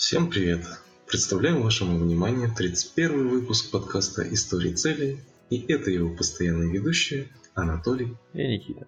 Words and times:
Всем 0.00 0.30
привет! 0.30 0.64
Представляем 1.06 1.60
вашему 1.60 1.98
вниманию 1.98 2.48
31 2.56 3.28
выпуск 3.28 3.70
подкаста 3.70 4.22
«Истории 4.22 4.72
целей» 4.72 5.18
и 5.50 5.60
это 5.70 5.90
его 5.90 6.16
постоянные 6.16 6.72
ведущие 6.72 7.28
Анатолий 7.54 8.16
и 8.32 8.38
Никита. 8.38 8.86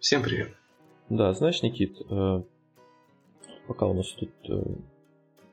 Всем 0.00 0.24
привет! 0.24 0.52
Да, 1.08 1.32
знаешь, 1.34 1.62
Никит, 1.62 1.96
э, 2.10 2.42
пока 3.68 3.86
у 3.86 3.94
нас 3.94 4.08
тут 4.08 4.32
э, 4.48 4.60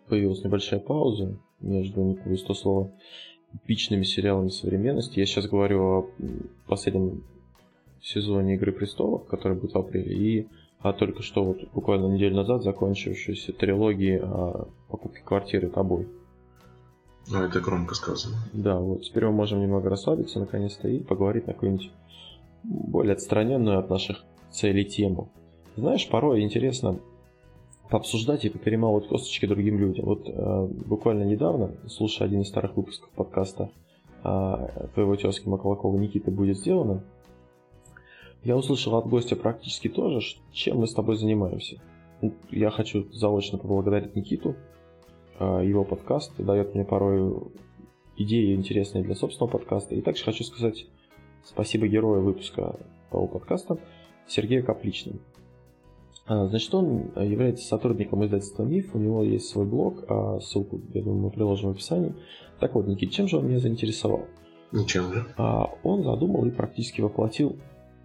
появилась 0.08 0.44
небольшая 0.44 0.80
пауза 0.80 1.38
между, 1.60 2.02
не 2.26 2.38
то 2.38 2.56
слова, 2.56 2.92
эпичными 3.54 4.04
сериалами 4.04 4.50
современности, 4.50 5.20
я 5.20 5.28
сейчас 5.28 5.46
говорю 5.46 5.84
о 5.84 6.12
последнем 6.66 7.24
сезоне 8.02 8.56
«Игры 8.56 8.72
престолов», 8.72 9.28
который 9.28 9.56
будет 9.56 9.74
в 9.74 9.78
апреле, 9.78 10.16
и 10.16 10.48
а 10.82 10.94
только 10.94 11.22
что 11.22 11.44
вот 11.44 11.60
буквально 11.74 12.08
неделю 12.08 12.36
назад 12.36 12.64
закончившейся 12.64 13.54
трилогии 13.54 14.20
о 14.22 14.68
покупке 14.90 15.22
квартиры 15.24 15.70
тобой. 15.70 16.08
Ну, 17.30 17.44
это 17.44 17.60
громко 17.60 17.94
сказано. 17.94 18.38
Да, 18.52 18.80
вот 18.80 19.04
теперь 19.04 19.26
мы 19.26 19.32
можем 19.32 19.62
немного 19.62 19.90
расслабиться 19.90 20.40
наконец-то 20.40 20.88
и 20.88 21.00
поговорить 21.00 21.48
на 21.48 21.54
какую-нибудь 21.54 21.92
более 22.64 23.14
отстраненную 23.14 23.80
от 23.80 23.90
наших 23.90 24.24
целей 24.50 24.86
тему. 24.86 25.30
Знаешь, 25.76 26.08
порой 26.10 26.42
интересно 26.42 27.00
пообсуждать 27.90 28.46
и 28.46 28.50
поперемалывать 28.50 29.08
косточки 29.08 29.46
другим 29.46 29.78
людям. 29.78 30.06
Вот 30.06 30.28
э, 30.28 30.68
буквально 30.86 31.24
недавно, 31.24 31.72
слушая 31.88 32.28
один 32.28 32.42
из 32.42 32.48
старых 32.48 32.76
выпусков 32.76 33.10
подкаста 33.12 33.70
э, 34.24 34.88
твоего 34.94 35.16
тезки 35.16 35.48
Маколокова 35.48 35.98
Никиты 35.98 36.32
будет 36.32 36.58
сделано, 36.58 37.04
я 38.44 38.58
услышал 38.58 38.96
от 38.96 39.08
гостя 39.08 39.36
практически 39.36 39.88
то 39.88 40.10
же, 40.10 40.22
чем 40.52 40.80
мы 40.80 40.88
с 40.88 40.94
тобой 40.94 41.16
занимаемся. 41.16 41.80
Я 42.50 42.72
хочу 42.72 43.12
заочно 43.12 43.58
поблагодарить 43.58 44.16
Никиту. 44.16 44.56
А, 45.40 45.62
его 45.62 45.84
подкаст 45.84 46.34
дает 46.38 46.74
мне 46.74 46.84
порой 46.84 47.36
идеи 48.18 48.56
интересные 48.56 49.04
для 49.04 49.16
собственного 49.16 49.52
подкаста. 49.52 49.96
И 49.96 50.02
также 50.02 50.24
хочу 50.24 50.44
сказать 50.44 50.88
спасибо 51.44 51.88
герою 51.88 52.24
выпуска 52.24 52.80
того 53.12 53.28
подкаста 53.28 53.78
Сергею 54.28 54.66
Капличному. 54.66 55.20
А, 56.26 56.48
значит, 56.48 56.74
он 56.74 57.12
является 57.16 57.68
сотрудником 57.68 58.26
издательства 58.26 58.64
МИФ, 58.64 58.96
у 58.96 59.00
него 59.00 59.24
есть 59.24 59.50
свой 59.50 59.66
блог, 59.66 60.04
а 60.08 60.40
ссылку, 60.40 60.82
я 60.94 61.04
думаю, 61.04 61.26
мы 61.26 61.32
приложим 61.32 61.70
в 61.70 61.74
описании. 61.74 62.16
Так 62.60 62.74
вот, 62.74 62.88
Никит, 62.88 63.12
чем 63.12 63.28
же 63.28 63.38
он 63.38 63.48
меня 63.48 63.60
заинтересовал? 63.60 64.26
Ничем 64.72 65.12
же. 65.14 65.26
Он 65.38 66.04
задумал 66.04 66.46
и 66.46 66.52
практически 66.52 67.02
воплотил 67.02 67.58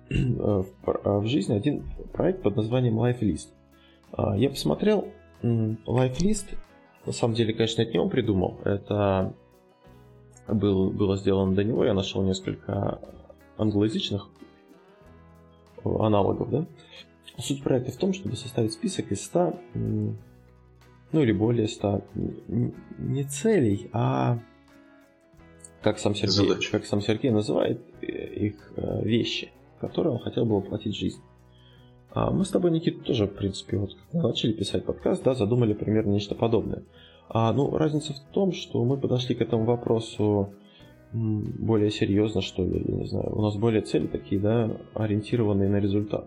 Э, 0.08 0.62
э, 0.86 1.18
в 1.18 1.26
жизни 1.26 1.54
один 1.54 1.84
проект 2.12 2.42
под 2.42 2.56
названием 2.56 2.98
LifeList. 3.00 3.48
А, 4.12 4.36
я 4.36 4.50
посмотрел, 4.50 5.08
LifeList, 5.42 6.56
на 7.04 7.12
самом 7.12 7.34
деле, 7.34 7.52
конечно, 7.52 7.82
это 7.82 7.92
не 7.92 7.98
он 7.98 8.08
придумал, 8.08 8.58
это 8.64 9.34
был, 10.48 10.90
было 10.90 11.16
сделано 11.16 11.54
до 11.54 11.64
него, 11.64 11.84
я 11.84 11.92
нашел 11.92 12.22
несколько 12.22 13.00
англоязычных 13.58 14.28
аналогов, 15.84 16.50
да. 16.50 16.66
Суть 17.38 17.62
проекта 17.62 17.92
в 17.92 17.96
том, 17.96 18.12
чтобы 18.12 18.36
составить 18.36 18.72
список 18.72 19.12
из 19.12 19.24
100, 19.24 19.60
ну 19.74 20.16
или 21.12 21.32
более 21.32 21.68
100, 21.68 22.04
не 22.98 23.24
целей, 23.24 23.90
а 23.92 24.38
как 25.82 25.98
сам 25.98 26.14
Сергей, 26.14 26.70
как 26.70 26.86
сам 26.86 27.00
Сергей 27.00 27.30
называет 27.30 27.80
э, 28.00 28.06
их 28.06 28.72
вещи 28.76 29.50
которой 29.78 30.08
он 30.08 30.18
хотел 30.18 30.44
бы 30.44 30.56
воплотить 30.56 30.96
жизнь. 30.96 31.20
А 32.10 32.30
мы 32.30 32.44
с 32.44 32.50
тобой, 32.50 32.70
Никита, 32.70 33.04
тоже, 33.04 33.26
в 33.26 33.34
принципе, 33.34 33.76
вот 33.76 33.96
начали 34.12 34.52
писать 34.52 34.84
подкаст, 34.84 35.22
да, 35.22 35.34
задумали 35.34 35.74
примерно 35.74 36.12
нечто 36.12 36.34
подобное. 36.34 36.84
А, 37.28 37.52
ну, 37.52 37.76
разница 37.76 38.14
в 38.14 38.20
том, 38.32 38.52
что 38.52 38.84
мы 38.84 38.96
подошли 38.96 39.34
к 39.34 39.42
этому 39.42 39.64
вопросу 39.64 40.54
более 41.12 41.90
серьезно, 41.90 42.40
что 42.40 42.64
ли, 42.64 42.82
я 42.86 42.94
не 42.94 43.06
знаю. 43.06 43.36
У 43.36 43.42
нас 43.42 43.56
более 43.56 43.82
цели 43.82 44.06
такие, 44.06 44.40
да, 44.40 44.70
ориентированные 44.94 45.68
на 45.68 45.76
результат. 45.76 46.26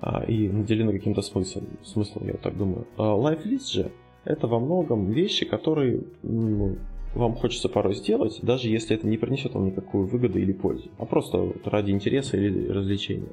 А, 0.00 0.22
и 0.24 0.48
наделены 0.48 0.92
каким-то 0.92 1.22
смыслом, 1.22 1.66
смыслом, 1.82 2.26
я 2.26 2.34
так 2.34 2.56
думаю. 2.56 2.86
А 2.96 3.16
Life 3.16 3.44
List 3.44 3.72
же 3.72 3.92
это 4.24 4.46
во 4.46 4.58
многом 4.58 5.10
вещи, 5.10 5.46
которые 5.46 6.02
ну, 6.22 6.76
вам 7.14 7.34
хочется 7.34 7.68
порой 7.68 7.94
сделать, 7.94 8.40
даже 8.42 8.68
если 8.68 8.96
это 8.96 9.06
не 9.06 9.16
принесет 9.16 9.54
вам 9.54 9.66
никакую 9.66 10.06
выгоду 10.06 10.38
или 10.38 10.52
пользу, 10.52 10.90
а 10.98 11.04
просто 11.04 11.38
вот 11.38 11.66
ради 11.66 11.90
интереса 11.90 12.36
или 12.36 12.68
развлечения. 12.68 13.32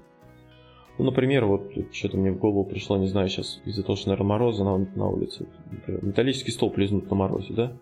Ну, 0.98 1.06
например, 1.06 1.46
вот 1.46 1.72
что-то 1.92 2.18
мне 2.18 2.32
в 2.32 2.38
голову 2.38 2.64
пришло, 2.64 2.98
не 2.98 3.08
знаю, 3.08 3.28
сейчас 3.28 3.62
из-за 3.66 3.82
того, 3.82 3.96
что, 3.96 4.10
наверное, 4.10 4.30
морозы 4.30 4.64
на, 4.64 4.78
на 4.78 5.08
улице. 5.08 5.48
Например, 5.72 6.04
металлический 6.04 6.52
стол 6.52 6.72
лизнут 6.76 7.10
на 7.10 7.16
морозе, 7.16 7.54
да? 7.54 7.78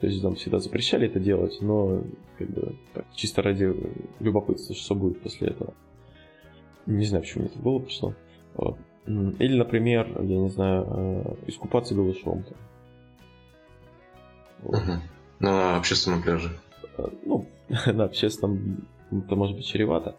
То 0.00 0.06
есть 0.06 0.22
там 0.22 0.34
всегда 0.36 0.58
запрещали 0.60 1.08
это 1.08 1.18
делать, 1.18 1.58
но 1.60 2.04
как 2.38 2.48
бы 2.48 2.76
так, 2.94 3.06
чисто 3.14 3.42
ради 3.42 3.74
любопытства, 4.20 4.74
что 4.74 4.94
будет 4.94 5.20
после 5.20 5.48
этого. 5.48 5.74
Не 6.86 7.04
знаю, 7.04 7.22
почему 7.22 7.42
мне 7.42 7.50
это 7.50 7.58
в 7.58 7.62
голову 7.62 7.84
пришло. 7.84 8.14
Вот. 8.54 8.78
Или, 9.06 9.56
например, 9.56 10.08
я 10.22 10.38
не 10.38 10.48
знаю, 10.48 10.86
э, 10.88 11.34
искупаться 11.48 11.94
голышом. 11.94 12.44
Вот. 14.62 14.74
Uh-huh. 14.74 15.00
На 15.40 15.76
общественном 15.76 16.22
пляже. 16.22 16.50
Э, 16.96 17.08
ну, 17.24 17.46
на 17.86 18.04
общественном 18.04 18.86
это 19.10 19.34
может 19.36 19.56
быть 19.56 19.66
чревато. 19.66 20.16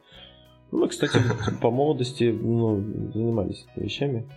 Ну, 0.72 0.80
мы, 0.80 0.88
кстати, 0.88 1.20
по 1.62 1.72
молодости 1.72 2.26
ну, 2.26 2.82
занимались 3.14 3.66
этими 3.72 3.86
вещами. 3.86 4.28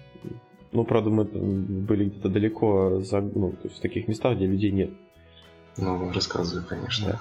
Ну, 0.73 0.85
правда, 0.85 1.11
мы 1.11 1.25
были 1.25 2.07
где-то 2.07 2.29
далеко, 2.29 3.01
за, 3.01 3.21
ну, 3.21 3.53
то 3.53 3.69
есть 3.69 3.79
в 3.79 3.81
таких 3.81 4.09
местах, 4.09 4.37
где 4.37 4.47
людей 4.47 4.73
нет. 4.73 4.91
Ну, 5.77 6.13
рассказывай, 6.13 6.65
конечно. 6.67 7.13
Да. 7.13 7.21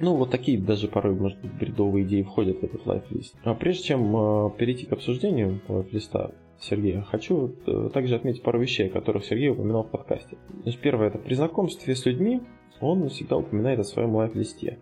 Ну, 0.00 0.16
вот 0.16 0.30
такие 0.30 0.58
даже 0.58 0.88
порой, 0.88 1.14
может 1.14 1.38
быть, 1.40 1.52
бредовые 1.52 2.04
идеи 2.06 2.22
входят 2.22 2.60
в 2.60 2.64
этот 2.64 2.86
лайфлист. 2.86 3.34
А 3.44 3.54
прежде 3.54 3.84
чем 3.84 4.16
э, 4.16 4.50
перейти 4.56 4.86
к 4.86 4.92
обсуждению 4.92 5.60
лайфлиста 5.68 6.34
Сергея, 6.58 7.02
хочу 7.02 7.54
э, 7.66 7.90
также 7.92 8.14
отметить 8.16 8.42
пару 8.42 8.58
вещей, 8.58 8.88
о 8.88 8.90
которых 8.90 9.24
Сергей 9.24 9.50
упоминал 9.50 9.84
в 9.84 9.90
подкасте. 9.90 10.38
Значит, 10.62 10.80
первое, 10.80 11.08
это 11.08 11.18
при 11.18 11.34
знакомстве 11.34 11.94
с 11.94 12.06
людьми 12.06 12.40
он 12.80 13.08
всегда 13.08 13.36
упоминает 13.36 13.78
о 13.78 13.84
своем 13.84 14.14
лайф-листе. 14.14 14.78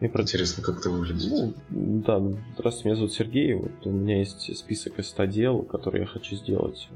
Мне 0.00 0.08
про... 0.08 0.22
Интересно, 0.22 0.62
как 0.62 0.80
это 0.80 0.90
выглядит. 0.90 1.30
Ну, 1.30 1.52
да, 1.68 2.20
здравствуйте, 2.54 2.88
меня 2.88 2.96
зовут 2.96 3.12
Сергей. 3.12 3.54
Вот 3.54 3.86
у 3.86 3.90
меня 3.90 4.18
есть 4.18 4.56
список 4.56 4.98
из 4.98 5.08
100 5.08 5.24
дел, 5.26 5.62
которые 5.62 6.02
я 6.02 6.06
хочу 6.06 6.36
сделать. 6.36 6.88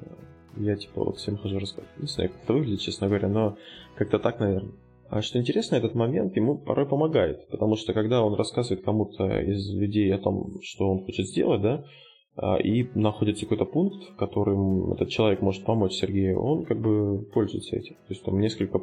Я 0.56 0.76
типа 0.76 1.04
вот 1.04 1.18
всем 1.18 1.36
хожу 1.36 1.58
рассказывать. 1.58 1.98
Не 1.98 2.06
знаю, 2.06 2.30
как 2.30 2.42
это 2.44 2.52
выглядит, 2.54 2.80
честно 2.80 3.08
говоря, 3.08 3.28
но 3.28 3.58
как-то 3.96 4.18
так, 4.18 4.40
наверное. 4.40 4.72
А 5.10 5.20
что 5.20 5.38
интересно, 5.38 5.76
этот 5.76 5.94
момент 5.94 6.34
ему 6.36 6.56
порой 6.56 6.86
помогает, 6.86 7.46
потому 7.48 7.76
что 7.76 7.92
когда 7.92 8.22
он 8.22 8.34
рассказывает 8.34 8.84
кому-то 8.84 9.38
из 9.40 9.70
людей 9.70 10.12
о 10.12 10.18
том, 10.18 10.60
что 10.62 10.90
он 10.90 11.04
хочет 11.04 11.26
сделать, 11.26 11.60
да, 11.60 11.84
а, 12.36 12.56
и 12.56 12.88
находится 12.94 13.44
какой-то 13.44 13.64
пункт, 13.64 14.10
в 14.10 14.16
котором 14.16 14.92
этот 14.92 15.10
человек 15.10 15.40
может 15.40 15.64
помочь 15.64 15.92
Сергею, 15.92 16.40
он 16.40 16.64
как 16.64 16.80
бы 16.80 17.22
пользуется 17.32 17.76
этим. 17.76 17.94
То 17.94 18.10
есть 18.10 18.24
там 18.24 18.40
несколько 18.40 18.80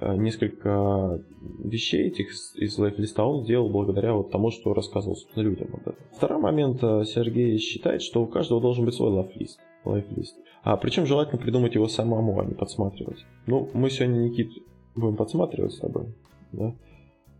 несколько 0.00 1.22
вещей 1.64 2.08
этих 2.08 2.30
из 2.56 2.78
лайфлиста 2.78 3.24
он 3.24 3.44
сделал 3.44 3.70
благодаря 3.70 4.12
вот 4.12 4.30
тому, 4.30 4.50
что 4.50 4.74
рассказывал 4.74 5.16
людям 5.34 5.68
об 5.72 5.80
этом. 5.80 6.04
Второй 6.12 6.40
момент. 6.40 6.82
Э, 6.82 7.04
Сергей 7.04 7.58
считает, 7.58 8.02
что 8.02 8.22
у 8.22 8.26
каждого 8.26 8.60
должен 8.60 8.84
быть 8.84 8.94
свой 8.94 9.10
лайфлист. 9.10 9.58
лайфлист. 9.84 10.36
А 10.62 10.76
причем 10.76 11.06
желательно 11.06 11.40
придумать 11.40 11.74
его 11.74 11.88
самому, 11.88 12.38
а 12.40 12.44
не 12.44 12.54
подсматривать. 12.54 13.24
Ну, 13.46 13.70
мы 13.72 13.90
сегодня, 13.90 14.18
Никит, 14.18 14.50
будем 14.94 15.16
подсматривать 15.16 15.72
с 15.72 15.78
тобой. 15.78 16.14
Да? 16.52 16.74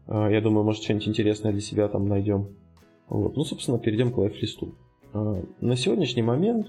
А, 0.06 0.30
я 0.30 0.40
думаю, 0.40 0.64
может, 0.64 0.82
что-нибудь 0.82 1.08
интересное 1.08 1.52
для 1.52 1.60
себя 1.60 1.88
там 1.88 2.08
найдем. 2.08 2.56
Вот. 3.08 3.36
Ну, 3.36 3.44
собственно, 3.44 3.78
перейдем 3.78 4.12
к 4.12 4.18
лайфлисту. 4.18 4.74
А, 5.12 5.42
на 5.60 5.76
сегодняшний 5.76 6.22
момент 6.22 6.68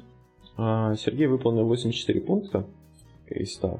а, 0.58 0.96
Сергей 0.96 1.28
выполнил 1.28 1.66
84 1.66 2.22
пункта 2.22 2.66
из 3.30 3.54
100. 3.54 3.80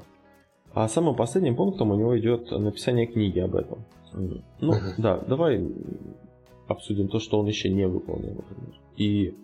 А 0.72 0.88
самым 0.88 1.16
последним 1.16 1.56
пунктом 1.56 1.90
у 1.90 1.96
него 1.96 2.18
идет 2.18 2.50
написание 2.50 3.06
книги 3.06 3.40
об 3.40 3.56
этом. 3.56 3.84
Ну, 4.12 4.72
uh-huh. 4.72 4.94
да, 4.98 5.18
давай 5.18 5.64
обсудим 6.68 7.08
то, 7.08 7.18
что 7.18 7.38
он 7.38 7.46
еще 7.46 7.68
не 7.68 7.86
выполнил, 7.86 8.34
например. 8.34 8.74
И, 8.96 9.34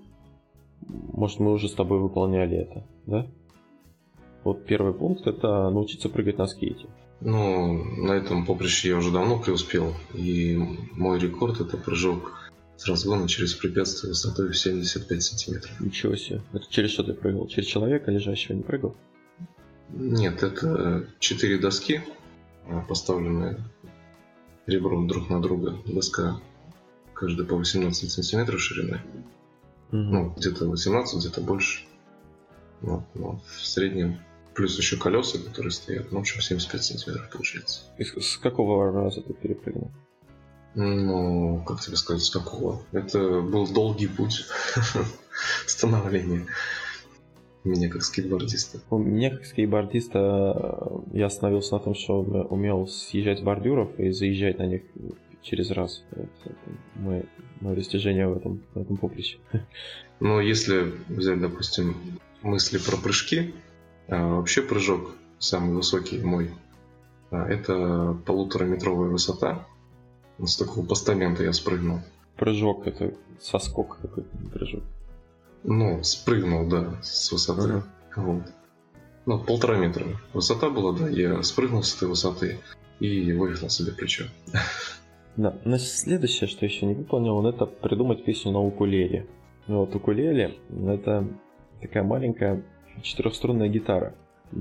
может, 0.88 1.40
мы 1.40 1.52
уже 1.52 1.68
с 1.68 1.72
тобой 1.72 1.98
выполняли 1.98 2.58
это, 2.58 2.84
да? 3.06 3.26
Вот 4.44 4.64
первый 4.64 4.94
пункт 4.94 5.26
это 5.26 5.70
научиться 5.70 6.08
прыгать 6.08 6.38
на 6.38 6.46
скейте. 6.46 6.86
Ну, 7.20 7.82
на 7.82 8.12
этом 8.12 8.46
поприще 8.46 8.90
я 8.90 8.96
уже 8.96 9.10
давно 9.10 9.40
преуспел. 9.40 9.92
И 10.14 10.56
мой 10.92 11.18
рекорд 11.18 11.60
это 11.60 11.76
прыжок 11.76 12.50
с 12.76 12.86
разгона 12.86 13.26
через 13.26 13.54
препятствие 13.54 14.10
высотой 14.10 14.50
в 14.50 14.56
75 14.56 15.22
сантиметров. 15.22 15.80
Ничего 15.80 16.14
себе. 16.14 16.42
Это 16.52 16.64
через 16.68 16.90
что 16.90 17.02
ты 17.02 17.14
прыгал? 17.14 17.46
Через 17.48 17.66
человека 17.66 18.10
лежащего 18.10 18.54
не 18.54 18.62
прыгал? 18.62 18.94
Нет, 19.90 20.42
это 20.42 21.06
четыре 21.18 21.58
доски, 21.58 22.02
а, 22.66 22.80
поставленные 22.82 23.58
ребром 24.66 25.06
друг 25.06 25.30
на 25.30 25.40
друга. 25.40 25.76
Доска 25.86 26.40
каждая 27.14 27.46
по 27.46 27.56
18 27.56 28.10
сантиметров 28.10 28.60
шириной. 28.60 29.00
Угу. 29.88 29.96
Ну, 29.96 30.34
где-то 30.36 30.68
18, 30.68 31.20
где-то 31.20 31.40
больше. 31.40 31.84
Вот, 32.80 33.04
но 33.14 33.40
в 33.46 33.66
среднем 33.66 34.18
плюс 34.54 34.76
еще 34.78 34.96
колеса, 34.96 35.38
которые 35.38 35.70
стоят, 35.70 36.12
ну, 36.12 36.18
в 36.18 36.20
общем, 36.22 36.40
75 36.40 36.84
сантиметров 36.84 37.30
получается. 37.30 37.82
И 37.98 38.04
с 38.04 38.36
какого 38.38 38.90
раза 38.90 39.22
ты 39.22 39.32
перепрыгнул? 39.32 39.90
Ну, 40.74 41.62
как 41.66 41.80
тебе 41.80 41.96
сказать, 41.96 42.22
с 42.22 42.30
какого? 42.30 42.82
Это 42.92 43.40
был 43.40 43.66
долгий 43.66 44.08
путь 44.08 44.44
становления 45.66 46.46
меня 47.68 47.88
как 47.88 48.02
скейтбордиста. 48.02 48.80
У 48.90 48.98
меня 48.98 49.30
как 49.30 49.44
скейтбордиста 49.46 51.02
э, 51.12 51.18
я 51.18 51.26
остановился 51.26 51.74
на 51.74 51.80
том, 51.80 51.94
что 51.94 52.20
умел 52.20 52.86
съезжать 52.86 53.40
с 53.40 53.42
бордюров 53.42 53.98
и 53.98 54.10
заезжать 54.10 54.58
на 54.58 54.66
них 54.66 54.82
через 55.42 55.70
раз. 55.70 56.04
Мое, 56.94 57.24
мое 57.60 57.76
достижение 57.76 58.28
в 58.28 58.36
этом, 58.36 58.62
в 58.74 58.80
этом 58.80 58.96
поприще. 58.96 59.38
Ну, 60.18 60.40
если 60.40 60.94
взять, 61.08 61.40
допустим, 61.40 61.94
мысли 62.42 62.78
про 62.78 62.96
прыжки, 62.96 63.54
а 64.08 64.36
вообще 64.36 64.62
прыжок 64.62 65.14
самый 65.38 65.74
высокий 65.74 66.18
мой, 66.18 66.50
а, 67.30 67.46
это 67.46 68.16
полутораметровая 68.24 69.10
высота. 69.10 69.66
С 70.38 70.56
такого 70.56 70.86
постамента 70.86 71.42
я 71.42 71.52
спрыгнул. 71.52 72.00
Прыжок 72.36 72.86
это 72.86 73.14
соскок 73.40 73.98
какой-то 74.00 74.36
прыжок. 74.52 74.82
Ну, 75.68 76.02
спрыгнул, 76.04 76.68
да, 76.68 76.94
с 77.02 77.30
высоты. 77.32 77.62
Ага. 77.62 77.84
Вот. 78.16 78.42
Ну, 79.26 79.40
полтора 79.40 79.76
метра. 79.76 80.06
Высота 80.32 80.70
была, 80.70 80.92
да, 80.92 81.08
я 81.08 81.42
спрыгнул 81.42 81.82
с 81.82 81.96
этой 81.96 82.08
высоты 82.08 82.60
и 83.00 83.32
вывихнул 83.32 83.68
себе 83.68 83.92
плечо. 83.92 84.26
Да, 85.36 85.58
но 85.64 85.76
следующее, 85.76 86.48
что 86.48 86.64
еще 86.64 86.86
не 86.86 86.94
выполнил, 86.94 87.44
это 87.46 87.66
придумать 87.66 88.24
песню 88.24 88.52
на 88.52 88.60
укулеле. 88.60 89.26
Ну, 89.66 89.80
вот 89.80 89.94
укулеле 89.94 90.56
это 90.86 91.28
такая 91.82 92.04
маленькая 92.04 92.62
четырехструнная 93.02 93.68
гитара. 93.68 94.14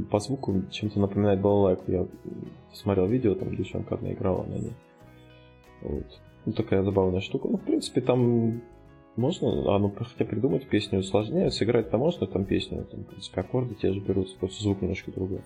По 0.10 0.20
звуку 0.20 0.64
чем-то 0.72 1.00
напоминает 1.00 1.40
балалайку. 1.40 1.92
Я 1.92 2.08
смотрел 2.74 3.06
видео, 3.06 3.36
там 3.36 3.56
девчонка 3.56 3.96
одна 3.96 4.12
играла 4.12 4.44
на 4.44 4.56
ней. 4.56 4.74
Вот. 5.82 6.20
Ну, 6.46 6.54
такая 6.54 6.84
забавная 6.84 7.22
штука. 7.22 7.48
Ну, 7.48 7.58
в 7.58 7.62
принципе, 7.62 8.02
там 8.02 8.62
можно, 9.16 9.76
а 9.76 9.80
ну 9.80 9.94
хотя 9.98 10.26
придумать 10.26 10.68
песню 10.68 11.04
сложнее, 11.04 11.52
сыграть-то 11.52 11.98
можно 11.98 12.28
там 12.28 12.46
песню, 12.46 12.86
там, 12.90 13.02
в 13.02 13.08
принципе, 13.08 13.42
аккорды 13.42 13.76
те 13.76 13.92
же 13.92 14.00
берутся, 14.00 14.36
просто 14.38 14.64
звук 14.64 14.82
немножко 14.82 15.12
другой. 15.12 15.42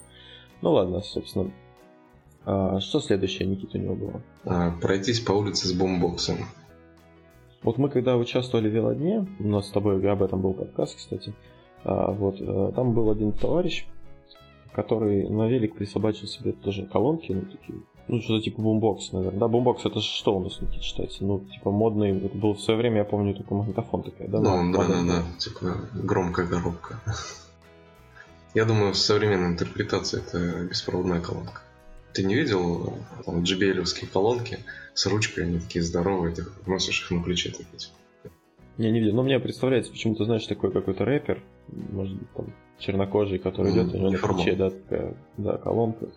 Ну 0.62 0.74
ладно, 0.74 1.02
собственно. 1.02 1.52
А, 2.46 2.80
что 2.80 3.00
следующее, 3.00 3.48
Никита, 3.48 3.78
у 3.78 3.82
него 3.82 3.96
было? 3.96 4.22
А, 4.46 4.72
пройтись 4.82 5.20
по 5.20 5.34
улице 5.34 5.68
с 5.68 5.74
бомбоксом. 5.74 6.38
Вот 7.62 7.78
мы 7.78 7.90
когда 7.90 8.18
участвовали 8.18 8.70
в 8.70 8.74
велодне, 8.74 9.28
у 9.40 9.48
нас 9.48 9.68
с 9.68 9.72
тобой 9.72 9.96
об 10.10 10.24
этом 10.24 10.42
был 10.42 10.54
подкаст, 10.54 10.98
кстати, 10.98 11.34
а, 11.84 12.12
вот, 12.12 12.38
а, 12.40 12.72
там 12.72 12.94
был 12.94 13.12
один 13.12 13.34
товарищ, 13.34 13.86
который 14.74 15.30
на 15.30 15.48
велик 15.48 15.76
присобачил 15.76 16.28
себе 16.28 16.54
тоже 16.54 16.86
колонки, 16.86 17.32
ну, 17.32 17.42
такие 17.42 17.80
ну, 18.10 18.22
что-то 18.22 18.44
типа 18.44 18.62
бумбокс, 18.62 19.12
наверное. 19.12 19.40
Да, 19.40 19.48
бумбокс 19.48 19.86
это 19.86 20.02
что 20.02 20.36
у 20.36 20.44
нас, 20.44 20.60
Никита, 20.60 20.84
считается? 20.84 21.24
Ну, 21.24 21.40
типа 21.40 21.72
модный, 21.72 22.26
это 22.26 22.36
был 22.36 22.54
в 22.54 22.62
свое 22.62 22.80
время, 22.80 22.98
я 22.98 23.04
помню, 23.06 23.36
только 23.36 23.54
магнитофон 23.54 24.04
такая, 24.04 24.28
да? 24.28 24.40
Ну, 24.40 24.74
да, 24.74 24.88
да, 24.88 25.04
да, 25.04 25.24
типа 25.38 25.78
громкая 25.94 26.48
коробка. 26.48 27.00
Я 28.56 28.66
думаю, 28.66 28.94
в 28.94 28.98
современной 28.98 29.50
интерпретации 29.50 30.20
это 30.20 30.66
беспроводная 30.66 31.22
колонка. 31.22 31.62
Ты 32.14 32.24
не 32.24 32.34
видел 32.34 32.94
там 33.26 33.44
JBL-овские 33.44 34.08
колонки 34.08 34.58
с 34.96 35.06
ручкой, 35.06 35.46
они 35.46 35.60
такие 35.60 35.84
здоровые, 35.84 36.34
ты 36.34 36.46
носишь 36.66 37.04
их 37.04 37.12
на 37.12 37.22
плече 37.22 37.52
такие. 37.52 37.78
Типа. 37.78 37.96
Я 38.80 38.90
не 38.90 39.00
видел, 39.00 39.16
но 39.16 39.24
мне 39.24 39.40
представляется 39.40 39.92
почему-то, 39.92 40.26
знаешь, 40.26 40.48
такой 40.48 40.72
какой-то 40.72 41.06
рэпер, 41.06 41.44
может 41.92 42.18
быть, 42.18 42.32
там, 42.32 42.54
чернокожий, 42.80 43.38
который 43.38 43.72
идет, 43.72 43.94
у 43.94 43.98
него 43.98 44.10
на 44.10 44.18
плече, 44.18 44.56
да, 44.56 44.72
такая, 44.72 45.16
да, 45.38 45.58
колонка 45.58 46.08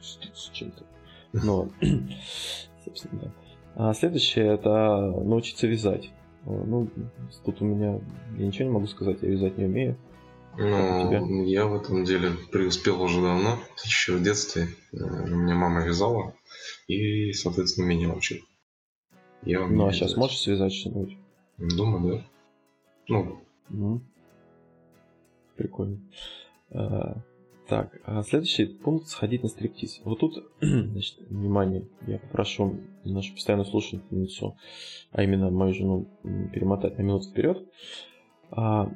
с 0.00 0.50
чем-то. 0.52 0.84
Но, 1.32 1.68
собственно, 2.84 3.22
да. 3.22 3.32
А 3.74 3.94
следующее 3.94 4.54
это 4.54 5.12
научиться 5.24 5.66
вязать. 5.66 6.10
Ну, 6.44 6.88
тут 7.44 7.62
у 7.62 7.64
меня 7.64 8.00
я 8.36 8.46
ничего 8.46 8.68
не 8.68 8.74
могу 8.74 8.86
сказать, 8.86 9.18
я 9.22 9.28
вязать 9.28 9.56
не 9.58 9.64
умею. 9.64 9.96
Ну, 10.58 11.44
я 11.44 11.66
в 11.66 11.74
этом 11.74 12.04
деле 12.04 12.32
преуспел 12.50 13.00
уже 13.00 13.22
давно, 13.22 13.58
еще 13.84 14.16
в 14.16 14.22
детстве. 14.22 14.68
Э, 14.92 14.98
у 14.98 15.36
меня 15.36 15.54
мама 15.54 15.82
вязала 15.82 16.34
и, 16.88 17.32
соответственно, 17.32 17.86
меня 17.86 18.12
учил. 18.12 18.38
Я 19.44 19.60
ну, 19.60 19.84
а 19.84 19.86
вязать. 19.86 19.94
сейчас 19.94 20.16
можешь 20.16 20.40
связать 20.40 20.74
что-нибудь? 20.74 21.16
Думаю, 21.56 22.18
да. 22.18 22.24
Ну. 23.08 23.42
Угу. 23.70 24.00
Прикольно. 25.56 25.98
Так, 27.72 28.02
а 28.04 28.22
следующий 28.22 28.66
пункт– 28.66 29.06
сходить 29.08 29.42
на 29.42 29.48
стриптиз. 29.48 30.02
Вот 30.04 30.20
тут, 30.20 30.44
значит, 30.60 31.16
внимание, 31.30 31.88
я 32.06 32.18
попрошу 32.18 32.80
нашу 33.02 33.32
постоянную 33.32 33.64
слушательницу, 33.64 34.58
а 35.10 35.22
именно 35.22 35.48
мою 35.48 35.72
жену, 35.72 36.06
перемотать 36.52 36.98
на 36.98 37.02
минуту 37.02 37.30
вперед. 37.30 37.66
А, 38.50 38.92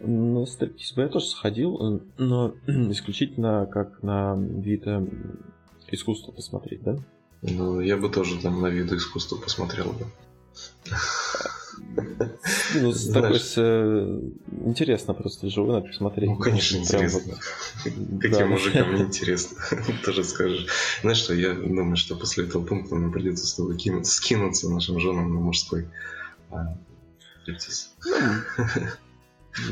на 0.00 0.46
стриптиз 0.46 0.94
бы 0.94 1.02
я 1.02 1.08
тоже 1.08 1.26
сходил, 1.26 2.00
но 2.16 2.54
исключительно 2.66 3.66
как 3.66 4.02
на 4.02 4.34
вид 4.34 4.86
э, 4.86 5.06
искусства 5.90 6.32
посмотреть, 6.32 6.82
да? 6.84 6.96
Ну, 7.42 7.80
я 7.80 7.98
бы 7.98 8.08
тоже 8.08 8.40
там 8.40 8.62
на 8.62 8.68
виды 8.68 8.96
искусства 8.96 9.36
посмотрел 9.36 9.92
бы. 9.92 10.06
Ну, 12.74 12.92
с 12.92 13.10
такой 13.10 13.38
с, 13.38 13.54
э, 13.56 14.20
интересно 14.64 15.14
просто 15.14 15.46
вживую 15.46 15.74
надо 15.74 15.88
посмотреть. 15.88 16.28
Ну, 16.28 16.36
конечно, 16.36 16.76
интересно. 16.76 17.34
Вот... 17.84 17.90
Каким 18.20 18.38
да. 18.38 18.46
мужикам 18.46 18.94
неинтересно, 18.96 19.58
тоже 20.04 20.24
скажешь. 20.24 20.66
Знаешь 21.02 21.18
что, 21.18 21.34
я 21.34 21.54
думаю, 21.54 21.96
что 21.96 22.16
после 22.16 22.44
этого 22.44 22.64
пункта 22.64 22.96
нам 22.96 23.12
придется 23.12 23.46
с 23.46 23.54
тобой 23.54 23.76
кинуться, 23.76 24.12
скинуться 24.12 24.68
нашим 24.70 24.98
женам 24.98 25.34
на 25.34 25.40
мужской 25.40 25.88
а, 26.50 26.76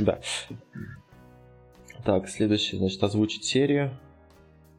Да. 0.01 0.21
Так, 2.05 2.29
следующий, 2.29 2.79
значит, 2.79 3.03
озвучить 3.03 3.45
серию. 3.45 3.97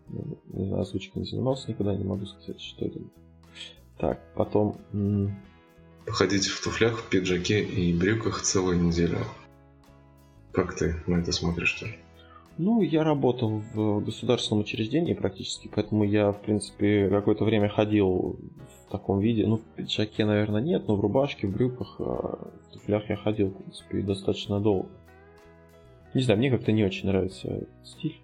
Не 0.09 0.65
знаю, 0.67 0.81
озвучкой 0.81 1.21
не 1.21 1.27
занимался 1.27 1.69
никогда, 1.71 1.95
не 1.95 2.03
могу 2.03 2.25
сказать, 2.25 2.61
что 2.61 2.85
это. 2.85 2.99
Так, 3.97 4.19
потом 4.35 4.77
походить 6.05 6.47
в 6.47 6.63
туфлях, 6.63 6.99
в 6.99 7.09
пиджаке 7.09 7.63
и 7.63 7.93
брюках 7.93 8.41
целую 8.41 8.81
неделю. 8.81 9.19
Как 10.51 10.75
ты 10.75 10.95
на 11.07 11.15
это 11.15 11.31
смотришь-то? 11.31 11.87
Ну, 12.57 12.81
я 12.81 13.03
работал 13.03 13.63
в 13.73 14.01
государственном 14.01 14.61
учреждении 14.61 15.15
практически, 15.15 15.71
поэтому 15.73 16.03
я, 16.03 16.31
в 16.31 16.39
принципе, 16.41 17.09
какое-то 17.09 17.45
время 17.45 17.67
ходил 17.67 18.39
в 18.85 18.91
таком 18.91 19.19
виде. 19.19 19.47
Ну, 19.47 19.57
в 19.57 19.61
пиджаке, 19.75 20.25
наверное, 20.25 20.61
нет, 20.61 20.87
но 20.87 20.95
в 20.95 21.01
рубашке, 21.01 21.47
в 21.47 21.51
брюках, 21.51 21.95
а 21.99 22.51
в 22.67 22.73
туфлях 22.73 23.09
я 23.09 23.15
ходил, 23.15 23.49
в 23.49 23.57
принципе, 23.57 24.01
достаточно 24.01 24.59
долго. 24.59 24.89
Не 26.13 26.21
знаю, 26.21 26.37
мне 26.37 26.51
как-то 26.51 26.71
не 26.71 26.83
очень 26.83 27.07
нравится 27.07 27.67
стиль. 27.83 28.21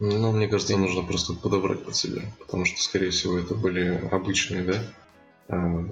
Ну, 0.00 0.32
мне 0.32 0.48
кажется, 0.48 0.76
нужно 0.76 1.04
просто 1.04 1.34
подобрать 1.34 1.84
под 1.84 1.94
себя, 1.94 2.22
потому 2.40 2.64
что, 2.64 2.82
скорее 2.82 3.10
всего, 3.10 3.38
это 3.38 3.54
были 3.54 4.02
обычные, 4.10 4.64
да, 4.64 4.82
а, 5.46 5.86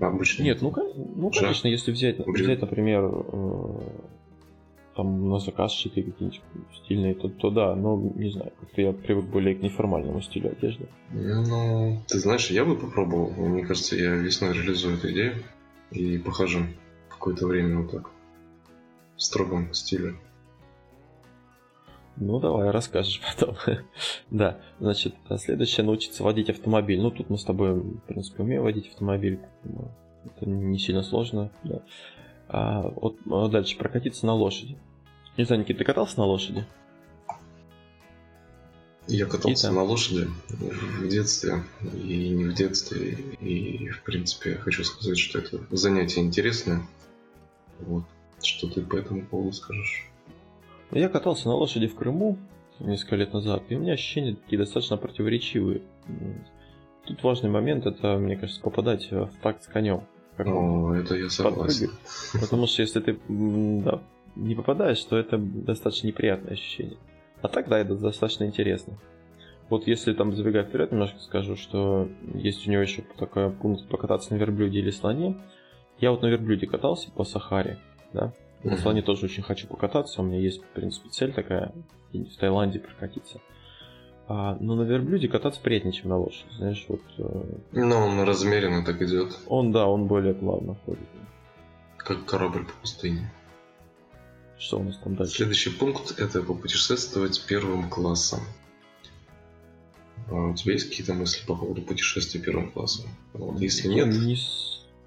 обычно. 0.00 0.42
Нет, 0.42 0.62
ну, 0.62 0.72
ну 1.16 1.30
конечно, 1.30 1.68
если 1.68 1.92
взять, 1.92 2.18
взять 2.26 2.60
например, 2.60 3.04
э, 3.04 3.80
там 4.96 5.28
на 5.28 5.38
заказ 5.38 5.72
шитые 5.72 6.04
какие-нибудь 6.04 6.40
стильные, 6.74 7.14
то, 7.14 7.28
то 7.28 7.50
да, 7.50 7.74
но 7.74 7.96
не 7.96 8.30
знаю, 8.30 8.52
как-то 8.60 8.80
я 8.80 8.92
привык 8.92 9.26
более 9.26 9.54
к 9.54 9.62
неформальному 9.62 10.20
стилю 10.20 10.52
одежды. 10.52 10.88
Ну, 11.10 12.00
ты 12.06 12.18
знаешь, 12.18 12.50
я 12.50 12.64
бы 12.64 12.76
попробовал. 12.76 13.30
Мне 13.36 13.64
кажется, 13.64 13.96
я 13.96 14.14
весной 14.14 14.52
реализую 14.52 14.96
эту 14.96 15.10
идею 15.10 15.34
и 15.90 16.18
похожу 16.18 16.60
какое-то 17.08 17.46
время 17.46 17.80
вот 17.80 17.90
так 17.90 18.10
в 19.16 19.22
строгом 19.22 19.72
стиле. 19.72 20.14
Ну, 22.16 22.38
давай, 22.38 22.70
расскажешь 22.70 23.20
потом. 23.36 23.56
да, 24.30 24.60
значит, 24.80 25.14
следующее 25.38 25.84
научиться 25.84 26.22
водить 26.22 26.50
автомобиль. 26.50 27.00
Ну, 27.00 27.10
тут 27.10 27.30
мы 27.30 27.38
с 27.38 27.44
тобой, 27.44 27.74
в 27.74 28.00
принципе, 28.06 28.42
умеем 28.42 28.62
водить 28.62 28.88
автомобиль. 28.88 29.40
Это 30.24 30.48
не 30.48 30.78
сильно 30.78 31.02
сложно, 31.02 31.50
да. 31.64 31.82
А 32.48 32.82
вот 32.82 33.16
а 33.30 33.48
дальше 33.48 33.76
прокатиться 33.76 34.26
на 34.26 34.34
лошади. 34.34 34.76
Не 35.36 35.44
знаю, 35.44 35.62
Никита, 35.62 35.80
ты 35.80 35.84
катался 35.84 36.18
на 36.18 36.26
лошади? 36.26 36.64
Я 39.06 39.26
катался 39.26 39.70
на 39.70 39.82
лошади 39.82 40.28
в 40.48 41.08
детстве 41.08 41.62
и 41.82 42.30
не 42.30 42.44
в 42.44 42.54
детстве. 42.54 43.12
И, 43.40 43.88
в 43.88 44.02
принципе, 44.02 44.54
хочу 44.54 44.84
сказать, 44.84 45.18
что 45.18 45.40
это 45.40 45.60
занятие 45.70 46.22
интересное. 46.22 46.86
Вот. 47.80 48.04
Что 48.42 48.68
ты 48.68 48.82
по 48.82 48.96
этому 48.96 49.26
поводу 49.26 49.52
скажешь? 49.52 50.08
Я 50.90 51.08
катался 51.08 51.48
на 51.48 51.54
лошади 51.54 51.86
в 51.86 51.94
Крыму 51.94 52.38
несколько 52.80 53.16
лет 53.16 53.32
назад, 53.32 53.62
и 53.68 53.76
у 53.76 53.80
меня 53.80 53.94
ощущения 53.94 54.34
такие 54.34 54.58
достаточно 54.58 54.96
противоречивые. 54.96 55.82
Тут 57.06 57.22
важный 57.22 57.50
момент, 57.50 57.86
это, 57.86 58.16
мне 58.16 58.36
кажется, 58.36 58.62
попадать 58.62 59.10
в 59.10 59.30
такт 59.42 59.62
с 59.62 59.66
конем. 59.66 60.04
О, 60.38 60.94
это 60.94 61.16
я 61.16 61.28
согласен. 61.28 61.90
Потому 62.40 62.66
что 62.66 62.82
если 62.82 63.00
ты 63.00 63.18
да, 63.28 64.02
не 64.34 64.54
попадаешь, 64.54 65.02
то 65.04 65.16
это 65.16 65.38
достаточно 65.38 66.08
неприятное 66.08 66.54
ощущение. 66.54 66.96
А 67.42 67.48
так, 67.48 67.68
да, 67.68 67.78
это 67.78 67.94
достаточно 67.94 68.44
интересно. 68.44 68.98
Вот 69.68 69.86
если 69.86 70.12
там 70.12 70.34
забегать 70.34 70.68
вперед, 70.68 70.92
немножко 70.92 71.18
скажу, 71.20 71.56
что 71.56 72.08
есть 72.34 72.66
у 72.66 72.70
него 72.70 72.82
еще 72.82 73.02
такой 73.18 73.50
пункт 73.50 73.88
покататься 73.88 74.34
на 74.34 74.38
верблюде 74.38 74.80
или 74.80 74.90
слоне. 74.90 75.36
Я 75.98 76.10
вот 76.10 76.22
на 76.22 76.26
верблюде 76.26 76.66
катался 76.66 77.10
по 77.10 77.24
Сахаре, 77.24 77.78
да. 78.12 78.32
На 78.64 78.78
слоне 78.78 79.02
тоже 79.02 79.26
очень 79.26 79.42
хочу 79.42 79.66
покататься. 79.66 80.22
У 80.22 80.24
меня 80.24 80.40
есть, 80.40 80.62
в 80.62 80.66
принципе, 80.68 81.10
цель 81.10 81.32
такая 81.32 81.72
в 82.12 82.36
Таиланде 82.38 82.80
прокатиться. 82.80 83.40
А, 84.26 84.56
но 84.58 84.74
на 84.74 84.82
верблюде 84.82 85.28
кататься 85.28 85.60
приятнее, 85.60 85.92
чем 85.92 86.08
на 86.08 86.16
лошади, 86.16 86.50
знаешь, 86.56 86.84
вот... 86.88 87.02
Э, 87.18 87.44
ну, 87.72 87.96
он 87.96 88.22
размеренно 88.22 88.82
так 88.82 89.02
идет. 89.02 89.38
Он, 89.48 89.70
да, 89.70 89.86
он 89.86 90.06
более 90.06 90.32
плавно 90.32 90.76
ходит. 90.86 91.06
Как 91.98 92.24
корабль 92.24 92.64
по 92.64 92.72
пустыне. 92.80 93.30
Что 94.56 94.78
у 94.78 94.82
нас 94.82 94.96
там 94.96 95.14
дальше? 95.14 95.34
Следующий 95.34 95.70
пункт– 95.70 96.14
это 96.18 96.42
попутешествовать 96.42 97.44
первым 97.46 97.90
классом. 97.90 98.40
А 100.30 100.34
у 100.36 100.54
тебя 100.54 100.72
есть 100.72 100.88
какие-то 100.88 101.12
мысли 101.12 101.44
по 101.46 101.54
поводу 101.54 101.82
путешествия 101.82 102.40
первым 102.40 102.70
классом? 102.70 103.10
Вот, 103.34 103.60
если 103.60 103.88
нет... 103.88 104.06
Не, 104.06 104.36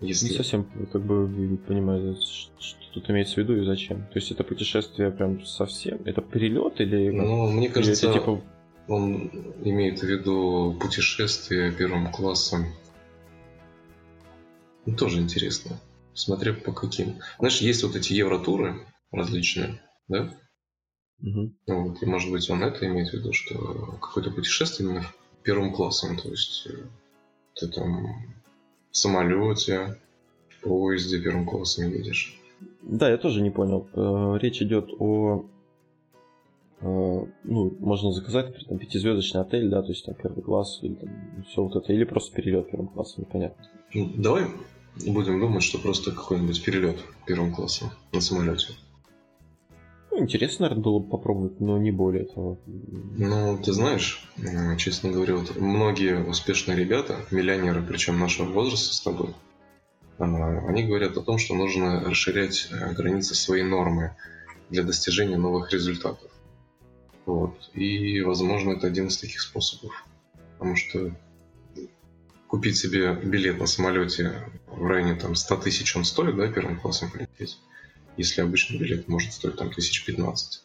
если... 0.01 0.27
не 0.27 0.36
совсем 0.36 0.66
как 0.92 1.01
бы 1.04 1.58
понимаю, 1.68 2.16
что 2.60 2.94
тут 2.94 3.10
имеется 3.10 3.36
в 3.36 3.38
виду 3.38 3.56
и 3.58 3.66
зачем. 3.66 4.04
То 4.04 4.16
есть 4.16 4.32
это 4.32 4.44
путешествие 4.44 5.12
прям 5.12 5.46
совсем? 5.46 6.01
Это 6.06 6.22
перелет 6.22 6.80
или... 6.80 7.10
Ну, 7.10 7.50
мне 7.51 7.70
кажется, 7.70 8.10
это, 8.10 8.20
типа... 8.20 8.42
он 8.88 9.27
имеет 9.63 10.00
в 10.00 10.04
виду 10.04 10.77
путешествие 10.80 11.72
первым 11.72 12.12
классом. 12.12 12.66
Ну, 14.86 14.96
тоже 14.96 15.20
интересно. 15.20 15.80
Смотря 16.13 16.54
по 16.54 16.72
каким. 16.72 17.16
Знаешь, 17.39 17.62
есть 17.62 17.84
вот 17.84 17.96
эти 17.96 18.13
евротуры 18.13 18.86
различные, 19.12 19.82
да? 20.08 20.34
Угу. 21.22 21.54
Вот, 21.68 22.04
и 22.04 22.06
может 22.06 22.32
быть 22.32 22.50
он 22.50 22.63
это 22.63 22.86
имеет 22.88 23.10
в 23.10 23.13
виду, 23.13 23.34
что 23.34 23.98
какое-то 24.01 24.32
путешествие 24.32 24.89
именно 24.89 25.06
первым 25.44 25.74
классом, 25.74 26.18
то 26.18 26.30
есть 26.30 26.68
э, 26.68 26.86
ты 27.56 27.68
там 27.70 28.36
в 28.91 28.98
самолете, 28.98 29.98
в 30.50 30.62
поезде 30.62 31.20
первым 31.22 31.46
классом 31.46 31.89
едешь. 31.89 32.39
Да, 32.82 33.10
я 33.10 33.17
тоже 33.17 33.41
не 33.41 33.51
понял. 33.51 33.88
Э, 33.94 34.38
речь 34.41 34.62
идет 34.62 34.89
о 35.00 35.46
э, 36.82 36.86
ну, 37.44 37.75
можно 37.79 38.12
заказать 38.12 38.56
там, 38.67 38.77
пятизвездочный 38.77 39.41
отель, 39.41 39.70
да, 39.70 39.82
то 39.82 39.89
есть 39.89 40.06
там 40.06 40.15
первый 40.15 40.41
класс 40.41 40.79
или 40.82 40.94
там 40.94 41.10
все 41.48 41.63
вот 41.63 41.75
это, 41.75 41.94
или 41.94 42.03
просто 42.06 42.36
перелет 42.36 42.70
первым 42.70 42.88
классом, 42.88 43.24
непонятно. 43.24 43.65
Ну, 43.94 44.12
давай 44.15 44.46
будем 45.06 45.39
думать, 45.39 45.63
что 45.63 45.79
просто 45.79 46.12
какой-нибудь 46.12 46.63
перелет 46.63 46.98
первым 47.25 47.53
классом 47.53 47.89
на 48.12 48.22
самолете. 48.22 48.74
Ну, 50.17 50.24
интересно, 50.24 50.63
наверное, 50.63 50.83
было 50.83 50.97
бы 50.97 51.09
попробовать, 51.09 51.59
но 51.59 51.77
не 51.77 51.91
более 51.91 52.25
того. 52.25 52.59
Ну, 52.65 53.55
ты 53.63 53.71
знаешь, 53.71 54.27
честно 54.79 55.12
говоря, 55.12 55.36
вот 55.36 55.55
многие 55.57 56.24
успешные 56.24 56.75
ребята, 56.75 57.17
миллионеры, 57.29 57.83
причем 57.83 58.17
нашего 58.17 58.51
возраста 58.51 58.95
с 58.95 59.01
тобой, 59.01 59.36
э, 60.17 60.24
они 60.24 60.86
говорят 60.86 61.15
о 61.17 61.21
том, 61.21 61.38
что 61.38 61.53
нужно 61.53 62.00
расширять 62.03 62.67
э, 62.71 62.93
границы 62.93 63.36
своей 63.36 63.63
нормы 63.63 64.15
для 64.71 64.81
достижения 64.81 65.38
новых 65.38 65.71
результатов. 65.71 66.31
Вот. 67.27 67.69
И, 67.75 68.19
возможно, 68.21 68.71
это 68.71 68.88
один 68.88 69.09
из 69.09 69.17
таких 69.17 69.39
способов. 69.39 70.03
Потому 70.57 70.75
что 70.75 71.12
купить 72.47 72.77
себе 72.77 73.13
билет 73.13 73.59
на 73.59 73.67
самолете 73.67 74.33
в 74.65 74.83
районе 74.88 75.13
там, 75.13 75.36
100 75.36 75.57
тысяч 75.57 75.95
он 75.95 76.05
стоит, 76.05 76.36
да, 76.36 76.51
первым 76.51 76.79
классом 76.79 77.12
полететь 77.12 77.59
если 78.17 78.41
обычный 78.41 78.77
билет 78.77 79.07
может 79.07 79.33
стоить 79.33 79.55
там 79.55 79.67
1015. 79.67 80.63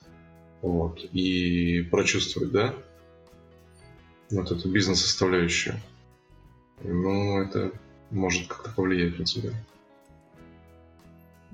Вот. 0.63 1.05
И 1.13 1.83
прочувствовать, 1.91 2.53
да, 2.53 2.75
вот 4.31 4.51
эту 4.51 4.69
бизнес-составляющую. 4.71 5.77
Ну, 6.83 7.43
это 7.43 7.73
может 8.11 8.47
как-то 8.49 8.71
повлиять 8.71 9.19
на 9.19 9.25
тебя. 9.25 9.51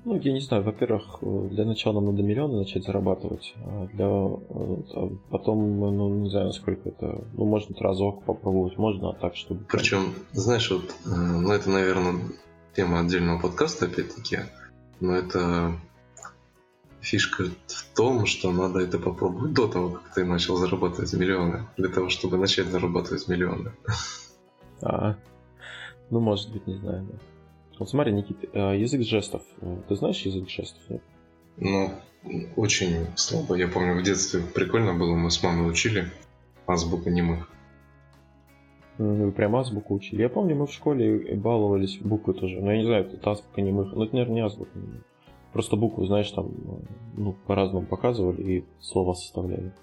Ну, 0.05 0.17
я 0.17 0.31
не 0.31 0.39
знаю, 0.39 0.63
во-первых, 0.63 1.19
для 1.21 1.65
начала 1.65 1.95
нам 1.95 2.05
надо 2.07 2.23
миллионы 2.23 2.59
начать 2.59 2.85
зарабатывать, 2.85 3.53
а 3.57 3.87
для 3.93 4.05
а 4.07 5.09
потом, 5.29 5.79
ну, 5.79 6.21
не 6.21 6.29
знаю, 6.29 6.47
насколько 6.47 6.89
это, 6.89 7.25
ну, 7.33 7.45
можно 7.45 7.75
разок 7.77 8.23
попробовать, 8.23 8.77
можно 8.77 9.09
а 9.09 9.13
так, 9.13 9.35
чтобы... 9.35 9.65
Причем, 9.65 10.13
знаешь, 10.31 10.71
вот, 10.71 10.95
э, 11.05 11.09
ну, 11.09 11.51
это, 11.51 11.69
наверное, 11.69 12.21
тема 12.75 13.01
отдельного 13.01 13.41
подкаста, 13.41 13.87
опять-таки, 13.87 14.39
но 15.01 15.15
это 15.15 15.73
Фишка 17.01 17.45
в 17.45 17.95
том, 17.95 18.25
что 18.25 18.51
надо 18.51 18.79
это 18.79 18.99
попробовать 18.99 19.53
до 19.53 19.67
того, 19.67 19.89
как 19.89 20.13
ты 20.13 20.25
начал 20.25 20.57
зарабатывать 20.57 21.13
миллионы. 21.13 21.65
Для 21.77 21.89
того, 21.89 22.09
чтобы 22.09 22.37
начать 22.37 22.67
зарабатывать 22.67 23.27
миллионы. 23.27 23.71
А, 24.81 25.15
ну 26.09 26.19
может 26.19 26.51
быть, 26.51 26.67
не 26.67 26.75
знаю, 26.75 27.07
да. 27.09 27.19
Вот 27.79 27.89
смотри, 27.89 28.11
Никита, 28.11 28.47
а, 28.53 28.73
язык 28.73 29.03
жестов. 29.03 29.43
Ты 29.87 29.95
знаешь 29.95 30.21
язык 30.21 30.49
жестов? 30.49 30.81
Нет? 30.89 31.01
Ну, 31.57 31.91
очень 32.55 33.07
слабо. 33.15 33.55
Я 33.55 33.67
помню, 33.67 33.99
в 33.99 34.03
детстве 34.03 34.41
прикольно 34.41 34.93
было, 34.93 35.15
мы 35.15 35.31
с 35.31 35.41
мамой 35.41 35.69
учили 35.69 36.11
азбуку 36.67 37.09
немых. 37.09 37.49
Вы 38.97 39.31
прям 39.31 39.55
азбуку 39.55 39.93
учили. 39.93 40.21
Я 40.21 40.29
помню, 40.29 40.55
мы 40.55 40.67
в 40.67 40.73
школе 40.73 41.35
баловались 41.35 41.97
буквы 41.99 42.33
тоже. 42.33 42.59
Но 42.59 42.71
я 42.71 42.79
не 42.79 42.85
знаю, 42.85 43.05
это 43.05 43.31
азбука 43.31 43.61
немых. 43.61 43.93
Ну, 43.93 44.03
это, 44.03 44.13
наверное, 44.13 44.35
не 44.35 44.41
азбука 44.41 44.77
немых. 44.77 45.03
Просто 45.53 45.75
буквы, 45.75 46.05
знаешь, 46.05 46.29
там 46.31 46.51
ну, 47.15 47.33
по-разному 47.47 47.85
показывали 47.85 48.41
и 48.41 48.65
слова 48.79 49.13
составляли. 49.13 49.73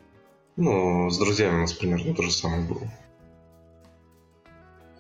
Ну, 0.56 1.11
с 1.11 1.18
друзьями 1.18 1.56
у 1.56 1.61
нас 1.61 1.73
примерно 1.73 2.14
то 2.14 2.23
же 2.23 2.30
самое 2.30 2.66
было. 2.66 2.80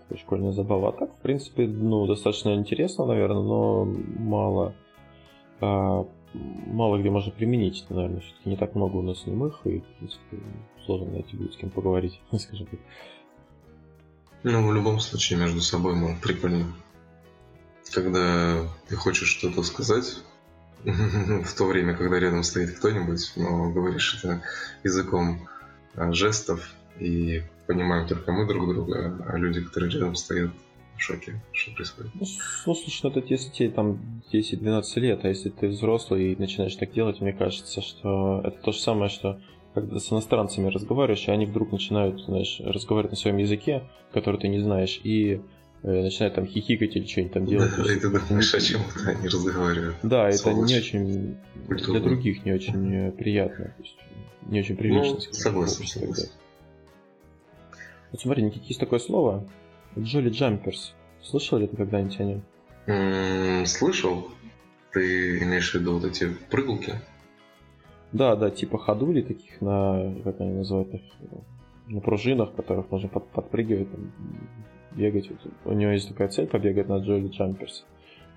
Такая 0.00 0.18
школьная 0.18 0.52
забава. 0.52 0.90
А 0.90 0.92
так, 0.92 1.14
в 1.14 1.20
принципе, 1.20 1.66
ну, 1.66 2.06
достаточно 2.06 2.54
интересно, 2.54 3.06
наверное, 3.06 3.42
но 3.42 3.84
мало, 3.84 4.74
а, 5.60 6.06
мало 6.34 6.98
где 6.98 7.10
можно 7.10 7.32
применить. 7.32 7.86
Наверное, 7.88 8.20
все-таки 8.20 8.50
не 8.50 8.56
так 8.56 8.74
много 8.74 8.96
у 8.96 9.02
нас 9.02 9.26
немых, 9.26 9.60
и, 9.64 9.80
в 9.80 9.86
принципе, 9.98 10.38
сложно 10.84 11.12
найти 11.12 11.36
будет 11.36 11.54
с 11.54 11.56
кем 11.56 11.70
поговорить, 11.70 12.20
скажем 12.38 12.66
так. 12.66 12.80
Ну, 14.42 14.66
в 14.68 14.74
любом 14.74 15.00
случае, 15.00 15.38
между 15.38 15.60
собой 15.60 15.94
можно 15.94 16.16
прикольно. 16.20 16.66
Когда 17.92 18.68
ты 18.88 18.96
хочешь 18.96 19.28
что-то 19.28 19.62
сказать, 19.62 20.18
в 21.44 21.52
то 21.54 21.66
время, 21.66 21.96
когда 21.96 22.20
рядом 22.20 22.44
стоит 22.44 22.78
кто-нибудь, 22.78 23.32
но 23.34 23.70
говоришь 23.70 24.18
это 24.22 24.42
языком 24.84 25.48
а, 25.94 26.12
жестов 26.12 26.74
и 27.00 27.42
понимаем 27.66 28.06
только 28.06 28.30
мы 28.30 28.46
друг 28.46 28.68
друга, 28.68 29.20
а 29.26 29.36
люди, 29.36 29.60
которые 29.60 29.90
рядом 29.90 30.14
стоят, 30.14 30.52
в 30.96 31.02
шоке, 31.02 31.42
что 31.52 31.74
происходит. 31.74 32.12
Ну, 32.14 32.24
слушай, 32.74 33.00
ну 33.02 33.10
это 33.10 33.20
если 33.28 33.50
тебе 33.50 33.70
там 33.70 34.22
10-12 34.32 35.00
лет, 35.00 35.24
а 35.24 35.28
если 35.28 35.50
ты 35.50 35.68
взрослый 35.68 36.32
и 36.32 36.36
начинаешь 36.36 36.74
так 36.76 36.92
делать, 36.92 37.20
мне 37.20 37.32
кажется, 37.32 37.82
что 37.82 38.40
это 38.44 38.56
то 38.62 38.72
же 38.72 38.78
самое, 38.78 39.10
что 39.10 39.38
когда 39.74 39.98
с 39.98 40.10
иностранцами 40.10 40.68
разговариваешь, 40.68 41.28
и 41.28 41.30
они 41.30 41.44
вдруг 41.44 41.70
начинают, 41.70 42.22
знаешь, 42.22 42.60
разговаривать 42.64 43.12
на 43.12 43.18
своем 43.18 43.36
языке, 43.36 43.82
который 44.12 44.40
ты 44.40 44.48
не 44.48 44.60
знаешь, 44.60 44.98
и 45.04 45.42
начинают 45.86 46.34
там 46.34 46.46
хихикать 46.46 46.96
или 46.96 47.06
что-нибудь 47.06 47.32
там 47.32 47.46
делать. 47.46 47.70
Да, 47.76 47.92
и 47.92 47.98
ты 47.98 48.10
думаешь, 48.10 48.54
о 48.54 48.60
чем 48.60 48.80
они 49.06 49.28
разговаривают. 49.28 49.96
Да, 50.02 50.28
это 50.28 50.52
не 50.52 50.76
очень, 50.76 51.36
для 51.68 52.00
других 52.00 52.44
не 52.44 52.52
очень 52.52 52.94
э, 52.94 53.12
приятно, 53.12 53.74
не 54.42 54.60
очень 54.60 54.76
прилично. 54.76 55.14
Ну, 55.14 55.32
согласен, 55.32 55.86
согласен. 55.86 56.28
Вот 58.12 58.20
смотри, 58.20 58.42
Никит, 58.42 58.64
есть 58.64 58.80
такое 58.80 58.98
слово, 58.98 59.48
Джоли 59.98 60.30
Джамперс. 60.30 60.94
Слышал 61.22 61.58
ли 61.58 61.66
ты 61.66 61.76
когда-нибудь 61.76 62.20
о 62.20 62.24
нем? 62.24 63.66
слышал. 63.66 64.28
Ты 64.92 65.38
имеешь 65.42 65.72
в 65.72 65.74
виду 65.74 65.94
вот 65.94 66.04
эти 66.04 66.28
прыгулки? 66.50 66.94
Да, 68.12 68.36
да, 68.36 68.50
типа 68.50 68.78
ходули 68.78 69.20
таких 69.22 69.60
на, 69.60 70.14
как 70.24 70.40
они 70.40 70.52
называют 70.52 70.94
их, 70.94 71.02
на 71.88 72.00
пружинах, 72.00 72.54
которых 72.54 72.90
можно 72.90 73.08
под, 73.08 73.28
подпрыгивать, 73.28 73.90
там, 73.90 74.12
бегать. 74.96 75.30
У 75.64 75.72
него 75.72 75.92
есть 75.92 76.08
такая 76.08 76.28
цель 76.28 76.46
побегать 76.46 76.88
на 76.88 76.98
Джоли 76.98 77.28
Джамперс. 77.28 77.84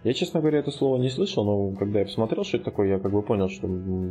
Я, 0.03 0.13
честно 0.13 0.39
говоря, 0.39 0.59
это 0.59 0.71
слово 0.71 1.01
не 1.01 1.09
слышал, 1.09 1.43
но 1.43 1.75
когда 1.77 1.99
я 1.99 2.05
посмотрел, 2.05 2.43
что 2.43 2.57
это 2.57 2.65
такое, 2.65 2.87
я 2.87 2.99
как 2.99 3.11
бы 3.11 3.21
понял, 3.21 3.49
что 3.49 3.67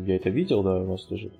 я 0.06 0.16
это 0.16 0.28
видел, 0.28 0.62
да, 0.62 0.82
у 0.82 0.86
нас 0.86 1.04
тоже 1.04 1.32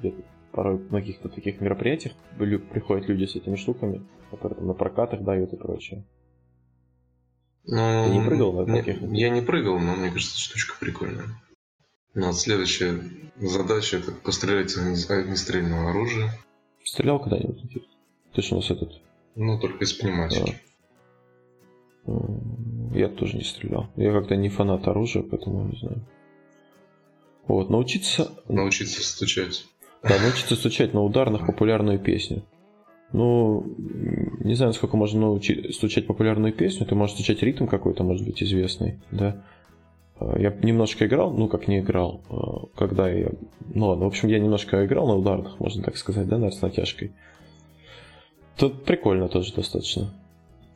где-то 0.00 0.22
порой 0.50 0.78
на 0.90 1.00
каких-то 1.00 1.28
таких 1.28 1.60
мероприятиях 1.60 2.12
приходят 2.36 3.08
люди 3.08 3.24
с 3.24 3.36
этими 3.36 3.56
штуками, 3.56 4.02
которые 4.30 4.58
там 4.58 4.66
на 4.66 4.74
прокатах 4.74 5.22
дают 5.22 5.52
и 5.52 5.56
прочее. 5.56 6.04
Ну, 7.64 8.04
Ты 8.06 8.10
не 8.10 8.24
прыгал 8.24 8.52
на 8.52 8.66
таких? 8.66 9.00
Я 9.02 9.30
не 9.30 9.40
прыгал, 9.40 9.78
но 9.78 9.94
мне 9.94 10.10
кажется, 10.10 10.38
штучка 10.38 10.74
прикольная. 10.80 11.26
Ну, 12.14 12.26
вот 12.26 12.36
следующая 12.36 13.00
задача 13.38 13.98
это 13.98 14.12
пострелять 14.12 14.72
из 14.72 15.08
огнестрельного 15.08 15.90
оружия. 15.90 16.30
Стрелял 16.84 17.20
когда-нибудь? 17.20 17.86
Точно 18.32 18.56
у 18.56 18.60
нас 18.60 18.70
этот 18.70 19.00
ну, 19.34 19.58
только 19.58 19.84
из 19.84 19.92
пневматики. 19.92 20.60
Я 22.94 23.08
тоже 23.08 23.36
не 23.36 23.44
стрелял. 23.44 23.88
Я 23.96 24.12
как-то 24.12 24.36
не 24.36 24.48
фанат 24.48 24.86
оружия, 24.86 25.22
поэтому 25.22 25.68
не 25.68 25.78
знаю. 25.78 26.06
Вот, 27.46 27.70
научиться... 27.70 28.30
Научиться 28.48 29.02
стучать. 29.02 29.64
Да, 30.02 30.18
научиться 30.20 30.56
стучать 30.56 30.94
на 30.94 31.02
ударных 31.02 31.46
популярную 31.46 31.98
песню. 31.98 32.42
Ну, 33.12 33.64
не 34.40 34.54
знаю, 34.54 34.72
сколько 34.72 34.96
можно 34.96 35.20
научить 35.20 35.74
стучать 35.74 36.06
популярную 36.06 36.52
песню. 36.52 36.86
Ты 36.86 36.94
можешь 36.94 37.14
стучать 37.14 37.42
ритм 37.42 37.66
какой-то, 37.66 38.04
может 38.04 38.26
быть, 38.26 38.42
известный, 38.42 39.00
да. 39.10 39.44
А, 40.18 40.38
я 40.38 40.50
немножко 40.62 41.06
играл, 41.06 41.32
ну 41.32 41.48
как 41.48 41.68
не 41.68 41.80
играл, 41.80 42.22
а, 42.30 42.66
когда 42.76 43.10
я... 43.10 43.30
Ну 43.74 43.88
ладно, 43.88 44.04
в 44.04 44.08
общем, 44.08 44.28
я 44.28 44.38
немножко 44.38 44.84
играл 44.84 45.06
на 45.06 45.16
ударных, 45.16 45.60
можно 45.60 45.82
так 45.82 45.96
сказать, 45.96 46.26
да, 46.26 46.36
наверное, 46.36 46.56
с 46.56 46.62
натяжкой. 46.62 47.12
Тут 48.56 48.84
прикольно 48.84 49.28
тоже 49.28 49.54
достаточно. 49.54 50.12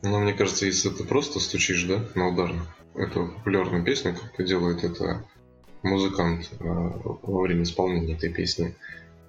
Ну, 0.01 0.19
мне 0.19 0.33
кажется, 0.33 0.65
если 0.65 0.89
ты 0.89 1.03
просто 1.03 1.39
стучишь, 1.39 1.83
да, 1.83 2.03
на 2.15 2.29
ударных, 2.29 2.63
это 2.95 3.25
популярная 3.25 3.83
песня, 3.83 4.15
как 4.15 4.45
делает 4.45 4.83
это 4.83 5.23
музыкант 5.83 6.49
а, 6.59 6.63
во 6.63 7.41
время 7.41 7.63
исполнения 7.63 8.13
этой 8.13 8.31
песни, 8.31 8.75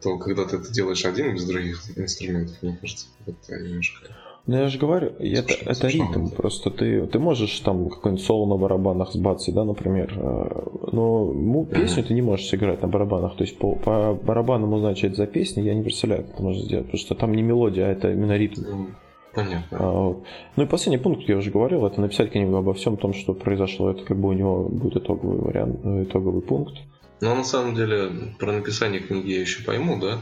то 0.03 0.19
когда 0.19 0.45
ты 0.45 0.57
это 0.57 0.73
делаешь 0.73 1.05
один 1.05 1.35
без 1.35 1.45
других 1.45 1.83
инструментов, 1.97 2.57
мне 2.63 2.77
кажется, 2.77 3.07
это 3.27 3.59
немножко... 3.59 4.09
Ну 4.49 4.57
я 4.57 4.69
же 4.69 4.79
говорю, 4.79 5.13
это, 5.19 5.53
это 5.67 5.89
ритм, 5.89 6.29
просто 6.29 6.71
ты, 6.71 7.07
ты 7.07 7.19
можешь 7.19 7.61
там 7.61 7.91
какой-нибудь 7.91 8.25
соло 8.25 8.47
на 8.47 8.57
барабанах 8.57 9.13
сбацать, 9.13 9.55
да, 9.55 9.63
например, 9.63 10.15
э, 10.17 10.63
но 10.91 11.27
ну, 11.27 11.67
песню 11.67 12.03
ты 12.03 12.15
не 12.15 12.23
можешь 12.23 12.47
сыграть 12.47 12.81
на 12.81 12.89
барабанах, 12.89 13.37
то 13.37 13.45
есть 13.45 13.59
по, 13.59 13.75
по 13.75 14.15
барабанам 14.15 14.73
узнать, 14.73 14.97
что 14.97 15.09
это 15.09 15.17
за 15.17 15.27
песня, 15.27 15.63
я 15.63 15.75
не 15.75 15.83
представляю, 15.83 16.25
как 16.25 16.33
это 16.33 16.43
можно 16.43 16.63
сделать, 16.63 16.87
потому 16.87 16.99
что 16.99 17.15
там 17.15 17.35
не 17.35 17.43
мелодия, 17.43 17.89
а 17.89 17.91
это 17.91 18.11
именно 18.11 18.39
ритм. 18.39 18.63
Ну, 18.67 18.87
понятно. 19.35 19.79
А, 19.79 19.91
вот. 19.91 20.25
Ну 20.57 20.63
и 20.63 20.67
последний 20.67 20.97
пункт, 20.99 21.29
я 21.29 21.37
уже 21.37 21.51
говорил, 21.51 21.85
это 21.85 22.01
написать 22.01 22.33
книгу 22.33 22.57
обо 22.57 22.73
всем 22.73 22.97
том, 22.97 23.13
что 23.13 23.35
произошло, 23.35 23.91
это 23.91 24.03
как 24.03 24.19
бы 24.19 24.31
у 24.31 24.33
него 24.33 24.65
будет 24.65 24.97
итоговый 24.97 25.43
вариант, 25.43 25.81
итоговый 25.85 26.41
пункт. 26.41 26.79
Но 27.21 27.35
на 27.35 27.45
самом 27.45 27.75
деле 27.75 28.11
про 28.39 28.53
написание 28.53 29.03
книги 29.03 29.31
я 29.31 29.43
еще 29.43 29.63
пойму, 29.63 30.01
да? 30.01 30.21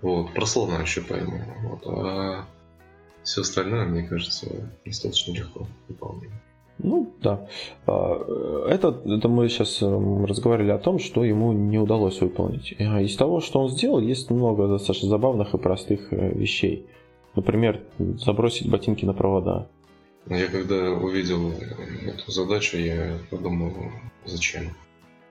Вот, 0.00 0.32
про 0.32 0.46
слона 0.46 0.80
еще 0.80 1.02
пойму. 1.02 1.40
Вот, 1.62 1.82
а 1.86 2.46
все 3.26 3.40
остальное, 3.40 3.84
мне 3.86 4.04
кажется, 4.04 4.46
достаточно 4.84 5.32
легко 5.32 5.66
выполнимо. 5.88 6.32
Ну, 6.78 7.12
да. 7.20 7.48
А, 7.86 8.66
это, 8.68 9.00
это 9.04 9.28
мы 9.28 9.48
сейчас 9.48 9.82
эм, 9.82 10.24
разговаривали 10.24 10.70
о 10.70 10.78
том, 10.78 11.00
что 11.00 11.24
ему 11.24 11.52
не 11.52 11.78
удалось 11.78 12.20
выполнить. 12.20 12.74
А 12.78 13.00
из 13.00 13.16
того, 13.16 13.40
что 13.40 13.60
он 13.60 13.70
сделал, 13.70 13.98
есть 13.98 14.30
много 14.30 14.68
достаточно 14.68 15.08
забавных 15.08 15.54
и 15.54 15.58
простых 15.58 16.12
э, 16.12 16.34
вещей. 16.34 16.86
Например, 17.34 17.80
забросить 17.98 18.70
ботинки 18.70 19.04
на 19.04 19.12
провода. 19.12 19.68
Я 20.28 20.46
когда 20.46 20.92
увидел 20.92 21.52
эту 22.06 22.30
задачу, 22.30 22.76
я 22.76 23.18
подумал, 23.30 23.72
зачем? 24.24 24.70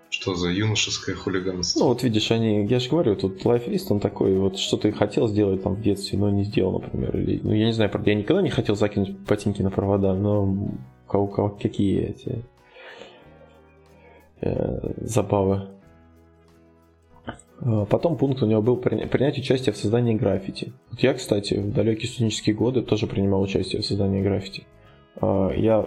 Что 0.10 0.36
за 0.36 0.50
юношеское 0.50 1.16
хулиганство? 1.16 1.80
Ну, 1.80 1.88
вот 1.88 2.04
видишь, 2.04 2.32
они, 2.32 2.66
я 2.68 2.80
же 2.80 2.90
говорю, 2.90 3.16
тут 3.16 3.44
лайфлист, 3.44 3.92
он 3.92 4.00
такой, 4.00 4.38
вот 4.38 4.58
что 4.58 4.78
ты 4.78 4.92
хотел 4.92 5.28
сделать 5.28 5.64
там 5.64 5.76
в 5.76 5.82
детстве, 5.82 6.18
но 6.18 6.30
не 6.30 6.44
сделал, 6.44 6.80
например. 6.80 7.18
Или, 7.18 7.40
ну, 7.44 7.54
я 7.54 7.66
не 7.66 7.74
знаю, 7.74 7.92
правда, 7.92 8.12
я 8.12 8.16
никогда 8.16 8.42
не 8.42 8.50
хотел 8.50 8.76
закинуть 8.76 9.12
ботинки 9.12 9.62
на 9.62 9.72
провода, 9.72 10.14
но 10.14 10.70
кого, 11.08 11.28
кого 11.28 11.50
какие 11.50 12.10
эти 12.10 12.46
э, 14.42 14.94
забавы. 15.02 15.70
А 17.62 17.86
потом 17.86 18.18
пункт 18.18 18.44
у 18.44 18.46
него 18.46 18.62
был 18.62 18.78
принять 18.78 19.38
участие 19.38 19.74
в 19.74 19.78
создании 19.78 20.14
граффити. 20.14 20.74
Вот 20.92 21.00
я, 21.02 21.14
кстати, 21.14 21.56
в 21.56 21.74
далекие 21.74 22.10
студенческие 22.10 22.56
годы 22.56 22.82
тоже 22.82 23.08
принимал 23.08 23.42
участие 23.42 23.82
в 23.82 23.86
создании 23.86 24.22
граффити. 24.22 24.66
А, 25.16 25.52
я 25.52 25.86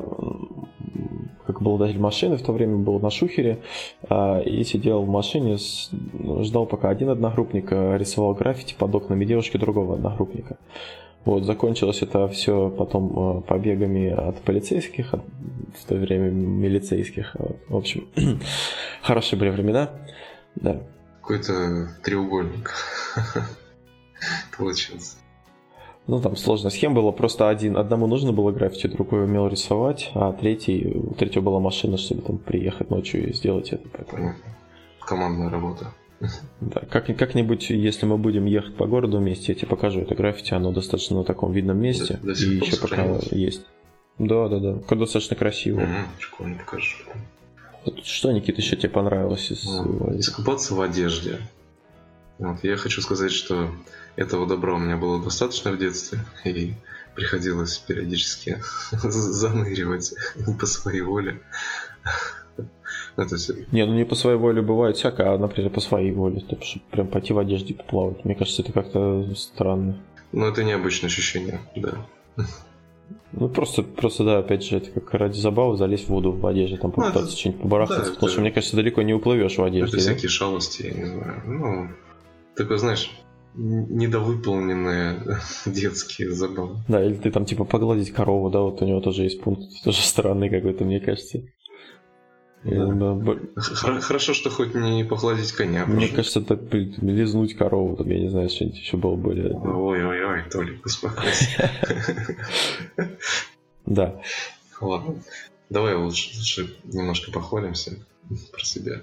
как 1.58 1.66
обладатель 1.66 1.98
машины 1.98 2.36
в 2.36 2.42
то 2.42 2.52
время 2.52 2.76
был 2.76 3.00
на 3.00 3.10
шухере 3.10 3.58
а, 4.08 4.40
и 4.40 4.62
сидел 4.64 5.02
в 5.02 5.08
машине, 5.08 5.56
ждал 6.42 6.66
пока 6.66 6.88
один 6.88 7.10
одногруппник 7.10 7.72
а, 7.72 7.96
рисовал 7.96 8.34
граффити 8.34 8.74
под 8.78 8.94
окнами 8.94 9.24
девушки 9.24 9.56
другого 9.56 9.94
одногруппника. 9.94 10.56
Вот, 11.24 11.44
закончилось 11.44 12.00
это 12.00 12.28
все 12.28 12.70
потом 12.70 13.42
побегами 13.42 14.08
от 14.08 14.40
полицейских, 14.42 15.12
от, 15.12 15.22
в 15.78 15.86
то 15.86 15.96
время 15.96 16.30
милицейских. 16.30 17.36
В 17.68 17.76
общем, 17.76 18.08
хорошие 19.02 19.38
были 19.38 19.50
времена. 19.50 19.90
Да. 20.54 20.80
Какой-то 21.20 21.88
треугольник 22.02 22.72
получился. 24.56 25.16
Ну, 26.08 26.22
там 26.22 26.36
сложная 26.36 26.70
схема 26.70 26.96
была, 26.96 27.12
просто 27.12 27.50
один, 27.50 27.76
одному 27.76 28.06
нужно 28.06 28.32
было 28.32 28.50
граффити, 28.50 28.86
другой 28.86 29.24
умел 29.24 29.46
рисовать, 29.46 30.10
а 30.14 30.32
третий, 30.32 30.90
у 30.94 31.12
третьего 31.12 31.42
была 31.42 31.60
машина, 31.60 31.98
чтобы 31.98 32.22
там 32.22 32.38
приехать 32.38 32.88
ночью 32.88 33.28
и 33.28 33.34
сделать 33.34 33.74
это. 33.74 33.86
Понятно. 34.10 34.54
Командная 35.00 35.50
работа. 35.50 35.92
Да, 36.62 36.80
как, 36.90 37.14
как-нибудь, 37.14 37.68
если 37.68 38.06
мы 38.06 38.16
будем 38.16 38.46
ехать 38.46 38.74
по 38.74 38.86
городу 38.86 39.18
вместе, 39.18 39.52
я 39.52 39.54
тебе 39.54 39.68
покажу 39.68 40.00
это 40.00 40.14
граффити, 40.14 40.54
оно 40.54 40.72
достаточно 40.72 41.18
на 41.18 41.24
таком 41.24 41.52
видном 41.52 41.78
месте. 41.78 42.18
До, 42.22 42.34
до 42.34 42.42
и 42.42 42.56
еще 42.56 42.80
пока 42.80 43.04
есть. 43.30 43.66
Да, 44.18 44.48
да, 44.48 44.58
да. 44.60 44.96
Достаточно 44.96 45.36
красиво. 45.36 45.80
Угу, 45.80 45.88
прикольно 46.18 46.56
покажешь. 46.56 47.06
Что, 48.02 48.32
Никита, 48.32 48.62
еще 48.62 48.76
тебе 48.76 48.88
понравилось 48.88 49.50
из... 49.50 49.64
Ну, 49.64 50.18
искупаться 50.18 50.74
в 50.74 50.80
одежде. 50.80 51.38
Вот, 52.38 52.64
я 52.64 52.76
хочу 52.76 53.02
сказать, 53.02 53.30
что 53.30 53.70
этого 54.18 54.46
добра 54.46 54.74
у 54.74 54.78
меня 54.78 54.96
было 54.96 55.22
достаточно 55.22 55.70
в 55.70 55.78
детстве, 55.78 56.18
и 56.44 56.74
приходилось 57.14 57.78
периодически 57.78 58.60
заныривать 58.92 60.12
по 60.60 60.66
своей 60.66 61.02
воле. 61.02 61.40
Все. 63.36 63.54
Не, 63.72 63.84
ну 63.84 63.94
не 63.94 64.04
по 64.04 64.14
своей 64.14 64.38
воле 64.38 64.62
бывает 64.62 64.96
всякое, 64.96 65.34
а, 65.34 65.38
например, 65.38 65.70
по 65.70 65.80
своей 65.80 66.12
воле. 66.12 66.40
Ты 66.40 66.56
прям 66.90 67.08
пойти 67.08 67.32
в 67.32 67.38
одежде 67.38 67.74
поплавать. 67.74 68.24
Мне 68.24 68.36
кажется, 68.36 68.62
это 68.62 68.72
как-то 68.72 69.34
странно. 69.34 69.98
Ну, 70.30 70.46
это 70.46 70.62
необычное 70.62 71.08
ощущение, 71.08 71.60
да. 71.74 72.06
Ну, 73.32 73.48
просто, 73.48 73.82
просто, 73.82 74.24
да, 74.24 74.38
опять 74.38 74.62
же, 74.62 74.76
это 74.76 74.90
как 74.90 75.12
ради 75.14 75.38
забавы 75.38 75.76
залезть 75.76 76.06
в 76.06 76.10
воду 76.10 76.30
в 76.32 76.46
одежде, 76.46 76.76
там 76.76 76.92
ну, 76.96 77.02
попытаться 77.02 77.32
ну, 77.32 77.36
что-нибудь 77.36 77.62
побарахтаться, 77.62 78.04
да, 78.04 78.10
потому 78.12 78.26
это... 78.26 78.32
что, 78.32 78.40
мне 78.40 78.50
кажется, 78.52 78.76
далеко 78.76 79.02
не 79.02 79.14
уплывешь 79.14 79.58
в 79.58 79.64
одежде. 79.64 79.96
Это 79.96 80.06
да? 80.06 80.12
всякие 80.12 80.28
шалости, 80.28 80.82
я 80.82 80.92
не 80.92 81.04
знаю. 81.06 81.42
Ну, 81.44 81.88
такой, 82.54 82.78
знаешь, 82.78 83.10
недовыполненные 83.58 85.40
детские 85.66 86.30
забавы. 86.32 86.76
Да, 86.86 87.04
или 87.04 87.14
ты 87.14 87.30
там 87.30 87.44
типа 87.44 87.64
погладить 87.64 88.12
корову, 88.12 88.50
да, 88.50 88.60
вот 88.60 88.80
у 88.80 88.86
него 88.86 89.00
тоже 89.00 89.24
есть 89.24 89.40
пункт, 89.40 89.64
тоже 89.84 90.00
странный 90.02 90.48
какой-то, 90.48 90.84
мне 90.84 91.00
кажется. 91.00 91.42
Да. 92.64 93.16
Хорошо, 94.00 94.34
что 94.34 94.50
хоть 94.50 94.74
не 94.74 95.04
погладить 95.04 95.52
коня. 95.52 95.86
Мне 95.86 96.08
кажется, 96.08 96.40
так 96.40 96.60
лизнуть 96.72 97.54
корову, 97.54 97.96
там, 97.96 98.08
я 98.08 98.18
не 98.18 98.28
знаю, 98.28 98.48
что-нибудь 98.48 98.78
еще 98.78 98.96
было 98.96 99.14
более... 99.14 99.54
Ой-ой-ой, 99.54 100.42
Толик, 100.50 100.84
успокойся. 100.84 101.70
Да. 103.86 104.20
Ладно, 104.82 105.14
давай 105.70 105.94
лучше, 105.94 106.36
лучше 106.36 106.76
немножко 106.84 107.32
похвалимся 107.32 107.96
про 108.52 108.62
себя. 108.62 109.00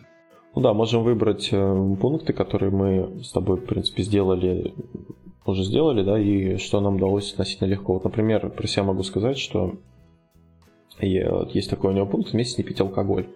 Ну 0.56 0.62
да, 0.62 0.74
можем 0.74 1.04
выбрать 1.04 1.50
э, 1.52 1.96
пункты, 2.00 2.32
которые 2.32 2.72
мы 2.72 3.22
с 3.22 3.32
тобой, 3.32 3.58
в 3.58 3.66
принципе, 3.66 4.04
сделали, 4.04 4.74
уже 5.46 5.66
сделали, 5.66 6.02
да, 6.02 6.18
и 6.18 6.56
что 6.58 6.80
нам 6.80 6.96
удалось 6.96 7.34
относительно 7.34 7.68
легко. 7.68 7.94
Вот, 7.94 8.06
например, 8.06 8.50
про 8.50 8.66
себя 8.66 8.84
могу 8.84 9.04
сказать, 9.04 9.38
что 9.38 9.76
есть 11.02 11.70
такой 11.70 11.92
у 11.92 11.94
него 11.94 12.06
пункт 12.06 12.32
вместе 12.32 12.62
не 12.62 12.68
пить 12.68 12.80
алкоголь. 12.80 13.28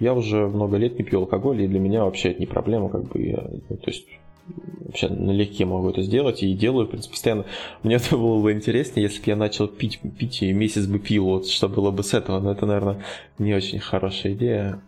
Я 0.00 0.14
уже 0.14 0.48
много 0.48 0.76
лет 0.78 0.98
не 0.98 1.04
пью 1.04 1.20
алкоголь, 1.20 1.62
и 1.62 1.68
для 1.68 1.78
меня 1.78 2.04
вообще 2.04 2.30
это 2.30 2.40
не 2.40 2.46
проблема, 2.46 2.88
как 2.88 3.04
бы 3.04 3.22
я, 3.22 3.48
ну, 3.68 3.76
то 3.76 3.90
есть 3.90 4.06
вообще 4.80 5.08
налегке 5.08 5.64
могу 5.64 5.90
это 5.90 6.02
сделать 6.02 6.42
и 6.42 6.54
делаю, 6.54 6.86
в 6.86 6.90
принципе, 6.90 7.12
постоянно. 7.12 7.44
Мне 7.84 7.96
это 7.96 8.16
было 8.16 8.42
бы 8.42 8.52
интереснее, 8.52 9.04
если 9.04 9.22
бы 9.22 9.28
я 9.28 9.36
начал 9.36 9.68
пить, 9.68 10.00
пить 10.18 10.42
и 10.42 10.52
месяц 10.52 10.86
бы 10.86 10.98
пил, 10.98 11.26
вот 11.26 11.46
что 11.46 11.68
было 11.68 11.92
бы 11.92 12.02
с 12.02 12.14
этого, 12.14 12.40
но 12.40 12.50
это, 12.50 12.66
наверное, 12.66 13.04
не 13.38 13.54
очень 13.54 13.78
хорошая 13.78 14.32
идея. 14.32 14.80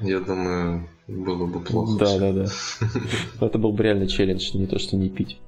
Я 0.00 0.20
думаю, 0.20 0.88
было 1.06 1.46
бы 1.46 1.60
плохо. 1.60 1.98
Да, 1.98 2.18
да, 2.18 2.32
да. 2.32 3.46
Это 3.46 3.58
был 3.58 3.72
бы 3.72 3.82
реальный 3.82 4.06
челлендж, 4.06 4.50
не 4.54 4.66
то, 4.66 4.78
что 4.78 4.96
не 4.96 5.10
пить. 5.10 5.40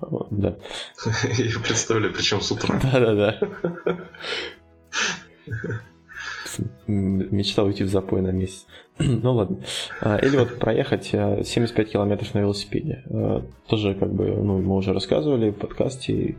Вот, 0.00 0.28
да. 0.30 0.56
Я 1.38 1.58
представляю, 1.60 2.12
причем 2.14 2.40
с 2.40 2.50
утра. 2.52 2.80
Да, 2.82 3.00
да, 3.00 3.14
да. 3.14 3.38
Мечтал 6.86 7.66
уйти 7.66 7.84
в 7.84 7.88
запой 7.88 8.22
на 8.22 8.30
месяц. 8.30 8.66
ну 8.98 9.34
ладно. 9.34 9.58
А, 10.00 10.16
или 10.18 10.36
вот 10.36 10.58
проехать 10.58 11.06
75 11.06 11.92
километров 11.92 12.34
на 12.34 12.40
велосипеде. 12.40 13.02
А, 13.10 13.42
тоже 13.68 13.94
как 13.94 14.12
бы, 14.12 14.26
ну, 14.26 14.58
мы 14.60 14.76
уже 14.76 14.92
рассказывали 14.92 15.50
в 15.50 15.56
подкасте, 15.56 16.36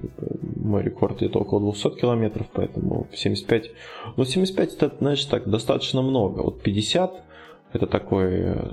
мой 0.55 0.83
рекорд 0.83 1.21
это 1.21 1.39
около 1.39 1.71
200 1.71 1.99
километров, 1.99 2.47
поэтому 2.53 3.07
75... 3.13 3.71
Ну, 4.15 4.25
75 4.25 4.73
это, 4.73 4.95
знаешь, 4.99 5.23
так, 5.25 5.49
достаточно 5.49 6.01
много. 6.01 6.41
Вот 6.41 6.61
50 6.61 7.26
это 7.73 7.85
такой 7.85 8.33
э, 8.33 8.71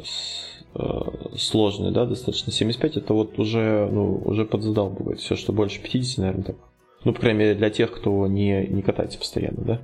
э, 0.74 1.00
сложный, 1.36 1.90
да, 1.90 2.06
достаточно. 2.06 2.52
75 2.52 2.96
это 2.98 3.14
вот 3.14 3.38
уже, 3.38 3.88
ну, 3.90 4.22
уже 4.24 4.44
подзадалбывает. 4.44 5.20
Все, 5.20 5.36
что 5.36 5.52
больше 5.52 5.80
50, 5.82 6.18
наверное, 6.18 6.44
так. 6.44 6.56
Ну, 7.04 7.12
по 7.12 7.20
крайней 7.20 7.40
мере, 7.40 7.54
для 7.54 7.70
тех, 7.70 7.92
кто 7.92 8.26
не, 8.26 8.66
не 8.66 8.82
катается 8.82 9.18
постоянно, 9.18 9.62
да. 9.62 9.80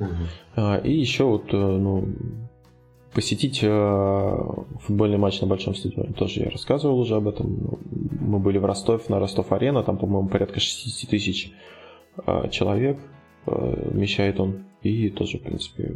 Угу. 0.00 0.84
И 0.84 0.92
еще 0.92 1.24
вот, 1.24 1.52
э, 1.52 1.56
ну, 1.56 2.08
посетить 3.14 3.60
футбольный 3.60 5.18
матч 5.18 5.40
на 5.40 5.46
большом 5.46 5.76
стадионе. 5.76 6.14
Тоже 6.14 6.40
я 6.40 6.50
рассказывал 6.50 6.98
уже 6.98 7.14
об 7.14 7.28
этом. 7.28 7.78
Мы 8.20 8.40
были 8.40 8.58
в 8.58 8.64
Ростов, 8.64 9.08
на 9.08 9.20
Ростов-арена, 9.20 9.84
там, 9.84 9.98
по-моему, 9.98 10.28
порядка 10.28 10.58
60 10.58 11.08
тысяч 11.08 11.52
человек 12.50 12.98
вмещает 13.46 14.40
он. 14.40 14.64
И 14.82 15.10
тоже, 15.10 15.38
в 15.38 15.42
принципе, 15.42 15.94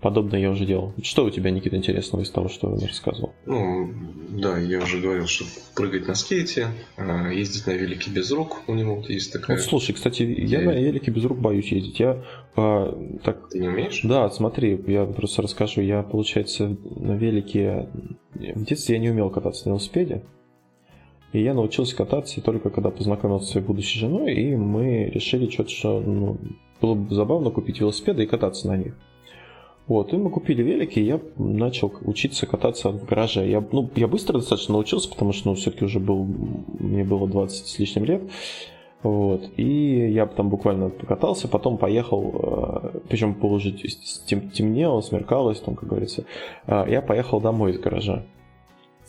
Подобное 0.00 0.40
я 0.40 0.50
уже 0.50 0.66
делал. 0.66 0.92
Что 1.02 1.24
у 1.24 1.30
тебя, 1.30 1.50
Никита, 1.50 1.76
интересного 1.76 2.22
из 2.22 2.30
того, 2.30 2.48
что 2.48 2.76
я 2.78 2.86
рассказывал? 2.86 3.32
Ну, 3.46 3.90
да, 4.28 4.58
я 4.58 4.82
уже 4.82 5.00
говорил, 5.00 5.26
что 5.26 5.44
прыгать 5.74 6.06
на 6.06 6.14
скейте, 6.14 6.68
а, 6.96 7.30
ездить 7.30 7.66
на 7.66 7.70
велике 7.70 8.10
без 8.10 8.30
рук, 8.30 8.62
у 8.66 8.74
него 8.74 8.96
вот 8.96 9.08
есть 9.08 9.32
такая... 9.32 9.56
Вот, 9.56 9.64
слушай, 9.64 9.94
кстати, 9.94 10.22
я, 10.22 10.60
я 10.60 10.66
на 10.66 10.72
велике 10.72 11.10
без 11.10 11.24
рук 11.24 11.38
боюсь 11.38 11.72
ездить. 11.72 11.98
Я 11.98 12.22
а, 12.56 13.18
так... 13.24 13.48
Ты 13.48 13.58
не 13.58 13.68
умеешь? 13.68 14.02
Да, 14.02 14.28
смотри, 14.28 14.78
я 14.86 15.06
просто 15.06 15.40
расскажу. 15.40 15.80
Я, 15.80 16.02
получается, 16.02 16.76
на 16.96 17.16
велике... 17.16 17.88
В 18.34 18.64
детстве 18.64 18.96
я 18.96 19.00
не 19.00 19.08
умел 19.08 19.30
кататься 19.30 19.66
на 19.66 19.70
велосипеде. 19.70 20.22
И 21.32 21.42
я 21.42 21.54
научился 21.54 21.96
кататься 21.96 22.40
только 22.42 22.70
когда 22.70 22.90
познакомился 22.90 23.46
с 23.46 23.50
своей 23.52 23.66
будущей 23.66 23.98
женой, 23.98 24.34
и 24.34 24.54
мы 24.56 25.04
решили 25.06 25.50
что-то, 25.50 25.70
что 25.70 26.00
ну, 26.00 26.38
было 26.80 26.94
бы 26.94 27.14
забавно 27.14 27.50
купить 27.50 27.80
велосипеды 27.80 28.24
и 28.24 28.26
кататься 28.26 28.68
на 28.68 28.76
них. 28.76 28.94
Вот, 29.88 30.12
и 30.12 30.16
мы 30.16 30.30
купили 30.30 30.62
велики, 30.62 30.98
и 30.98 31.04
я 31.04 31.20
начал 31.36 31.92
учиться 32.02 32.46
кататься 32.46 32.90
в 32.90 33.04
гараже. 33.04 33.48
Я, 33.48 33.64
ну, 33.70 33.88
я 33.94 34.08
быстро 34.08 34.38
достаточно 34.38 34.74
научился, 34.74 35.08
потому 35.08 35.32
что, 35.32 35.50
ну, 35.50 35.54
все-таки 35.54 35.84
уже 35.84 36.00
был, 36.00 36.24
мне 36.24 37.04
было 37.04 37.28
20 37.28 37.66
с 37.66 37.78
лишним 37.78 38.04
лет. 38.04 38.22
Вот, 39.02 39.50
и 39.56 40.10
я 40.10 40.26
там 40.26 40.48
буквально 40.48 40.88
покатался, 40.88 41.46
потом 41.46 41.78
поехал, 41.78 42.90
э, 42.94 42.98
причем 43.08 43.36
уже 43.44 43.70
темнело, 43.70 45.00
смеркалось, 45.00 45.60
там, 45.60 45.76
как 45.76 45.88
говорится, 45.88 46.24
э, 46.66 46.86
я 46.88 47.02
поехал 47.02 47.40
домой 47.40 47.70
из 47.70 47.78
гаража 47.78 48.24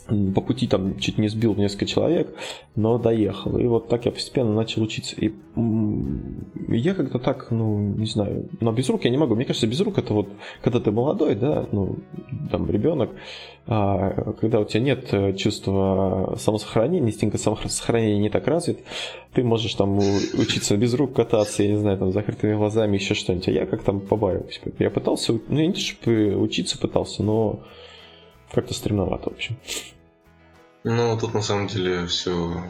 по 0.08 0.42
пути 0.42 0.68
там 0.68 0.98
чуть 1.00 1.18
не 1.18 1.28
сбил 1.28 1.56
несколько 1.56 1.86
человек, 1.86 2.34
но 2.76 2.98
доехал. 2.98 3.58
И 3.58 3.66
вот 3.66 3.88
так 3.88 4.06
я 4.06 4.12
постепенно 4.12 4.54
начал 4.54 4.82
учиться. 4.82 5.16
И 5.16 5.34
я 6.70 6.94
как-то 6.94 7.20
так, 7.20 7.52
ну, 7.52 7.78
не 7.78 8.06
знаю, 8.06 8.50
но 8.60 8.72
без 8.72 8.90
рук 8.90 9.04
я 9.04 9.10
не 9.10 9.18
могу. 9.18 9.36
Мне 9.36 9.46
кажется, 9.46 9.68
без 9.68 9.82
рук 9.82 9.98
это 9.98 10.14
вот, 10.14 10.30
когда 10.62 10.80
ты 10.80 10.92
молодой, 10.92 11.36
да, 11.36 11.68
ну, 11.72 11.98
там, 12.52 12.70
ребенок, 12.70 13.12
а 13.66 14.34
когда 14.40 14.62
у 14.62 14.66
тебя 14.66 14.80
нет 14.80 15.10
э, 15.12 15.34
чувства 15.34 16.36
самосохранения, 16.38 17.10
инстинкта 17.10 17.38
самосохранения 17.38 18.20
не 18.20 18.30
так 18.30 18.48
развит, 18.48 18.80
ты 19.34 19.44
можешь 19.44 19.74
там 19.74 19.98
учиться 19.98 20.78
без 20.78 20.94
рук 20.94 21.14
кататься, 21.14 21.64
я 21.64 21.70
не 21.70 21.78
знаю, 21.78 21.98
там, 21.98 22.14
закрытыми 22.14 22.56
глазами, 22.56 22.96
еще 22.96 23.14
что-нибудь. 23.14 23.50
А 23.50 23.52
я 23.52 23.66
как 23.66 23.84
там 23.84 24.00
побаиваюсь. 24.00 24.62
Я 24.80 24.90
пытался, 24.90 25.34
ну, 25.34 25.60
я 25.60 25.68
не 25.68 25.74
то, 25.74 25.80
чтобы 25.80 26.36
учиться 26.38 26.78
пытался, 26.78 27.24
но 27.24 27.60
как-то 28.52 28.74
стремновато, 28.74 29.30
в 29.30 29.34
общем. 29.34 29.58
Ну, 30.84 31.18
тут 31.20 31.34
на 31.34 31.42
самом 31.42 31.68
деле 31.68 32.06
все 32.08 32.64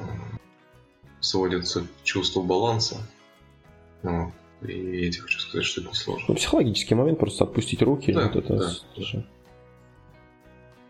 сводится 1.20 1.82
к 1.82 2.04
чувству 2.04 2.44
баланса. 2.44 2.98
Ну, 4.04 4.32
и 4.62 5.06
я 5.06 5.12
тебе 5.12 5.24
хочу 5.24 5.40
сказать, 5.40 5.66
что 5.66 5.82
это 5.82 5.90
несложно. 5.90 6.26
Ну, 6.30 6.36
психологический 6.36 6.96
момент, 6.96 7.20
просто 7.20 7.44
отпустить 7.44 7.82
руки. 7.82 8.12
Да, 8.12 8.28
вот 8.28 8.36
это 8.36 8.56
да. 8.56 8.72
Тоже... 8.96 9.28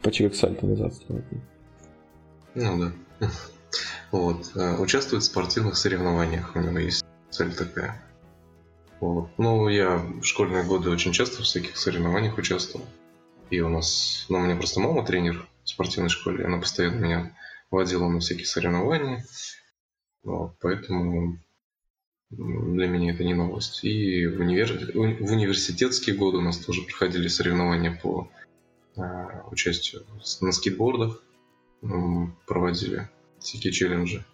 Почти 0.02 0.24
как 0.24 0.36
сальто 0.36 0.66
назад 0.66 0.94
Ну 2.56 2.80
да. 2.80 3.28
Вот. 4.12 4.52
Э, 4.56 4.78
участвует 4.78 5.24
в 5.24 5.26
спортивных 5.26 5.76
соревнованиях. 5.76 6.56
У 6.56 6.60
него 6.60 6.80
есть 6.80 7.04
цель 7.30 7.54
такая. 7.54 8.02
Вот. 9.02 9.30
Ну, 9.38 9.68
я 9.68 9.98
в 9.98 10.24
школьные 10.24 10.64
годы 10.64 10.90
очень 10.90 11.12
часто 11.12 11.42
в 11.42 11.46
всяких 11.46 11.76
соревнованиях 11.76 12.38
участвовал. 12.38 12.86
И 13.50 13.60
у 13.60 13.70
нас, 13.70 14.26
ну, 14.30 14.40
у 14.40 14.42
меня 14.42 14.56
просто 14.56 14.80
мама 14.80 15.06
тренер 15.06 15.46
в 15.68 15.70
спортивной 15.70 16.10
школе. 16.10 16.46
Она 16.46 16.58
постоянно 16.58 16.96
меня 16.96 17.38
водила 17.70 18.08
на 18.08 18.20
всякие 18.20 18.46
соревнования. 18.46 19.26
Вот, 20.24 20.56
поэтому 20.62 21.40
для 22.30 22.88
меня 22.88 23.14
это 23.14 23.24
не 23.24 23.34
новость. 23.34 23.84
И 23.84 24.26
в, 24.28 24.40
универ... 24.40 24.72
в 24.94 25.32
университетские 25.32 26.16
годы 26.16 26.38
у 26.38 26.42
нас 26.42 26.58
тоже 26.58 26.82
проходили 26.84 27.28
соревнования 27.28 28.00
по 28.02 28.30
а, 28.96 29.44
участию 29.52 30.04
на 30.42 30.52
скейтбордах. 30.52 31.22
Проводили 32.48 33.10
всякие 33.40 33.72
челленджи. 33.72 34.26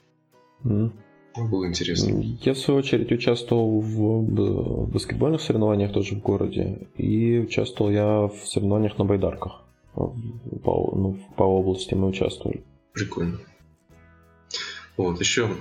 Mm. 0.64 0.92
Было 1.36 1.68
интересно. 1.68 2.22
Я, 2.42 2.54
в 2.54 2.60
свою 2.60 2.80
очередь, 2.80 3.12
участвовал 3.12 3.82
в 3.82 4.88
баскетбольных 4.92 5.42
соревнованиях 5.42 5.92
тоже 5.92 6.16
в 6.16 6.22
городе. 6.22 6.88
И 6.96 7.40
участвовал 7.40 7.92
я 7.92 8.28
в 8.28 8.38
соревнованиях 8.46 9.00
на 9.00 9.06
байдарках 9.06 9.63
по, 9.94 10.16
ну, 10.96 11.20
по 11.38 11.44
области 11.44 11.94
мы 11.94 12.08
участвовали. 12.08 12.64
Прикольно. 12.94 13.40
Вот, 14.98 15.20
еще 15.20 15.56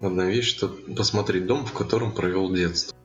одна 0.00 0.26
вещь, 0.26 0.48
что 0.48 0.68
посмотреть 0.68 1.46
дом, 1.46 1.64
в 1.64 1.72
котором 1.72 2.12
провел 2.12 2.52
детство. 2.52 2.96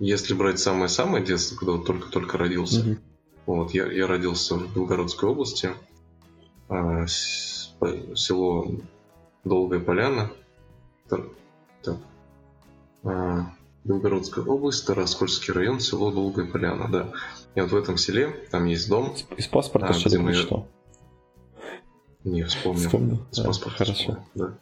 Если 0.00 0.34
брать 0.34 0.58
самое-самое 0.58 1.24
детство, 1.24 1.56
когда 1.56 1.72
вот 1.72 1.86
только-только 1.86 2.38
родился, 2.38 2.80
mm 2.80 2.98
вот, 3.46 3.70
я, 3.70 3.90
я 3.90 4.06
родился 4.06 4.56
в 4.56 4.74
Белгородской 4.74 5.30
области, 5.30 5.70
а, 6.68 7.06
с, 7.06 7.74
село 8.14 8.70
Долгая 9.42 9.80
Поляна, 9.80 10.30
так, 11.08 11.22
так, 11.82 11.96
а, 13.04 13.50
Белгородская 13.84 14.44
область, 14.44 14.86
Тараскольский 14.86 15.54
район, 15.54 15.80
село 15.80 16.10
Долгая 16.10 16.44
Поляна, 16.44 16.88
да. 16.88 17.12
И 17.58 17.60
вот 17.60 17.72
в 17.72 17.76
этом 17.76 17.96
селе, 17.96 18.28
там 18.52 18.66
есть 18.66 18.88
дом. 18.88 19.16
Из 19.36 19.48
паспорта 19.48 19.88
а, 19.88 19.92
что 19.92 20.10
ли 20.10 20.18
мы... 20.18 20.30
прочитал? 20.30 20.68
Не, 22.22 22.44
вспомнил. 22.44 22.84
Вспомнил? 22.84 23.26
Из 23.32 23.40
паспорта. 23.40 23.78
Хорошо. 23.78 24.24
Да. 24.36 24.58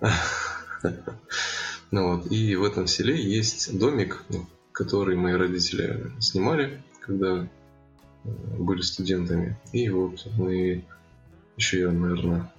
ну 1.90 2.14
вот, 2.14 2.30
и 2.30 2.54
в 2.54 2.62
этом 2.62 2.86
селе 2.86 3.20
есть 3.20 3.76
домик, 3.76 4.22
который 4.70 5.16
мои 5.16 5.32
родители 5.32 6.12
снимали, 6.20 6.80
когда 7.00 7.48
э, 8.22 8.28
были 8.60 8.82
студентами. 8.82 9.58
И 9.72 9.88
вот 9.88 10.24
мы 10.36 10.84
еще 11.56 11.80
я, 11.80 11.90
наверное, 11.90 12.52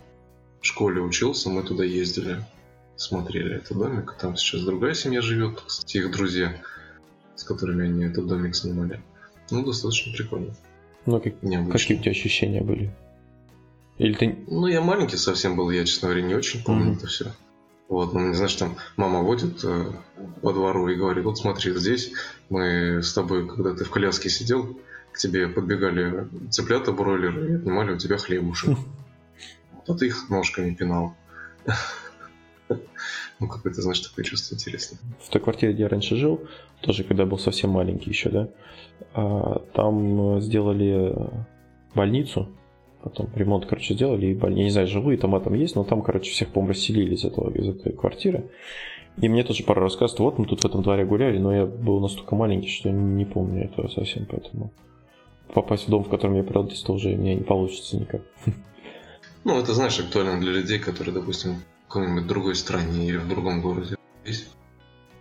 в 0.60 0.66
школе 0.66 1.00
учился, 1.00 1.50
мы 1.50 1.64
туда 1.64 1.86
ездили, 1.86 2.46
смотрели 2.98 3.56
этот 3.56 3.78
домик. 3.78 4.18
Там 4.20 4.36
сейчас 4.36 4.64
другая 4.64 4.96
семья 4.96 5.22
живет, 5.22 5.62
кстати, 5.62 5.96
их 5.96 6.12
друзья, 6.12 6.62
с 7.38 7.46
которыми 7.46 7.86
они 7.86 8.04
этот 8.04 8.28
домик 8.28 8.54
снимали. 8.54 9.02
Ну, 9.52 9.64
достаточно 9.66 10.14
прикольно. 10.14 10.54
Ну, 11.06 11.20
как, 11.20 11.34
какие 11.72 11.98
у 11.98 12.02
тебя 12.02 12.12
ощущения 12.12 12.62
были? 12.62 12.92
Или 13.98 14.14
ты... 14.14 14.38
Ну, 14.48 14.68
я 14.68 14.82
маленький 14.82 15.18
совсем 15.18 15.56
был, 15.56 15.70
я, 15.70 15.86
честно 15.86 16.10
говоря, 16.10 16.26
не 16.26 16.34
очень 16.34 16.64
помню 16.64 16.92
mm-hmm. 16.92 16.98
это 16.98 17.08
все. 17.08 17.32
Вот, 17.88 18.14
ну, 18.14 18.34
знаешь, 18.34 18.56
там 18.56 18.78
мама 18.96 19.22
водит 19.22 19.64
э, 19.64 19.92
по 20.42 20.54
двору 20.54 20.88
и 20.88 20.96
говорит, 20.96 21.26
вот 21.26 21.38
смотри, 21.38 21.74
здесь 21.76 22.14
мы 22.50 23.04
с 23.04 23.14
тобой, 23.14 23.48
когда 23.48 23.74
ты 23.76 23.84
в 23.84 23.90
коляске 23.90 24.30
сидел, 24.30 24.80
к 25.12 25.18
тебе 25.18 25.48
подбегали 25.48 26.28
цыплята 26.50 26.94
бройлеры 26.94 27.50
и 27.50 27.56
отнимали 27.56 27.92
у 27.92 27.98
тебя 27.98 28.18
хлебушек. 28.18 28.78
А 29.88 29.94
ты 29.94 30.08
их 30.08 30.30
ножками 30.30 30.74
пинал. 30.74 31.16
Ну, 33.42 33.48
какое-то, 33.48 33.82
знаешь, 33.82 34.00
такое 34.00 34.24
чувство 34.24 34.54
интересное. 34.54 35.00
В 35.20 35.30
той 35.30 35.42
квартире, 35.42 35.74
где 35.74 35.84
я 35.84 35.90
раньше 35.90 36.16
жил, 36.16 36.42
тоже 36.82 37.04
когда 37.04 37.26
был 37.26 37.40
совсем 37.40 37.72
маленький 37.72 38.12
еще, 38.12 38.30
да, 38.30 38.50
а, 39.16 39.64
там 39.74 40.40
сделали 40.42 41.16
больницу, 41.96 42.50
потом 43.02 43.30
ремонт, 43.36 43.66
короче, 43.66 43.96
сделали, 43.96 44.28
и 44.28 44.36
больница, 44.36 44.60
я 44.60 44.64
не 44.66 44.70
знаю, 44.70 44.88
живые 44.88 45.18
там 45.18 45.42
там 45.42 45.56
есть, 45.56 45.76
но 45.76 45.84
там, 45.84 46.04
короче, 46.04 46.30
всех, 46.30 46.50
по-моему, 46.50 46.74
расселили 46.74 47.16
из, 47.16 47.26
этого, 47.26 47.50
из 47.50 47.68
этой 47.68 47.94
квартиры. 47.94 48.46
И 49.18 49.28
мне 49.28 49.44
тоже 49.44 49.64
пара 49.64 49.82
рассказывает, 49.82 50.20
вот 50.20 50.38
мы 50.38 50.46
тут 50.46 50.62
в 50.62 50.66
этом 50.66 50.84
дворе 50.84 51.04
гуляли, 51.04 51.40
но 51.40 51.52
я 51.52 51.66
был 51.66 52.00
настолько 52.00 52.36
маленький, 52.36 52.70
что 52.70 52.92
не 52.92 53.26
помню 53.26 53.66
этого 53.66 53.88
совсем, 53.88 54.28
поэтому 54.30 54.72
попасть 55.52 55.88
в 55.88 55.90
дом, 55.90 56.04
в 56.04 56.10
котором 56.10 56.36
я 56.36 56.44
прятался, 56.44 56.92
уже 56.92 57.10
мне 57.10 57.34
не 57.34 57.44
получится 57.44 57.98
никак. 57.98 58.22
Ну, 59.44 59.60
это, 59.60 59.74
знаешь, 59.74 60.00
актуально 60.00 60.40
для 60.40 60.52
людей, 60.52 60.78
которые, 60.78 61.16
допустим, 61.16 61.64
какой-нибудь 61.92 62.26
другой 62.26 62.56
стране 62.56 63.08
или 63.08 63.18
в 63.18 63.28
другом 63.28 63.62
городе 63.62 63.98
здесь. 64.24 64.48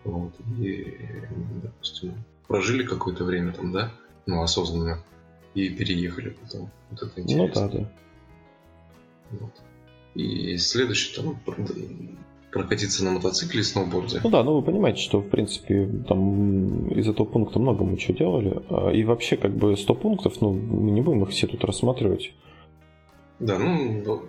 Вот. 0.05 0.33
И, 0.61 0.97
допустим, 1.63 2.15
прожили 2.47 2.85
какое-то 2.85 3.25
время 3.25 3.53
там, 3.53 3.73
да, 3.73 3.91
ну, 4.27 4.41
осознанно, 4.43 5.03
и 5.55 5.69
переехали 5.69 6.31
потом. 6.31 6.71
Вот 6.91 7.03
это 7.03 7.21
интересно. 7.21 7.63
Ну 7.63 7.69
да, 7.69 7.79
да. 7.79 7.93
Вот. 9.33 9.53
И 10.15 10.57
следующий 10.59 11.21
там 11.21 11.39
прокатиться 12.53 13.05
на 13.05 13.13
мотоцикле 13.13 13.61
и 13.61 13.65
сноуборде. 13.65 14.21
Ну 14.23 14.31
да, 14.31 14.43
ну 14.45 14.57
вы 14.57 14.63
понимаете, 14.63 15.01
что 15.01 15.21
в 15.21 15.29
принципе 15.29 15.89
там 16.09 16.89
из 16.89 17.09
этого 17.09 17.27
пункта 17.27 17.59
много 17.59 17.85
мы 17.85 17.97
чего 17.97 18.17
делали. 18.17 18.63
А, 18.69 18.91
и 18.91 19.05
вообще 19.05 19.37
как 19.37 19.57
бы 19.57 19.77
100 19.77 19.95
пунктов, 19.95 20.41
ну 20.41 20.53
мы 20.53 20.91
не 20.91 21.01
будем 21.01 21.23
их 21.25 21.31
все 21.31 21.47
тут 21.47 21.65
рассматривать. 21.65 22.33
Да, 23.41 23.59
ну 23.59 24.23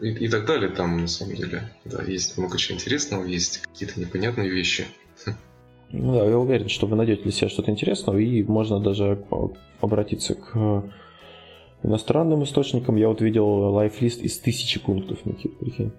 и, 0.00 0.08
и 0.08 0.28
так 0.28 0.46
далее 0.46 0.70
там 0.70 1.00
на 1.00 1.06
самом 1.06 1.36
деле. 1.36 1.70
Да, 1.84 2.02
есть 2.02 2.36
много 2.38 2.58
чего 2.58 2.76
интересного, 2.76 3.24
есть 3.24 3.58
какие-то 3.58 4.00
непонятные 4.00 4.50
вещи. 4.50 4.86
Ну 5.90 6.14
да, 6.14 6.24
я 6.24 6.38
уверен, 6.38 6.68
что 6.68 6.86
вы 6.86 6.96
найдете 6.96 7.22
для 7.22 7.32
себя 7.32 7.48
что-то 7.48 7.70
интересное, 7.70 8.18
и 8.18 8.42
можно 8.42 8.80
даже 8.80 9.24
обратиться 9.80 10.34
к 10.34 10.84
иностранным 11.82 12.42
источникам. 12.42 12.96
Я 12.96 13.08
вот 13.08 13.20
видел 13.20 13.46
лайфлист 13.46 14.20
из 14.22 14.38
тысячи 14.38 14.80
пунктов, 14.80 15.24
Никит, 15.24 15.58
прикинь. 15.58 15.92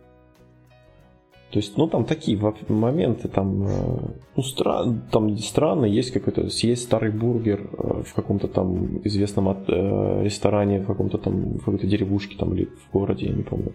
То 1.58 1.62
есть, 1.62 1.76
ну, 1.76 1.88
там 1.88 2.06
такие 2.06 2.38
моменты, 2.68 3.30
там, 3.30 3.68
э, 3.68 4.00
ну, 4.36 4.44
стран, 4.44 5.02
там 5.12 5.36
странно, 5.40 5.86
есть 5.86 6.12
какой-то, 6.12 6.52
съесть 6.52 6.84
старый 6.84 7.10
бургер 7.10 7.68
э, 7.74 8.04
в 8.06 8.14
каком-то 8.14 8.48
там 8.48 9.02
известном 9.04 9.48
от, 9.48 9.68
э, 9.68 10.22
ресторане, 10.24 10.82
в 10.82 10.86
каком-то 10.86 11.18
там, 11.18 11.58
в 11.58 11.66
какой-то 11.66 11.88
деревушке 11.88 12.38
там 12.38 12.54
или 12.54 12.66
в 12.66 12.94
городе, 12.94 13.26
я 13.26 13.34
не 13.34 13.42
помню. 13.42 13.74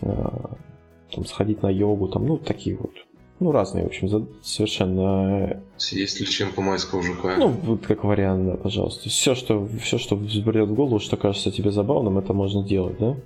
Там 0.00 1.26
сходить 1.26 1.62
на 1.62 1.68
йогу, 1.68 2.06
там, 2.06 2.26
ну, 2.26 2.38
такие 2.38 2.76
вот 2.76 2.92
ну, 3.40 3.50
разные, 3.50 3.82
в 3.82 3.88
общем, 3.88 4.28
совершенно... 4.40 5.60
Съесть 5.76 6.20
личинку 6.20 6.62
майского 6.62 7.02
жука. 7.02 7.34
Ну, 7.36 7.48
вот 7.48 7.84
как 7.84 8.04
вариант, 8.04 8.46
да, 8.46 8.56
пожалуйста. 8.56 9.08
Все, 9.08 9.34
что, 9.34 9.68
все, 9.82 9.98
что 9.98 10.14
взбредет 10.14 10.68
в 10.68 10.74
голову, 10.74 11.00
что 11.00 11.16
кажется 11.16 11.50
тебе 11.50 11.72
забавным, 11.72 12.18
это 12.18 12.32
можно 12.32 12.62
делать, 12.62 12.98
да? 13.00 13.16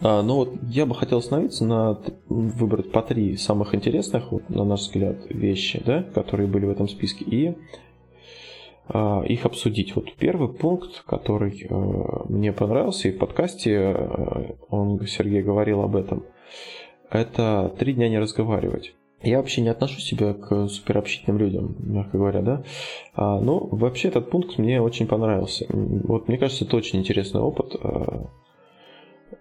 А, 0.00 0.22
ну 0.22 0.36
вот 0.36 0.54
я 0.62 0.86
бы 0.86 0.94
хотел 0.94 1.18
остановиться 1.18 1.64
на 1.64 1.98
выбрать 2.28 2.92
по 2.92 3.02
три 3.02 3.36
самых 3.36 3.74
интересных, 3.74 4.30
вот, 4.32 4.48
на 4.48 4.64
наш 4.64 4.80
взгляд, 4.80 5.16
вещи, 5.28 5.82
да, 5.84 6.02
которые 6.02 6.46
были 6.46 6.66
в 6.66 6.70
этом 6.70 6.88
списке, 6.88 7.24
и 7.24 7.54
а, 8.88 9.22
их 9.26 9.44
обсудить. 9.44 9.94
Вот 9.96 10.14
первый 10.14 10.48
пункт, 10.48 11.04
который 11.06 11.66
а, 11.68 12.24
мне 12.28 12.52
понравился, 12.52 13.08
и 13.08 13.12
в 13.12 13.18
подкасте 13.18 13.78
а, 13.78 14.54
он, 14.70 15.04
Сергей 15.06 15.42
говорил 15.42 15.82
об 15.82 15.96
этом, 15.96 16.24
это 17.10 17.74
три 17.78 17.94
дня 17.94 18.08
не 18.08 18.18
разговаривать. 18.18 18.94
Я 19.20 19.38
вообще 19.38 19.62
не 19.62 19.68
отношу 19.68 19.98
себя 19.98 20.32
к 20.32 20.68
суперобщительным 20.68 21.38
людям, 21.38 21.74
мягко 21.80 22.18
говоря, 22.18 22.40
да. 22.40 22.62
А, 23.14 23.40
ну, 23.40 23.68
вообще 23.72 24.08
этот 24.08 24.30
пункт 24.30 24.58
мне 24.58 24.80
очень 24.80 25.08
понравился. 25.08 25.66
Вот 25.68 26.28
мне 26.28 26.38
кажется, 26.38 26.64
это 26.64 26.76
очень 26.76 27.00
интересный 27.00 27.40
опыт. 27.40 27.74
А, 27.82 28.28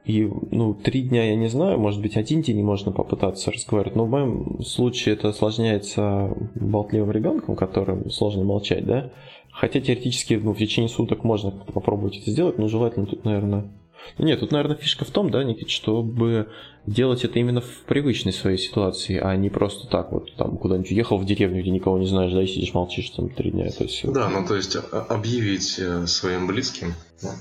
и, 0.08 0.32
ну, 0.52 0.74
три 0.74 1.02
дня 1.02 1.26
я 1.26 1.36
не 1.36 1.50
знаю, 1.50 1.78
может 1.78 2.02
быть, 2.02 2.16
один 2.16 2.42
день 2.42 2.64
можно 2.64 2.94
попытаться 2.94 3.52
разговаривать, 3.52 3.98
но 3.98 4.06
в 4.06 4.10
моем 4.10 4.64
случае 4.64 5.16
это 5.16 5.28
осложняется 5.28 6.34
болтливым 6.56 7.12
ребенком, 7.12 7.58
которым 7.58 8.10
сложно 8.10 8.46
молчать, 8.46 8.86
да. 8.86 9.12
Хотя 9.52 9.82
теоретически 9.82 10.36
ну, 10.36 10.54
в 10.54 10.58
течение 10.58 10.88
суток 10.88 11.26
можно 11.26 11.52
попробовать 11.52 12.20
это 12.20 12.32
сделать, 12.32 12.58
но 12.58 12.70
желательно 12.70 13.06
тут, 13.06 13.26
наверное... 13.26 13.70
Нет, 14.18 14.40
тут, 14.40 14.52
наверное, 14.52 14.78
фишка 14.78 15.04
в 15.04 15.10
том, 15.10 15.30
да, 15.30 15.44
Никит, 15.44 15.70
чтобы 15.70 16.48
делать 16.86 17.26
это 17.26 17.38
именно 17.40 17.60
в 17.60 17.84
привычной 17.86 18.32
своей 18.32 18.58
ситуации, 18.58 19.18
а 19.18 19.36
не 19.36 19.50
просто 19.50 19.90
так 19.90 20.14
вот 20.14 20.34
там 20.38 20.58
куда-нибудь 20.58 20.92
уехал 20.92 21.18
в 21.18 21.26
деревню, 21.26 21.60
где 21.62 21.72
никого 21.72 21.98
не 21.98 22.08
знаешь, 22.08 22.32
да, 22.32 22.42
и 22.42 22.48
сидишь, 22.48 22.74
молчишь 22.74 23.10
там 23.10 23.28
три 23.28 23.52
дня. 23.52 23.70
То 23.72 23.84
есть... 23.84 24.10
Да, 24.10 24.30
ну 24.30 24.48
то 24.48 24.56
есть 24.56 24.78
а, 24.78 25.02
объявить 25.10 25.78
э, 25.80 26.08
своим 26.08 26.48
близким, 26.48 26.94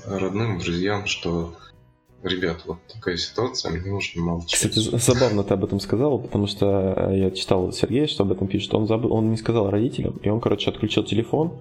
родным, 0.05 0.59
друзьям, 0.59 1.05
что 1.05 1.53
ребят, 2.23 2.63
вот 2.65 2.79
такая 2.87 3.17
ситуация, 3.17 3.71
мне 3.71 3.91
нужно 3.91 4.21
молчать. 4.21 4.53
Кстати, 4.53 4.79
забавно 4.79 5.43
ты 5.43 5.53
об 5.53 5.63
этом 5.63 5.79
сказал, 5.79 6.19
потому 6.19 6.47
что 6.47 6.93
э, 6.95 7.19
я 7.19 7.31
читал 7.31 7.71
Сергея, 7.71 8.07
что 8.07 8.23
об 8.23 8.31
этом 8.31 8.47
пишет. 8.47 8.73
Он 8.73 8.87
забыл, 8.87 9.13
он 9.13 9.29
не 9.29 9.37
сказал 9.37 9.69
родителям, 9.69 10.17
и 10.23 10.29
он, 10.29 10.39
короче, 10.39 10.69
отключил 10.69 11.03
телефон, 11.03 11.53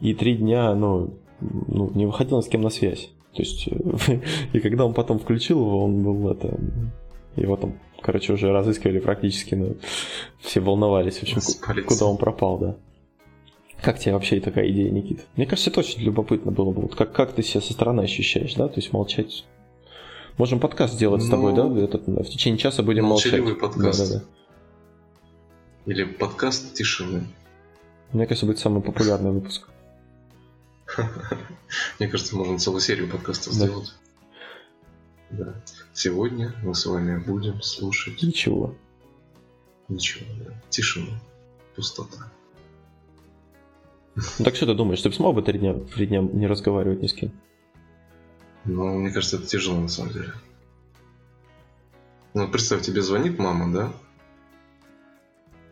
и 0.00 0.14
три 0.14 0.36
дня, 0.36 0.74
ну, 0.74 1.14
ну 1.40 1.90
не 1.94 2.06
выходил 2.06 2.38
ни 2.38 2.42
с 2.42 2.48
кем 2.48 2.62
на 2.62 2.70
связь. 2.70 3.10
То 3.34 3.42
есть, 3.42 3.68
э, 3.68 4.20
и 4.52 4.60
когда 4.60 4.84
он 4.86 4.94
потом 4.94 5.18
включил 5.18 5.60
его, 5.60 5.84
он 5.84 6.02
был 6.02 6.30
это... 6.30 6.58
Его 7.36 7.56
там, 7.56 7.78
короче, 8.00 8.32
уже 8.32 8.50
разыскивали 8.50 8.98
практически, 8.98 9.54
ну, 9.54 9.76
все 10.40 10.60
волновались, 10.60 11.18
в 11.18 11.22
общем, 11.22 11.40
куда 11.84 12.06
он 12.06 12.16
пропал, 12.16 12.58
да. 12.58 12.76
Как 13.80 14.00
тебе 14.00 14.14
вообще 14.14 14.40
такая 14.40 14.68
идея, 14.70 14.90
Никита? 14.90 15.22
Мне 15.36 15.46
кажется, 15.46 15.70
это 15.70 15.80
очень 15.80 16.02
любопытно 16.02 16.50
было 16.50 16.72
бы. 16.72 16.82
Вот 16.82 16.96
как, 16.96 17.12
как 17.12 17.32
ты 17.32 17.44
себя 17.44 17.60
со 17.60 17.72
стороны 17.72 18.00
ощущаешь, 18.00 18.54
да? 18.54 18.66
То 18.66 18.76
есть 18.76 18.92
молчать 18.92 19.44
Можем 20.38 20.60
подкаст 20.60 20.94
сделать 20.94 21.24
с 21.24 21.28
тобой, 21.28 21.52
да? 21.52 21.64
Ну, 21.64 21.82
Этот, 21.82 22.06
в 22.06 22.24
течение 22.30 22.58
часа 22.58 22.84
будем 22.84 23.06
молчаливый 23.06 23.54
молчать. 23.54 23.60
подкаст. 23.60 23.98
Да, 23.98 24.06
да, 24.06 24.14
да. 24.20 24.24
Или 25.86 26.04
подкаст 26.04 26.74
тишины. 26.74 27.26
Мне 28.12 28.24
кажется, 28.24 28.46
будет 28.46 28.60
самый 28.60 28.80
популярный 28.80 29.32
выпуск. 29.32 29.68
Мне 31.98 32.08
кажется, 32.08 32.36
можно 32.36 32.56
целую 32.56 32.80
серию 32.80 33.10
подкастов 33.10 33.52
сделать. 33.52 33.92
Да. 35.30 35.54
Сегодня 35.92 36.54
мы 36.62 36.74
с 36.74 36.86
вами 36.86 37.18
будем 37.18 37.60
слушать... 37.60 38.22
Ничего. 38.22 38.76
Ничего, 39.88 40.24
да. 40.44 40.52
Тишину. 40.70 41.10
Пустота. 41.74 42.30
Ну 44.14 44.44
так 44.44 44.54
что 44.54 44.66
ты 44.66 44.74
думаешь, 44.74 45.02
ты 45.02 45.08
бы 45.08 45.14
смог 45.14 45.34
бы 45.34 45.42
три 45.42 45.58
дня, 45.58 45.74
три 45.74 46.06
дня 46.06 46.20
не 46.20 46.46
разговаривать 46.46 47.02
ни 47.02 47.08
с 47.08 47.12
кем? 47.12 47.32
Ну, 48.68 48.98
мне 48.98 49.10
кажется, 49.10 49.36
это 49.36 49.46
тяжело 49.46 49.80
на 49.80 49.88
самом 49.88 50.12
деле. 50.12 50.32
Ну, 52.34 52.48
представь, 52.48 52.82
тебе 52.82 53.00
звонит 53.00 53.38
мама, 53.38 53.72
да? 53.72 53.92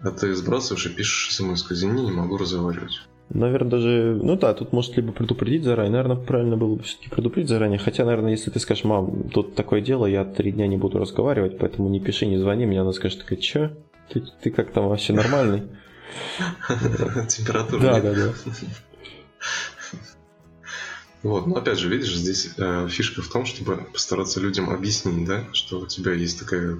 А 0.00 0.10
ты 0.10 0.34
сбрасываешь 0.34 0.86
и 0.86 0.88
пишешь 0.88 1.34
смс 1.34 1.70
извини, 1.70 2.04
не 2.04 2.10
могу 2.10 2.38
разговаривать. 2.38 3.02
Наверное, 3.28 3.70
даже... 3.70 4.18
Ну 4.22 4.36
да, 4.36 4.54
тут 4.54 4.72
может 4.72 4.96
либо 4.96 5.12
предупредить 5.12 5.64
заранее. 5.64 5.92
Наверное, 5.92 6.16
правильно 6.16 6.56
было 6.56 6.76
бы 6.76 6.84
все-таки 6.84 7.10
предупредить 7.10 7.50
заранее. 7.50 7.78
Хотя, 7.78 8.04
наверное, 8.06 8.30
если 8.30 8.50
ты 8.50 8.60
скажешь, 8.60 8.84
мам, 8.84 9.28
тут 9.28 9.54
такое 9.54 9.82
дело, 9.82 10.06
я 10.06 10.24
три 10.24 10.52
дня 10.52 10.66
не 10.66 10.78
буду 10.78 10.98
разговаривать, 10.98 11.58
поэтому 11.58 11.90
не 11.90 12.00
пиши, 12.00 12.24
не 12.24 12.38
звони, 12.38 12.64
мне 12.64 12.80
она 12.80 12.92
скажет, 12.92 13.20
такая, 13.20 13.38
чё? 13.38 13.72
Ты, 14.08 14.22
ты 14.40 14.50
как 14.50 14.72
там 14.72 14.88
вообще 14.88 15.12
нормальный? 15.12 15.64
Температура. 17.28 17.80
Да, 17.80 18.00
да, 18.00 18.14
да. 18.14 18.32
Вот, 21.22 21.46
но 21.46 21.56
опять 21.56 21.78
же, 21.78 21.88
видишь, 21.88 22.14
здесь 22.14 22.50
э, 22.56 22.88
фишка 22.88 23.22
в 23.22 23.28
том, 23.28 23.46
чтобы 23.46 23.78
постараться 23.92 24.40
людям 24.40 24.70
объяснить, 24.70 25.26
да, 25.26 25.44
что 25.52 25.80
у 25.80 25.86
тебя 25.86 26.12
есть 26.12 26.38
такая 26.38 26.78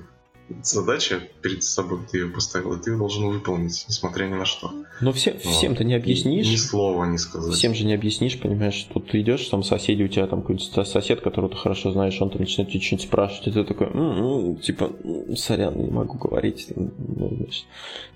задача 0.63 1.21
перед 1.43 1.65
собой, 1.65 2.01
ты 2.11 2.19
ее 2.19 2.29
поставил, 2.29 2.75
и 2.75 2.81
ты 2.81 2.91
ее 2.93 2.99
должен 2.99 3.27
выполнить, 3.29 3.85
несмотря 3.89 4.27
ни 4.27 4.35
на 4.35 4.45
что. 4.45 4.73
Но 5.01 5.13
все, 5.13 5.33
вот. 5.33 5.43
всем 5.43 5.75
ты 5.75 5.85
не 5.85 5.95
объяснишь. 5.95 6.47
Ни, 6.47 6.53
ни 6.53 6.57
слова 6.57 7.05
не 7.05 7.19
сказать. 7.19 7.55
Всем 7.55 7.75
же 7.75 7.85
не 7.85 7.95
объяснишь, 7.95 8.39
понимаешь, 8.39 8.75
что 8.75 9.01
ты 9.01 9.21
идешь, 9.21 9.47
там 9.49 9.63
соседи 9.63 10.03
у 10.03 10.09
тебя, 10.09 10.27
там 10.27 10.43
какой-то 10.43 10.85
сосед, 10.85 11.21
которого 11.21 11.51
ты 11.51 11.57
хорошо 11.57 11.93
знаешь, 11.93 12.21
он 12.21 12.31
там 12.31 12.41
начинает 12.41 12.71
тебя 12.71 12.83
что-нибудь 12.83 13.07
спрашивать, 13.07 13.49
и 13.49 13.51
ты 13.53 13.65
такой, 13.65 13.89
м-м, 13.89 14.57
типа, 14.57 14.93
сорян, 15.37 15.77
не 15.77 15.91
могу 15.91 16.17
говорить, 16.19 16.69
ну, 16.75 17.37
значит, 17.37 17.65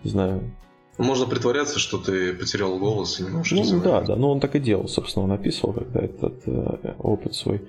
не 0.05 0.11
знаю, 0.11 0.55
можно 1.05 1.27
притворяться, 1.27 1.79
что 1.79 1.99
ты 1.99 2.35
потерял 2.35 2.79
голос 2.79 3.21
и 3.21 3.23
не 3.23 3.31
можешь 3.31 3.53
Ну 3.53 3.81
да, 3.81 4.01
да, 4.03 4.17
ну 4.17 4.31
он 4.31 4.41
так 4.41 4.55
и 4.55 4.61
делал, 4.61 4.89
собственно, 4.89 5.25
он 5.25 5.33
описывал 5.33 5.73
когда 5.73 6.01
этот 6.01 6.43
э, 6.47 6.95
опыт 6.99 7.35
свой. 7.35 7.69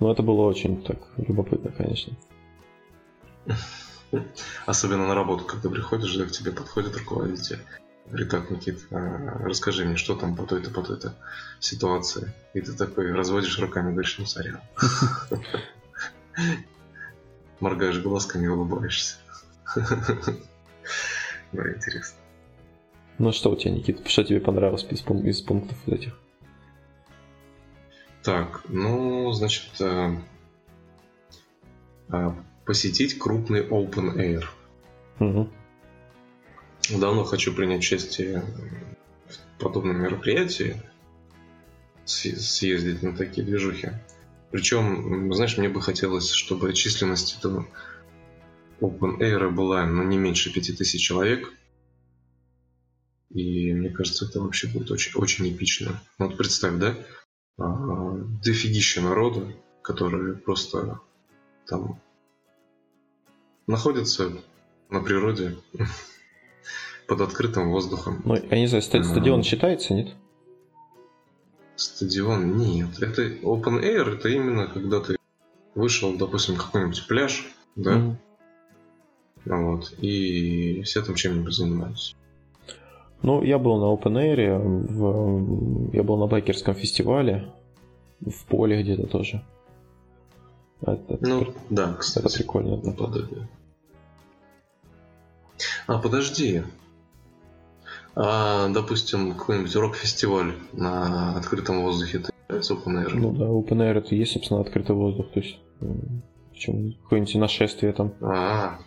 Но 0.00 0.12
это 0.12 0.22
было 0.22 0.42
очень 0.42 0.82
так 0.82 0.98
любопытно, 1.16 1.70
конечно. 1.70 2.12
Особенно 4.66 5.06
на 5.06 5.14
работу, 5.14 5.44
когда 5.44 5.70
приходишь, 5.70 6.16
да, 6.16 6.26
к 6.26 6.30
тебе 6.30 6.52
подходит 6.52 6.96
руководитель. 6.96 7.60
Говорит, 8.06 8.30
так, 8.30 8.50
Никит, 8.50 8.86
а, 8.92 9.38
расскажи 9.44 9.84
мне, 9.84 9.96
что 9.96 10.14
там 10.14 10.36
по 10.36 10.44
той-то, 10.44 10.70
по 10.70 10.82
той-то 10.82 11.14
ситуации. 11.58 12.32
И 12.54 12.60
ты 12.60 12.72
такой 12.72 13.10
разводишь 13.12 13.58
руками, 13.58 13.90
говоришь, 13.90 14.16
ну, 14.18 14.26
сорян. 14.26 14.60
Моргаешь 17.60 18.00
глазками 18.00 18.46
улыбаешься. 18.46 19.16
Да, 21.52 21.62
интересно. 21.72 22.18
Ну 23.18 23.32
что 23.32 23.50
у 23.50 23.56
тебя, 23.56 23.72
Никита, 23.72 24.06
что 24.08 24.24
тебе 24.24 24.40
понравилось 24.40 24.86
из, 24.90 25.02
из 25.24 25.40
пунктов 25.40 25.76
этих? 25.88 26.18
Так, 28.22 28.62
ну, 28.68 29.32
значит, 29.32 29.70
э, 29.80 30.16
э, 32.10 32.30
посетить 32.66 33.18
крупный 33.18 33.62
open 33.62 34.16
air. 34.16 34.44
Угу. 35.20 35.48
Давно 36.98 37.24
хочу 37.24 37.54
принять 37.54 37.80
участие 37.80 38.42
в 39.28 39.62
подобном 39.62 40.02
мероприятии, 40.02 40.82
съездить 42.04 43.02
на 43.02 43.16
такие 43.16 43.46
движухи. 43.46 43.92
Причем, 44.50 45.32
знаешь, 45.32 45.56
мне 45.56 45.68
бы 45.68 45.80
хотелось, 45.80 46.30
чтобы 46.30 46.72
численность 46.74 47.38
этого 47.38 47.66
open 48.80 49.18
air 49.20 49.50
была 49.50 49.86
ну, 49.86 50.02
не 50.02 50.18
меньше 50.18 50.52
5000 50.52 51.00
человек– 51.00 51.54
и 53.36 53.74
мне 53.74 53.90
кажется, 53.90 54.24
это 54.24 54.40
вообще 54.40 54.66
будет 54.66 54.90
очень, 54.90 55.12
очень 55.20 55.52
эпично. 55.52 56.00
Ну, 56.18 56.28
вот 56.28 56.38
представь, 56.38 56.78
да? 56.78 56.94
А, 57.58 58.14
дофигища 58.42 59.02
народа, 59.02 59.52
которые 59.82 60.36
просто 60.36 61.00
там 61.66 62.00
находятся 63.66 64.32
на 64.88 65.02
природе 65.02 65.58
под 67.08 67.20
открытым 67.20 67.70
воздухом. 67.70 68.22
Ну, 68.24 68.36
я 68.36 68.58
не 68.58 68.68
знаю, 68.68 68.82
стадион 68.82 69.40
а, 69.40 69.42
считается, 69.42 69.92
нет? 69.92 70.14
Стадион 71.74 72.56
нет. 72.56 73.02
Это 73.02 73.26
open 73.42 73.82
air, 73.82 74.14
это 74.14 74.30
именно 74.30 74.66
когда 74.66 75.00
ты 75.00 75.16
вышел, 75.74 76.16
допустим, 76.16 76.56
какой-нибудь 76.56 77.06
пляж, 77.06 77.46
да? 77.74 77.96
Mm-hmm. 77.98 78.16
Вот, 79.44 79.92
и 80.00 80.80
все 80.84 81.02
там 81.02 81.16
чем-нибудь 81.16 81.52
занимаются. 81.52 82.16
Ну, 83.22 83.42
я 83.42 83.58
был 83.58 83.78
на 83.78 83.92
Open 83.92 84.14
Air, 84.14 84.58
в... 84.58 85.94
я 85.94 86.02
был 86.02 86.16
на 86.16 86.26
байкерском 86.26 86.74
фестивале, 86.74 87.52
в 88.20 88.44
поле 88.46 88.82
где-то 88.82 89.06
тоже. 89.06 89.42
Это, 90.82 91.18
ну, 91.20 91.42
это, 91.42 91.52
да, 91.70 91.94
кстати. 91.94 92.26
Это 92.26 92.36
прикольно. 92.36 92.76
Наподобие. 92.76 93.48
А, 95.86 95.98
подожди. 95.98 96.62
А, 98.14 98.68
допустим, 98.68 99.34
какой-нибудь 99.34 99.74
рок-фестиваль 99.76 100.54
на 100.72 101.36
открытом 101.36 101.82
воздухе, 101.82 102.18
ты 102.18 102.32
нравится 102.48 102.74
Open 102.74 103.04
Air? 103.04 103.10
Ну 103.14 103.32
да, 103.32 103.44
Open 103.46 103.78
Air 103.78 103.98
это 103.98 104.14
есть, 104.14 104.32
собственно, 104.32 104.60
открытый 104.60 104.94
воздух, 104.94 105.30
то 105.32 105.40
есть 105.40 105.58
чем 106.54 106.94
какое-нибудь 107.02 107.34
нашествие 107.36 107.92
там. 107.92 108.12
А, 108.20 108.78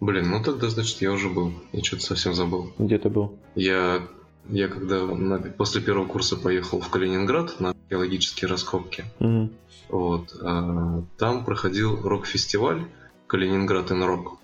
блин, 0.00 0.30
ну 0.30 0.42
тогда, 0.42 0.68
значит, 0.68 1.00
я 1.00 1.12
уже 1.12 1.28
был. 1.28 1.52
Я 1.72 1.84
что-то 1.84 2.02
совсем 2.02 2.34
забыл. 2.34 2.72
Где 2.78 2.98
ты 2.98 3.08
был? 3.08 3.38
Я, 3.54 4.02
я 4.48 4.68
когда 4.68 5.04
на, 5.06 5.38
после 5.38 5.80
первого 5.80 6.06
курса 6.06 6.36
поехал 6.36 6.80
в 6.80 6.88
Калининград 6.88 7.60
на 7.60 7.70
археологические 7.70 8.48
раскопки, 8.48 9.04
угу. 9.18 9.50
вот, 9.88 10.36
а, 10.42 11.02
там 11.18 11.44
проходил 11.44 12.00
рок-фестиваль 12.02 12.86
Калининград 13.26 13.90
и 13.90 13.94
рок. 13.94 14.38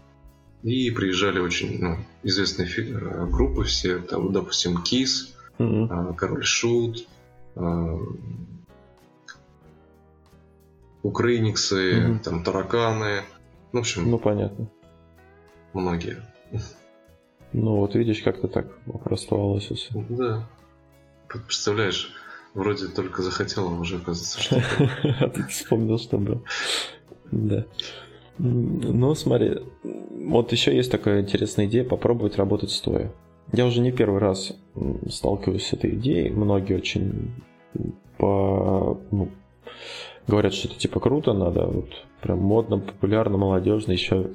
И 0.62 0.90
приезжали 0.90 1.38
очень 1.38 1.78
ну, 1.80 1.98
известные 2.22 2.68
э, 2.68 3.26
группы 3.26 3.64
все, 3.64 3.98
там, 3.98 4.32
допустим, 4.32 4.82
Кис, 4.82 5.34
угу. 5.58 6.14
Король 6.16 6.44
Шут, 6.44 7.06
а, 7.54 7.98
Укрыниксы, 11.02 12.10
угу. 12.10 12.18
там 12.24 12.42
тараканы. 12.42 13.22
Ну, 13.72 13.78
в 13.78 13.82
общем. 13.82 14.10
Ну, 14.10 14.18
понятно. 14.18 14.68
Многие. 15.76 16.16
Ну, 17.52 17.76
вот 17.76 17.94
видишь, 17.94 18.22
как-то 18.22 18.48
так 18.48 18.66
расставалось 19.04 19.64
все. 19.64 20.04
Да. 20.08 20.48
Представляешь, 21.28 22.12
вроде 22.54 22.88
только 22.88 23.22
захотел, 23.22 23.68
а 23.68 23.72
уже 23.78 23.96
оказывается, 23.96 24.40
что 24.40 24.62
А 25.20 25.28
ты 25.28 25.42
вспомнил, 25.48 25.98
что 25.98 26.16
был. 26.16 26.42
Да. 27.30 27.66
Ну, 28.38 29.14
смотри, 29.14 29.58
вот 29.82 30.50
еще 30.52 30.74
есть 30.74 30.90
такая 30.90 31.20
интересная 31.20 31.66
идея 31.66 31.84
попробовать 31.84 32.36
работать 32.36 32.70
стоя. 32.70 33.12
Я 33.52 33.66
уже 33.66 33.80
не 33.82 33.92
первый 33.92 34.20
раз 34.20 34.52
сталкиваюсь 35.10 35.66
с 35.66 35.72
этой 35.74 35.94
идеей. 35.94 36.30
Многие 36.30 36.74
очень 36.74 37.34
по, 38.16 38.98
ну, 39.10 39.28
говорят, 40.26 40.54
что 40.54 40.68
это 40.68 40.78
типа 40.78 41.00
круто, 41.00 41.34
надо 41.34 41.66
вот 41.66 41.90
прям 42.22 42.38
модно, 42.38 42.78
популярно, 42.78 43.36
молодежно, 43.36 43.92
еще 43.92 44.30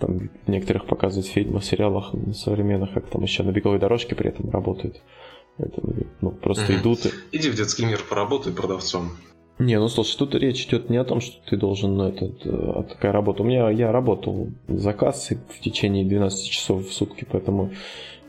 там 0.00 0.30
в 0.46 0.48
некоторых 0.50 0.86
показывают 0.86 1.26
фильмах, 1.26 1.64
сериалах 1.64 2.12
современных, 2.34 2.92
как 2.92 3.08
там 3.08 3.22
еще 3.22 3.42
на 3.42 3.50
беговой 3.50 3.78
дорожке 3.78 4.14
при 4.14 4.30
этом 4.30 4.50
работают. 4.50 5.00
Это, 5.58 5.82
ну, 6.20 6.30
просто 6.30 6.76
идут. 6.76 7.00
Иди 7.32 7.50
в 7.50 7.54
детский 7.54 7.84
мир 7.84 8.00
поработай 8.08 8.52
продавцом. 8.52 9.12
Не, 9.58 9.78
ну 9.78 9.88
слушай, 9.88 10.16
тут 10.16 10.34
речь 10.34 10.64
идет 10.66 10.88
не 10.88 10.96
о 10.96 11.04
том, 11.04 11.20
что 11.20 11.36
ты 11.46 11.58
должен, 11.58 11.94
ну, 11.94 12.08
это, 12.08 12.24
это 12.24 12.82
такая 12.84 13.12
работа. 13.12 13.42
У 13.42 13.46
меня 13.46 13.68
я 13.68 13.92
работал 13.92 14.48
за 14.68 14.94
кассой 14.94 15.38
в 15.50 15.60
течение 15.60 16.06
12 16.06 16.48
часов 16.48 16.88
в 16.88 16.92
сутки, 16.94 17.26
поэтому 17.30 17.70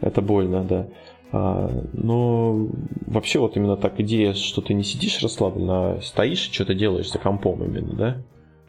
это 0.01 0.21
больно, 0.21 0.65
да. 0.65 0.87
А, 1.31 1.71
но 1.93 2.67
вообще 3.07 3.39
вот 3.39 3.55
именно 3.55 3.77
так 3.77 3.99
идея, 4.01 4.33
что 4.33 4.61
ты 4.61 4.73
не 4.73 4.83
сидишь 4.83 5.21
расслабленно, 5.23 5.93
а 5.93 6.01
стоишь 6.01 6.49
и 6.49 6.51
что-то 6.51 6.73
делаешь 6.73 7.09
за 7.09 7.19
компом 7.19 7.63
именно, 7.63 7.93
да? 7.93 8.17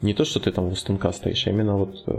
Не 0.01 0.15
то, 0.15 0.25
что 0.25 0.39
ты 0.39 0.53
там 0.53 0.69
у 0.69 0.75
станка 0.77 1.13
стоишь, 1.13 1.47
а 1.49 1.51
именно 1.51 1.77
вот 1.77 2.05
э, 2.07 2.13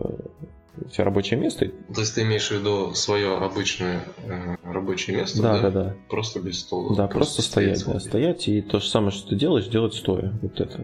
у 0.78 0.90
тебя 0.90 1.06
рабочее 1.06 1.40
место. 1.40 1.72
То 1.94 2.02
есть 2.02 2.16
ты 2.16 2.24
имеешь 2.24 2.48
в 2.48 2.52
виду 2.52 2.94
свое 2.94 3.38
обычное 3.38 4.04
э, 4.26 4.56
рабочее 4.64 5.16
место, 5.16 5.42
да? 5.42 5.62
Да, 5.62 5.70
да, 5.70 5.84
да. 5.84 5.96
Просто 6.10 6.40
без 6.40 6.60
стола. 6.60 6.96
Да, 6.96 7.08
просто, 7.08 7.36
просто 7.36 7.42
стоять, 7.42 7.86
да, 7.86 8.00
стоять, 8.00 8.48
и 8.48 8.62
то 8.62 8.80
же 8.80 8.88
самое, 8.88 9.12
что 9.12 9.30
ты 9.30 9.36
делаешь, 9.36 9.68
делать 9.68 9.94
стоя. 9.94 10.34
Вот 10.42 10.60
это. 10.60 10.84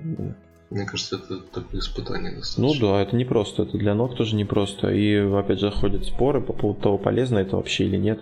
Мне 0.70 0.86
кажется, 0.86 1.16
это 1.16 1.40
такое 1.40 1.82
испытание 1.82 2.36
достаточно. 2.36 2.64
Ну 2.64 2.74
да, 2.80 3.02
это 3.02 3.16
не 3.16 3.26
просто, 3.26 3.64
это 3.64 3.78
для 3.78 3.96
ног 3.96 4.16
тоже 4.16 4.36
не 4.36 4.46
просто. 4.46 4.92
И 4.92 5.16
опять 5.16 5.60
же 5.60 5.72
ходят 5.72 6.06
споры 6.06 6.42
по 6.42 6.54
поводу 6.54 6.82
того, 6.82 6.98
полезно 7.00 7.40
это 7.40 7.56
вообще 7.56 7.86
или 7.86 7.98
нет. 7.98 8.22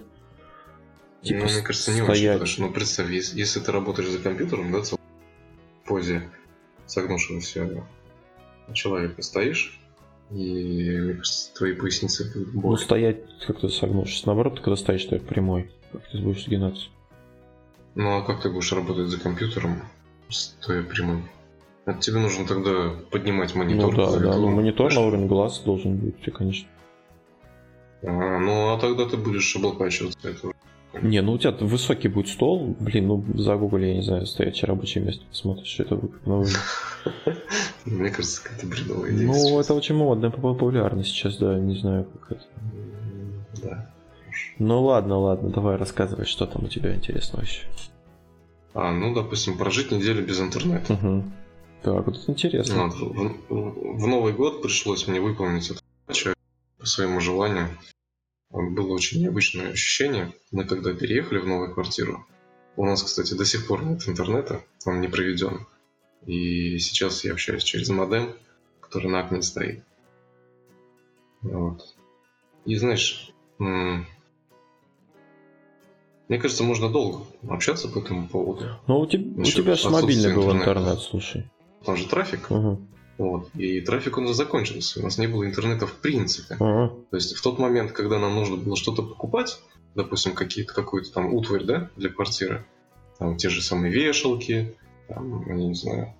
Типа 1.21 1.45
ну, 1.45 1.51
мне 1.51 1.61
кажется, 1.61 1.91
не 1.91 2.01
стоять. 2.01 2.17
очень, 2.17 2.31
потому 2.31 2.45
что, 2.45 2.61
ну, 2.61 2.71
представь, 2.71 3.09
если, 3.09 3.37
если 3.37 3.59
ты 3.59 3.71
работаешь 3.71 4.09
за 4.09 4.19
компьютером, 4.19 4.71
да, 4.71 4.81
в 4.81 4.97
позе 5.85 6.29
согнувшегося 6.85 7.83
человека 8.73 9.21
стоишь, 9.21 9.77
и, 10.31 10.99
мне 10.99 11.13
кажется, 11.13 11.53
твои 11.55 11.73
поясницы 11.73 12.31
будут 12.33 12.53
более. 12.53 12.69
Ну, 12.71 12.77
стоять 12.77 13.17
как-то 13.45 13.69
согнувшись. 13.69 14.25
Наоборот, 14.25 14.59
когда 14.59 14.75
стоишь, 14.75 15.05
ты 15.05 15.19
прямой. 15.19 15.71
Как 15.91 16.07
ты 16.09 16.19
будешь 16.19 16.43
сгинаться? 16.43 16.87
Ну, 17.95 18.17
а 18.17 18.21
как 18.23 18.41
ты 18.41 18.49
будешь 18.49 18.71
работать 18.73 19.07
за 19.07 19.19
компьютером, 19.19 19.81
стоя 20.29 20.83
прямым? 20.83 21.27
Это 21.85 21.99
тебе 21.99 22.19
нужно 22.19 22.45
тогда 22.45 22.93
поднимать 23.09 23.55
монитор. 23.55 23.95
Ну 23.95 23.97
да, 23.97 24.19
да, 24.19 24.37
ну 24.37 24.49
монитор 24.49 24.93
на 24.93 25.01
уровень 25.01 25.27
глаз 25.27 25.59
должен 25.59 25.95
быть, 25.95 26.15
конечно. 26.33 26.67
А, 28.03 28.39
ну 28.39 28.73
а 28.73 28.79
тогда 28.79 29.05
ты 29.05 29.15
будешь 29.15 29.55
облокачиваться 29.55 30.29
этого. 30.29 30.53
Не, 31.01 31.21
ну 31.21 31.33
у 31.33 31.37
тебя 31.37 31.51
высокий 31.51 32.07
будет 32.07 32.29
стол, 32.29 32.75
блин, 32.79 33.07
ну 33.07 33.25
за 33.35 33.55
Google, 33.55 33.79
я 33.79 33.95
не 33.95 34.01
знаю, 34.01 34.25
стоячее 34.25 34.67
рабочее 34.67 35.03
место 35.03 35.25
посмотришь, 35.29 35.67
что 35.67 35.83
это 35.83 35.99
ну... 36.25 36.45
Мне 37.85 38.09
кажется, 38.09 38.43
какая-то 38.43 38.67
бредовая 38.67 39.11
идея. 39.11 39.27
Ну, 39.27 39.59
это 39.59 39.73
очень 39.73 39.95
модно, 39.95 40.29
популярно 40.29 41.03
сейчас, 41.03 41.37
да, 41.37 41.57
не 41.57 41.77
знаю, 41.77 42.05
как 42.05 42.31
это. 42.31 42.45
Да. 43.63 43.91
Ну 44.59 44.83
ладно, 44.83 45.17
ладно, 45.17 45.49
давай 45.49 45.77
рассказывай, 45.77 46.25
что 46.25 46.45
там 46.45 46.65
у 46.65 46.67
тебя 46.67 46.93
интересного 46.93 47.43
еще. 47.43 47.61
А, 48.73 48.91
ну, 48.91 49.13
допустим, 49.13 49.57
прожить 49.57 49.91
неделю 49.91 50.25
без 50.25 50.39
интернета. 50.39 50.93
Угу. 50.93 51.23
Так, 51.83 52.05
вот 52.05 52.17
это 52.17 52.31
интересно. 52.31 52.91
Ну, 52.97 53.37
в, 53.49 53.99
в 53.99 54.07
Новый 54.07 54.33
год 54.33 54.61
пришлось 54.61 55.07
мне 55.07 55.19
выполнить 55.21 55.71
это 55.71 55.79
по 56.77 56.85
своему 56.85 57.19
желанию 57.19 57.69
было 58.51 58.93
очень 58.93 59.21
необычное 59.21 59.71
ощущение. 59.71 60.33
Мы 60.51 60.65
когда 60.65 60.93
переехали 60.93 61.39
в 61.39 61.47
новую 61.47 61.73
квартиру, 61.73 62.25
у 62.75 62.85
нас, 62.85 63.03
кстати, 63.03 63.33
до 63.33 63.45
сих 63.45 63.67
пор 63.67 63.83
нет 63.83 64.07
интернета, 64.07 64.63
он 64.85 65.01
не 65.01 65.07
проведен. 65.07 65.65
И 66.25 66.77
сейчас 66.79 67.23
я 67.23 67.33
общаюсь 67.33 67.63
через 67.63 67.89
модем, 67.89 68.33
который 68.81 69.09
на 69.09 69.21
окне 69.21 69.41
стоит. 69.41 69.83
Вот. 71.41 71.95
И 72.65 72.75
знаешь, 72.75 73.31
мне 73.57 74.05
кажется, 76.29 76.63
можно 76.63 76.89
долго 76.89 77.25
общаться 77.47 77.87
по 77.87 77.99
этому 77.99 78.27
поводу. 78.27 78.65
Ну, 78.87 78.99
у, 78.99 79.07
тебя, 79.07 79.41
у 79.41 79.43
тебя 79.43 79.75
же 79.75 79.89
мобильный 79.89 80.35
был 80.35 80.51
интернет, 80.51 80.99
слушай. 80.99 81.49
Там 81.85 81.95
же 81.95 82.07
трафик. 82.07 82.51
Угу. 82.51 82.81
Вот. 83.17 83.49
И 83.55 83.81
трафик 83.81 84.17
у 84.17 84.21
нас 84.21 84.35
закончился. 84.35 84.99
У 84.99 85.03
нас 85.03 85.17
не 85.17 85.27
было 85.27 85.45
интернета 85.45 85.87
в 85.87 85.93
принципе. 85.93 86.55
Uh-huh. 86.55 87.05
То 87.09 87.15
есть 87.15 87.35
в 87.35 87.41
тот 87.41 87.57
момент, 87.57 87.91
когда 87.91 88.19
нам 88.19 88.35
нужно 88.35 88.57
было 88.57 88.75
что-то 88.75 89.01
покупать, 89.01 89.59
допустим, 89.95 90.33
какие-то, 90.33 90.73
какую-то 90.73 91.11
там 91.11 91.33
утварь 91.33 91.63
да, 91.63 91.89
для 91.95 92.09
квартиры, 92.09 92.65
там 93.17 93.37
те 93.37 93.49
же 93.49 93.63
самые 93.63 93.91
вешалки, 93.91 94.75
там, 95.07 95.47
я 95.47 95.55
не 95.55 95.73
знаю, 95.73 96.13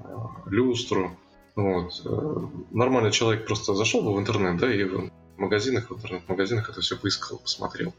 а, 0.00 0.28
люстру. 0.46 1.16
Вот. 1.54 2.02
Э, 2.04 2.46
нормальный 2.70 3.10
человек 3.10 3.46
просто 3.46 3.74
зашел 3.74 4.02
бы 4.02 4.14
в 4.14 4.18
интернет, 4.18 4.58
да, 4.58 4.72
и 4.72 4.84
в 4.84 5.10
магазинах, 5.36 5.90
в 5.90 5.94
интернет-магазинах 5.94 6.68
это 6.68 6.80
все 6.80 6.96
поискал, 6.96 7.38
посмотрел. 7.38 7.94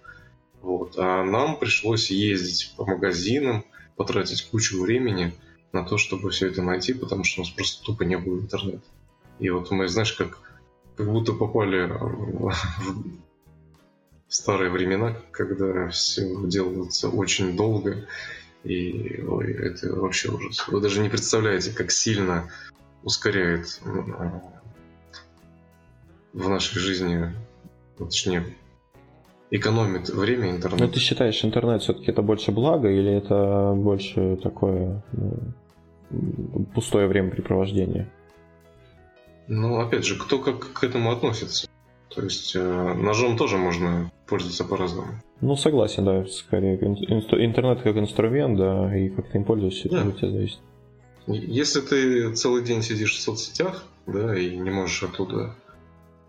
Вот. 0.61 0.95
А 0.97 1.23
нам 1.23 1.57
пришлось 1.57 2.11
ездить 2.11 2.73
по 2.77 2.85
магазинам, 2.85 3.65
потратить 3.95 4.49
кучу 4.49 4.81
времени, 4.81 5.33
на 5.73 5.83
то, 5.83 5.97
чтобы 5.97 6.29
все 6.29 6.47
это 6.47 6.61
найти, 6.61 6.93
потому 6.93 7.23
что 7.23 7.41
у 7.41 7.43
нас 7.43 7.51
просто 7.51 7.83
тупо 7.83 8.03
не 8.03 8.17
было 8.17 8.39
интернета. 8.39 8.83
И 9.39 9.49
вот 9.49 9.71
мы, 9.71 9.87
знаешь, 9.87 10.13
как, 10.13 10.39
как 10.95 11.11
будто 11.11 11.33
попали 11.33 11.87
в, 11.87 12.53
старые 14.27 14.69
времена, 14.69 15.17
когда 15.31 15.89
все 15.89 16.27
делается 16.45 17.09
очень 17.09 17.57
долго, 17.57 18.07
и 18.63 19.21
ой, 19.27 19.51
это 19.51 19.93
вообще 19.95 20.29
ужас. 20.29 20.67
Вы 20.67 20.79
даже 20.79 21.01
не 21.01 21.09
представляете, 21.09 21.71
как 21.71 21.91
сильно 21.91 22.49
ускоряет 23.03 23.81
в 26.33 26.49
нашей 26.49 26.79
жизни, 26.79 27.33
точнее, 27.97 28.45
экономит 29.49 30.09
время 30.09 30.51
интернет. 30.51 30.79
Но 30.79 30.87
ты 30.87 30.99
считаешь, 30.99 31.43
интернет 31.43 31.81
все-таки 31.81 32.11
это 32.11 32.21
больше 32.21 32.51
благо 32.51 32.89
или 32.89 33.11
это 33.11 33.73
больше 33.75 34.37
такое 34.41 35.03
ну, 35.11 35.39
пустое 36.73 37.07
времяпрепровождение. 37.07 38.09
Ну, 39.47 39.79
опять 39.79 40.05
же, 40.05 40.17
кто 40.17 40.39
как 40.39 40.73
к 40.73 40.83
этому 40.83 41.11
относится. 41.11 41.67
То 42.09 42.21
есть 42.21 42.55
э, 42.55 42.93
ножом 42.93 43.37
тоже 43.37 43.57
можно 43.57 44.11
пользоваться 44.27 44.63
по-разному. 44.63 45.21
Ну, 45.41 45.55
согласен, 45.55 46.05
да, 46.05 46.25
скорее. 46.27 46.75
Интернет 46.75 47.81
как 47.81 47.97
инструмент, 47.97 48.57
да, 48.57 48.95
и 48.95 49.09
как 49.09 49.29
ты 49.29 49.39
им 49.39 49.43
пользуешься, 49.43 49.89
да. 49.89 49.99
это 49.99 50.09
от 50.09 50.17
тебя 50.17 50.31
зависит. 50.31 50.59
Если 51.27 51.81
ты 51.81 52.33
целый 52.33 52.63
день 52.63 52.81
сидишь 52.81 53.15
в 53.15 53.21
соцсетях, 53.21 53.85
да, 54.05 54.37
и 54.37 54.57
не 54.57 54.69
можешь 54.69 55.03
оттуда 55.03 55.55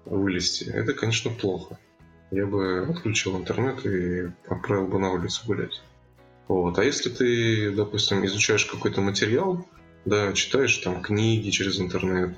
вылезти, 0.04 0.64
это, 0.64 0.94
конечно, 0.94 1.30
плохо. 1.30 1.78
я 2.30 2.46
бы 2.46 2.86
отключил 2.88 3.36
интернет 3.36 3.84
и 3.84 4.30
отправил 4.48 4.86
бы 4.86 4.98
на 4.98 5.12
улицу 5.12 5.42
гулять. 5.46 5.82
Вот. 6.48 6.78
А 6.78 6.84
если 6.84 7.10
ты, 7.10 7.70
допустим, 7.70 8.24
изучаешь 8.26 8.66
какой-то 8.66 9.00
материал, 9.00 9.66
да, 10.04 10.32
читаешь 10.32 10.76
там 10.78 11.02
книги 11.02 11.50
через 11.50 11.80
интернет, 11.80 12.36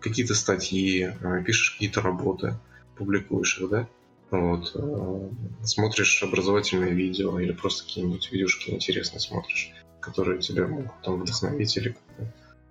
какие-то 0.00 0.34
статьи, 0.34 1.12
а, 1.22 1.42
пишешь 1.42 1.72
какие-то 1.72 2.00
работы, 2.00 2.54
публикуешь 2.96 3.58
их, 3.58 3.68
да, 3.70 3.88
вот, 4.30 4.72
а, 4.76 5.30
смотришь 5.64 6.22
образовательные 6.22 6.92
видео 6.92 7.38
или 7.40 7.52
просто 7.52 7.84
какие-нибудь 7.84 8.30
видюшки 8.30 8.70
интересные 8.70 9.20
смотришь, 9.20 9.72
которые 10.00 10.40
тебя 10.40 10.66
могут 10.66 10.92
там 11.02 11.20
вдохновить 11.20 11.76
или 11.76 11.96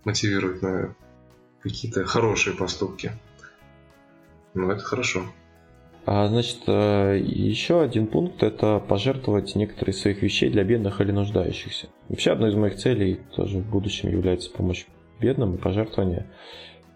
мотивируют 0.06 0.62
на 0.62 0.96
какие-то 1.62 2.06
хорошие 2.06 2.56
поступки. 2.56 3.12
Ну, 4.54 4.70
это 4.70 4.84
хорошо. 4.84 5.26
А, 6.06 6.28
значит, 6.28 6.60
э, 6.68 7.18
еще 7.24 7.82
один 7.82 8.08
пункт– 8.08 8.44
это 8.44 8.80
пожертвовать 8.80 9.56
некоторые 9.56 9.94
своих 9.94 10.22
вещей 10.22 10.50
для 10.50 10.64
бедных 10.64 11.00
или 11.00 11.12
нуждающихся. 11.12 11.88
Вообще, 12.10 12.32
одной 12.32 12.50
из 12.50 12.56
моих 12.56 12.76
целей 12.76 13.22
тоже 13.36 13.60
в 13.60 13.70
будущем 13.70 14.10
является 14.10 14.52
помощь 14.52 14.86
бедным 15.22 15.56
и 15.56 15.58
пожертвование. 15.58 16.28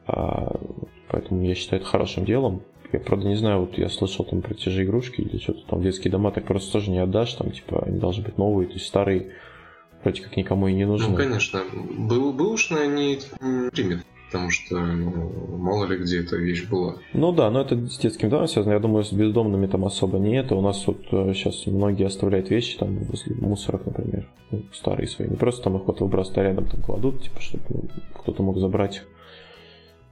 А, 0.08 0.60
поэтому 1.08 1.41
я 1.43 1.55
считаю 1.55 1.82
это 1.82 1.89
хорошим 1.89 2.26
делом. 2.26 2.64
Я, 2.91 2.99
правда, 2.99 3.28
не 3.28 3.36
знаю, 3.36 3.62
вот 3.62 3.78
я 3.78 3.89
слышал 3.89 4.26
там 4.26 4.41
про 4.41 4.53
те 4.53 4.70
же 4.72 4.84
игрушки 4.84 5.22
или 5.22 5.38
что-то 5.38 5.66
там, 5.68 5.82
детские 5.82 6.12
дома, 6.12 6.32
так 6.32 6.45
просто 6.45 6.74
тоже 6.74 6.91
не 6.91 6.99
отдашь, 6.99 7.34
там, 7.34 7.51
типа, 7.51 7.84
они 7.86 7.99
должны 7.99 8.24
быть 8.24 8.38
новые, 8.38 8.68
то 8.68 8.74
есть 8.74 8.88
старые 8.88 9.34
вроде 10.03 10.22
как 10.22 10.36
никому 10.38 10.68
и 10.68 10.74
не 10.74 10.86
нужны. 10.86 11.10
Ну, 11.10 11.16
конечно. 11.16 11.64
Был, 11.74 12.34
бэушные 12.34 12.84
они 12.84 13.20
не 13.41 13.70
примет 13.72 14.05
потому 14.28 14.49
что 14.51 14.78
ну, 14.78 15.57
мало 15.57 15.86
ли 15.86 15.97
где 15.97 16.21
эта 16.21 16.36
вещь 16.36 16.67
была. 16.67 16.95
Ну 17.13 17.32
да, 17.32 17.49
но 17.49 17.61
это 17.61 17.75
с 17.88 17.97
детским 17.97 18.30
домом 18.30 18.47
связано. 18.47 18.73
Я 18.73 18.80
думаю, 18.80 19.03
с 19.03 19.11
бездомными 19.11 19.67
там 19.67 19.86
особо 19.86 20.19
не 20.19 20.38
это. 20.38 20.55
У 20.55 20.61
нас 20.61 20.86
вот 20.86 20.99
сейчас 21.09 21.65
э, 21.65 21.71
многие 21.71 22.05
оставляют 22.05 22.49
вещи 22.49 22.78
там 22.78 22.97
возле 23.05 23.36
мусорок, 23.36 23.86
например, 23.86 24.28
ну, 24.51 24.63
старые 24.73 25.07
свои. 25.07 25.28
Не 25.28 25.36
просто 25.36 25.63
там 25.63 25.78
их 25.78 25.88
вот 25.88 26.01
выбрасывают, 26.01 26.38
а 26.38 26.43
рядом 26.43 26.67
там 26.67 26.82
кладут, 26.82 27.23
типа, 27.23 27.41
чтобы 27.41 27.63
ну, 27.69 27.84
кто-то 28.19 28.43
мог 28.43 28.57
забрать 28.59 28.97
их. 28.97 29.07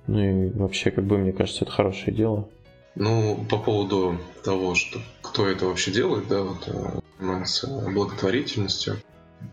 Ну 0.07 0.19
и 0.19 0.49
вообще, 0.49 0.91
как 0.91 1.05
бы, 1.05 1.17
мне 1.17 1.31
кажется, 1.31 1.65
это 1.65 1.71
хорошее 1.71 2.15
дело. 2.15 2.47
Ну, 2.95 3.45
по 3.49 3.57
поводу 3.57 4.17
того, 4.43 4.75
что 4.75 4.99
кто 5.21 5.47
это 5.47 5.65
вообще 5.65 5.91
делает, 5.91 6.27
да, 6.29 6.43
вот 6.43 6.67
э, 6.67 6.99
занимается 7.19 7.67
благотворительностью. 7.93 8.97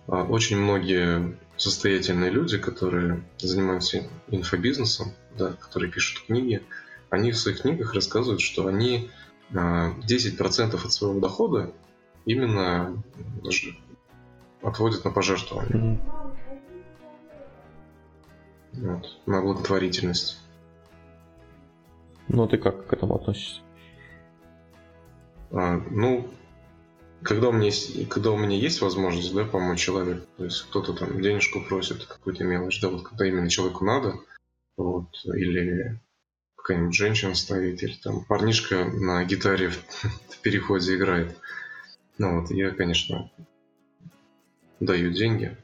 А, 0.07 0.23
очень 0.25 0.59
многие 0.59 1.37
состоятельные 1.63 2.31
люди, 2.31 2.59
которые 2.59 3.23
занимаются 3.39 4.03
инфобизнесом, 4.27 5.13
да, 5.39 5.53
которые 5.53 5.93
пишут 5.93 6.27
книги, 6.27 6.61
они 7.09 7.31
в 7.31 7.39
своих 7.39 7.63
книгах 7.63 7.95
рассказывают, 7.95 8.41
что 8.41 8.67
они 8.67 9.11
10% 9.53 9.55
а, 9.55 10.85
от 10.85 10.93
своего 10.93 11.21
дохода 11.21 11.73
именно 12.25 13.01
отводят 14.61 15.05
на 15.05 15.13
пожертвование. 15.13 15.77
Mm-hmm. 15.77 16.33
Вот, 18.73 19.21
на 19.27 19.41
благотворительность. 19.41 20.41
Ну, 22.27 22.49
ты 22.49 22.59
как 22.59 22.89
к 22.89 22.93
этому 22.93 23.15
относишься? 23.17 23.61
А, 25.53 25.81
ну, 25.91 26.29
когда 27.23 27.49
у 27.49 27.53
меня 27.53 27.67
есть, 27.67 28.09
когда 28.09 28.31
у 28.31 28.37
меня 28.37 28.57
есть 28.57 28.81
возможность, 28.81 29.35
да, 29.35 29.45
помочь 29.45 29.81
человеку, 29.81 30.27
то 30.37 30.45
есть 30.45 30.63
кто-то 30.63 30.93
там 30.93 31.21
денежку 31.21 31.61
просит, 31.61 32.05
какую-то 32.05 32.45
мелочь, 32.45 32.81
да, 32.81 32.89
вот 32.89 33.03
когда 33.07 33.27
именно 33.27 33.49
человеку 33.49 33.85
надо, 33.85 34.17
вот, 34.77 35.09
или 35.25 36.01
какая-нибудь 36.57 36.95
женщина 36.95 37.35
стоит, 37.35 37.83
или 37.83 37.95
там 37.95 38.25
парнишка 38.25 38.85
на 38.85 39.25
гитаре 39.25 39.71
в, 39.71 39.77
в 40.31 40.39
переходе 40.43 40.97
играет. 40.97 41.37
Ну 42.19 42.41
вот, 42.41 42.51
я, 42.51 42.71
конечно, 42.71 43.31
даю 44.81 45.13
деньги. 45.13 45.57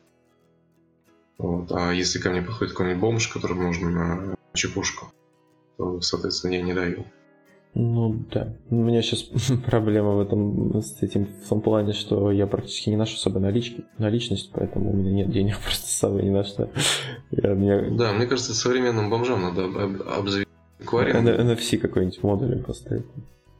Вот. 1.39 1.71
А 1.73 1.93
если 1.93 2.19
ко 2.19 2.31
мне 2.31 2.43
подходит 2.43 2.73
какой-нибудь 2.73 3.01
бомж, 3.01 3.29
которому 3.29 3.63
нужно 3.63 3.91
на 3.91 4.37
чепушку, 4.55 5.13
то, 5.77 6.01
соответственно, 6.01 6.53
я 6.53 6.63
не 6.63 6.75
даю. 6.75 7.07
Ну 7.81 8.25
да. 8.33 8.57
У 8.71 8.75
меня 8.75 9.03
сейчас 9.03 9.23
проблема 9.67 10.11
в 10.11 10.21
этом 10.21 10.83
с 10.83 11.01
этим 11.01 11.27
в 11.27 11.49
том 11.49 11.61
плане, 11.61 11.93
что 11.93 12.33
я 12.33 12.49
практически 12.49 12.91
не 12.91 12.97
ношу 12.97 13.17
с 13.17 13.23
собой 13.23 13.41
налички, 13.41 13.85
наличность, 13.99 14.51
поэтому 14.53 14.91
у 14.91 14.97
меня 14.97 15.13
нет 15.13 15.31
денег 15.31 15.59
просто 15.63 15.87
с 15.87 15.95
собой 15.95 16.25
ни 16.25 16.31
на 16.31 16.43
что. 16.43 16.71
Я, 17.31 17.55
мне... 17.55 17.91
Да, 17.91 18.13
мне 18.13 18.27
кажется, 18.27 18.53
современным 18.53 19.09
бомжам 19.11 19.43
надо 19.43 19.67
об, 19.67 20.03
обзавести 20.03 20.51
аквариум. 20.83 21.25
NFC 21.25 21.79
какой-нибудь 21.79 22.21
модулем 22.25 22.65
поставить. 22.65 23.07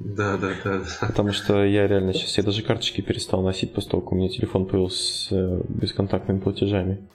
Да, 0.01 0.37
да, 0.37 0.51
да, 0.65 0.79
да. 0.79 1.07
Потому 1.07 1.33
что 1.33 1.65
я 1.65 1.87
реально 1.87 2.13
сейчас, 2.13 2.39
я 2.39 2.43
даже 2.43 2.63
карточки 2.63 3.01
перестал 3.01 3.43
носить 3.43 3.73
после 3.73 3.93
того, 3.93 4.01
как 4.03 4.13
у 4.13 4.17
меня 4.17 4.29
телефон 4.29 4.67
появился 4.67 5.03
с 5.03 5.29
э, 5.31 5.61
бесконтактными 5.69 6.41
платежами. 6.41 7.07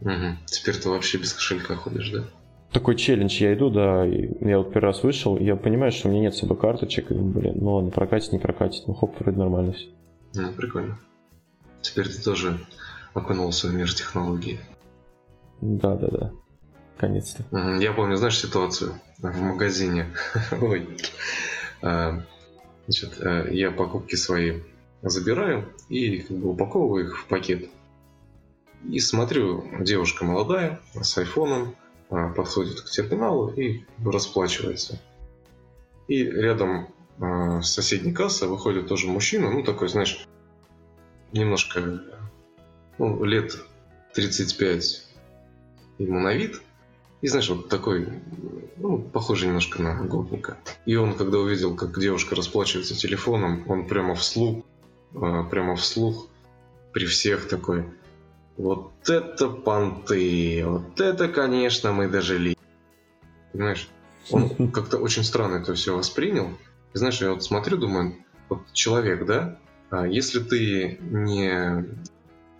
Угу. 0.00 0.38
Теперь 0.46 0.76
ты 0.76 0.88
вообще 0.88 1.18
без 1.18 1.32
кошелька 1.34 1.76
ходишь, 1.76 2.10
да? 2.10 2.24
Такой 2.72 2.96
челлендж 2.96 3.40
я 3.40 3.54
иду, 3.54 3.70
да, 3.70 4.04
я 4.04 4.58
вот 4.58 4.72
первый 4.72 4.86
раз 4.86 5.02
вышел, 5.02 5.38
я 5.38 5.56
понимаю, 5.56 5.92
что 5.92 6.08
у 6.08 6.10
меня 6.10 6.22
нет 6.22 6.34
с 6.34 6.38
собой 6.38 6.56
карточек, 6.56 7.10
и 7.10 7.14
блин, 7.14 7.54
ну 7.56 7.74
ладно, 7.74 7.90
прокатит, 7.90 8.32
не 8.32 8.38
прокатит, 8.38 8.86
ну 8.86 8.94
хоп, 8.94 9.18
вроде 9.20 9.38
нормально 9.38 9.72
все. 9.72 9.88
Ну, 10.34 10.52
прикольно. 10.52 10.98
Теперь 11.82 12.08
ты 12.08 12.22
тоже 12.22 12.58
окунулся 13.12 13.68
в 13.68 13.74
мир 13.74 13.92
технологий. 13.92 14.58
Да, 15.60 15.96
да, 15.96 16.08
да. 16.08 16.32
Наконец-то. 16.94 17.44
Я 17.78 17.92
помню, 17.92 18.16
знаешь, 18.16 18.38
ситуацию 18.38 18.94
в 19.18 19.40
магазине. 19.40 20.06
Ой. 20.60 20.88
А, 21.82 22.22
значит, 22.86 23.20
э, 23.20 23.48
я 23.50 23.72
покупки 23.72 24.14
свои 24.14 24.60
забираю 25.02 25.68
и 25.88 26.18
как 26.18 26.36
бы 26.36 26.50
упаковываю 26.50 27.06
их 27.06 27.18
в 27.18 27.26
пакет. 27.26 27.68
И 28.88 28.98
смотрю, 29.00 29.64
девушка 29.80 30.24
молодая, 30.24 30.80
с 31.00 31.18
айфоном, 31.18 31.74
подходит 32.36 32.80
к 32.80 32.90
терминалу 32.90 33.50
и 33.50 33.84
расплачивается. 34.04 35.00
И 36.08 36.24
рядом 36.24 36.88
а, 37.18 37.62
с 37.62 37.72
соседней 37.72 38.12
кассы 38.12 38.46
выходит 38.46 38.88
тоже 38.88 39.06
мужчина, 39.06 39.50
ну 39.50 39.62
такой, 39.62 39.88
знаешь, 39.88 40.26
немножко 41.32 42.02
ну, 42.98 43.24
лет 43.24 43.56
35 44.14 45.06
ему 45.98 46.20
на 46.20 46.34
вид. 46.34 46.60
И 47.20 47.28
знаешь, 47.28 47.48
вот 47.48 47.68
такой, 47.68 48.08
ну, 48.76 48.98
похожий 48.98 49.46
немножко 49.46 49.80
на 49.80 49.94
гопника. 50.04 50.58
И 50.86 50.96
он, 50.96 51.14
когда 51.14 51.38
увидел, 51.38 51.76
как 51.76 51.98
девушка 51.98 52.34
расплачивается 52.34 52.96
телефоном, 52.96 53.64
он 53.68 53.86
прямо 53.86 54.16
вслух, 54.16 54.64
а, 55.14 55.44
прямо 55.44 55.76
вслух 55.76 56.26
при 56.92 57.06
всех 57.06 57.48
такой, 57.48 57.84
вот 58.56 58.92
это 59.08 59.48
понты, 59.48 60.62
вот 60.66 61.00
это, 61.00 61.28
конечно, 61.28 61.92
мы 61.92 62.08
дожили. 62.08 62.56
Понимаешь? 63.52 63.88
Он 64.30 64.70
как-то 64.72 64.98
очень 64.98 65.24
странно 65.24 65.56
это 65.56 65.74
все 65.74 65.96
воспринял. 65.96 66.50
И 66.94 66.98
знаешь, 66.98 67.20
я 67.20 67.32
вот 67.32 67.42
смотрю, 67.42 67.78
думаю, 67.78 68.16
вот 68.48 68.60
человек, 68.72 69.24
да, 69.26 69.58
а 69.90 70.06
если 70.06 70.40
ты 70.40 70.98
не, 71.00 71.84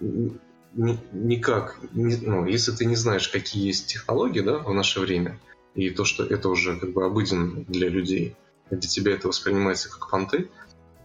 не 0.00 0.98
никак, 1.12 1.78
не, 1.92 2.16
ну, 2.16 2.46
если 2.46 2.72
ты 2.72 2.84
не 2.86 2.96
знаешь, 2.96 3.28
какие 3.28 3.66
есть 3.66 3.86
технологии, 3.86 4.40
да, 4.40 4.58
в 4.58 4.72
наше 4.72 5.00
время, 5.00 5.38
и 5.74 5.90
то, 5.90 6.04
что 6.04 6.24
это 6.24 6.48
уже 6.48 6.78
как 6.78 6.92
бы 6.92 7.04
обыденно 7.04 7.64
для 7.64 7.88
людей, 7.88 8.36
для 8.70 8.80
тебя 8.80 9.12
это 9.12 9.28
воспринимается 9.28 9.90
как 9.90 10.10
понты, 10.10 10.48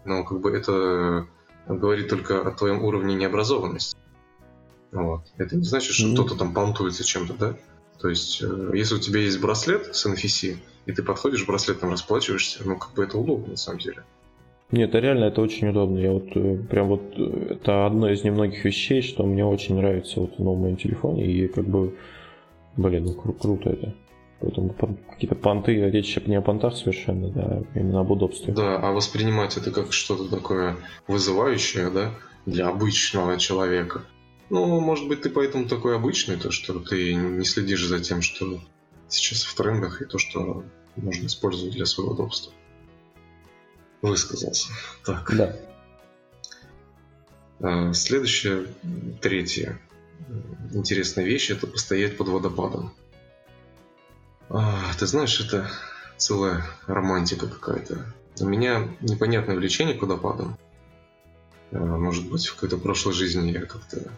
но 0.04 0.24
как 0.24 0.40
бы 0.40 0.50
это 0.50 1.26
говорит 1.66 2.08
только 2.08 2.40
о 2.40 2.50
твоем 2.50 2.82
уровне 2.82 3.14
необразованности. 3.14 3.96
Вот. 4.92 5.22
Это 5.36 5.56
не 5.56 5.64
значит, 5.64 5.92
что 5.92 6.08
mm-hmm. 6.08 6.14
кто-то 6.14 6.36
там 6.36 6.54
понтуется 6.54 7.04
чем-то, 7.04 7.34
да? 7.34 7.56
То 8.00 8.08
есть, 8.08 8.42
э, 8.42 8.70
если 8.74 8.94
у 8.94 8.98
тебя 8.98 9.20
есть 9.20 9.40
браслет 9.40 9.94
с 9.94 10.06
NFC, 10.06 10.56
и 10.86 10.92
ты 10.92 11.02
подходишь, 11.02 11.46
браслетом 11.46 11.90
расплачиваешься, 11.90 12.60
ну, 12.64 12.76
как 12.76 12.94
бы 12.94 13.04
это 13.04 13.18
удобно, 13.18 13.48
на 13.48 13.56
самом 13.56 13.80
деле. 13.80 14.04
Нет, 14.70 14.90
это 14.90 14.98
реально 14.98 15.24
это 15.24 15.40
очень 15.40 15.68
удобно. 15.68 15.98
Я 15.98 16.12
вот 16.12 16.28
э, 16.34 16.56
прям 16.70 16.88
вот 16.88 17.02
э, 17.16 17.54
это 17.54 17.86
одно 17.86 18.10
из 18.10 18.22
немногих 18.22 18.64
вещей, 18.64 19.02
что 19.02 19.24
мне 19.24 19.44
очень 19.44 19.76
нравится 19.76 20.20
вот 20.20 20.36
в 20.36 20.38
новом 20.38 20.60
моем 20.60 20.76
телефоне. 20.76 21.26
И 21.26 21.48
как 21.48 21.66
бы, 21.66 21.96
блин, 22.76 23.04
ну 23.04 23.12
кру- 23.12 23.38
круто 23.38 23.70
это. 23.70 23.94
Поэтому 24.40 24.74
какие-то 25.10 25.34
понты, 25.34 25.90
речь 25.90 26.16
не 26.26 26.36
о 26.36 26.42
понтах 26.42 26.76
совершенно, 26.76 27.28
да, 27.28 27.62
именно 27.74 28.00
об 28.00 28.10
удобстве. 28.10 28.52
Да, 28.52 28.76
а 28.76 28.92
воспринимать 28.92 29.56
это 29.56 29.72
как 29.72 29.92
что-то 29.92 30.28
такое 30.28 30.76
вызывающее, 31.08 31.90
да, 31.90 32.14
для 32.46 32.68
обычного 32.68 33.36
человека. 33.38 34.02
Ну, 34.50 34.80
может 34.80 35.08
быть, 35.08 35.22
ты 35.22 35.30
поэтому 35.30 35.68
такой 35.68 35.96
обычный, 35.96 36.36
то, 36.36 36.50
что 36.50 36.78
ты 36.80 37.14
не 37.14 37.44
следишь 37.44 37.86
за 37.86 38.00
тем, 38.00 38.22
что 38.22 38.60
сейчас 39.08 39.42
в 39.42 39.54
трендах, 39.54 40.00
и 40.00 40.06
то, 40.06 40.18
что 40.18 40.64
можно 40.96 41.26
использовать 41.26 41.74
для 41.74 41.86
своего 41.86 42.12
удобства. 42.12 42.52
Высказался. 44.00 44.70
Так. 45.04 45.30
Да. 45.36 45.56
А, 47.60 47.92
следующая, 47.92 48.66
третья 49.20 49.78
интересная 50.72 51.24
вещь– 51.24 51.50
это 51.50 51.66
постоять 51.66 52.16
под 52.16 52.28
водопадом. 52.28 52.92
А, 54.48 54.92
ты 54.98 55.06
знаешь, 55.06 55.40
это 55.40 55.70
целая 56.16 56.64
романтика 56.86 57.46
какая-то. 57.46 58.14
У 58.40 58.46
меня 58.46 58.88
непонятное 59.00 59.56
влечение 59.56 59.94
к 59.94 60.02
водопадам. 60.02 60.56
Э, 61.70 61.78
может 61.78 62.28
быть, 62.28 62.46
в 62.46 62.54
какой-то 62.54 62.78
прошлой 62.78 63.14
жизни 63.14 63.50
я 63.50 63.66
как-то 63.66 64.10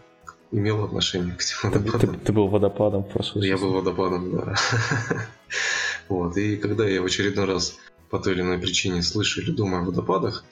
имел 0.51 0.83
отношение 0.83 1.35
к 1.35 1.41
этим 1.41 1.57
водопадам. 1.63 1.99
Ты, 1.99 2.07
ты, 2.07 2.25
ты 2.25 2.33
был 2.33 2.47
водопадом 2.47 3.03
в 3.03 3.09
прошлой 3.09 3.41
жизни? 3.41 3.55
Я 3.55 3.57
был 3.57 3.73
водопадом, 3.73 4.31
да. 4.31 4.55
Вот, 6.09 6.35
и 6.35 6.57
когда 6.57 6.85
я 6.85 7.01
в 7.01 7.05
очередной 7.05 7.45
раз 7.45 7.77
по 8.09 8.19
той 8.19 8.33
или 8.33 8.41
иной 8.41 8.57
причине 8.57 9.01
слышу 9.01 9.41
или 9.41 9.51
думаю 9.51 9.83
о 9.83 9.85
водопадах, 9.85 10.43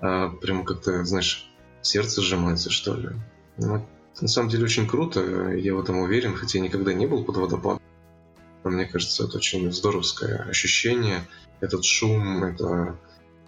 а, 0.00 0.28
прям 0.28 0.64
как-то, 0.64 1.04
знаешь, 1.04 1.50
сердце 1.82 2.22
сжимается, 2.22 2.70
что 2.70 2.94
ли. 2.94 3.08
Ну, 3.56 3.84
на 4.20 4.28
самом 4.28 4.48
деле 4.48 4.64
очень 4.64 4.86
круто, 4.86 5.50
я 5.54 5.74
в 5.74 5.80
этом 5.80 5.98
уверен, 5.98 6.36
хотя 6.36 6.58
я 6.58 6.64
никогда 6.64 6.92
не 6.92 7.06
был 7.06 7.24
под 7.24 7.36
водопадом. 7.36 7.82
Но 8.62 8.70
мне 8.70 8.86
кажется, 8.86 9.24
это 9.24 9.38
очень 9.38 9.72
здоровское 9.72 10.38
ощущение. 10.48 11.26
Этот 11.60 11.84
шум, 11.84 12.44
это, 12.44 12.96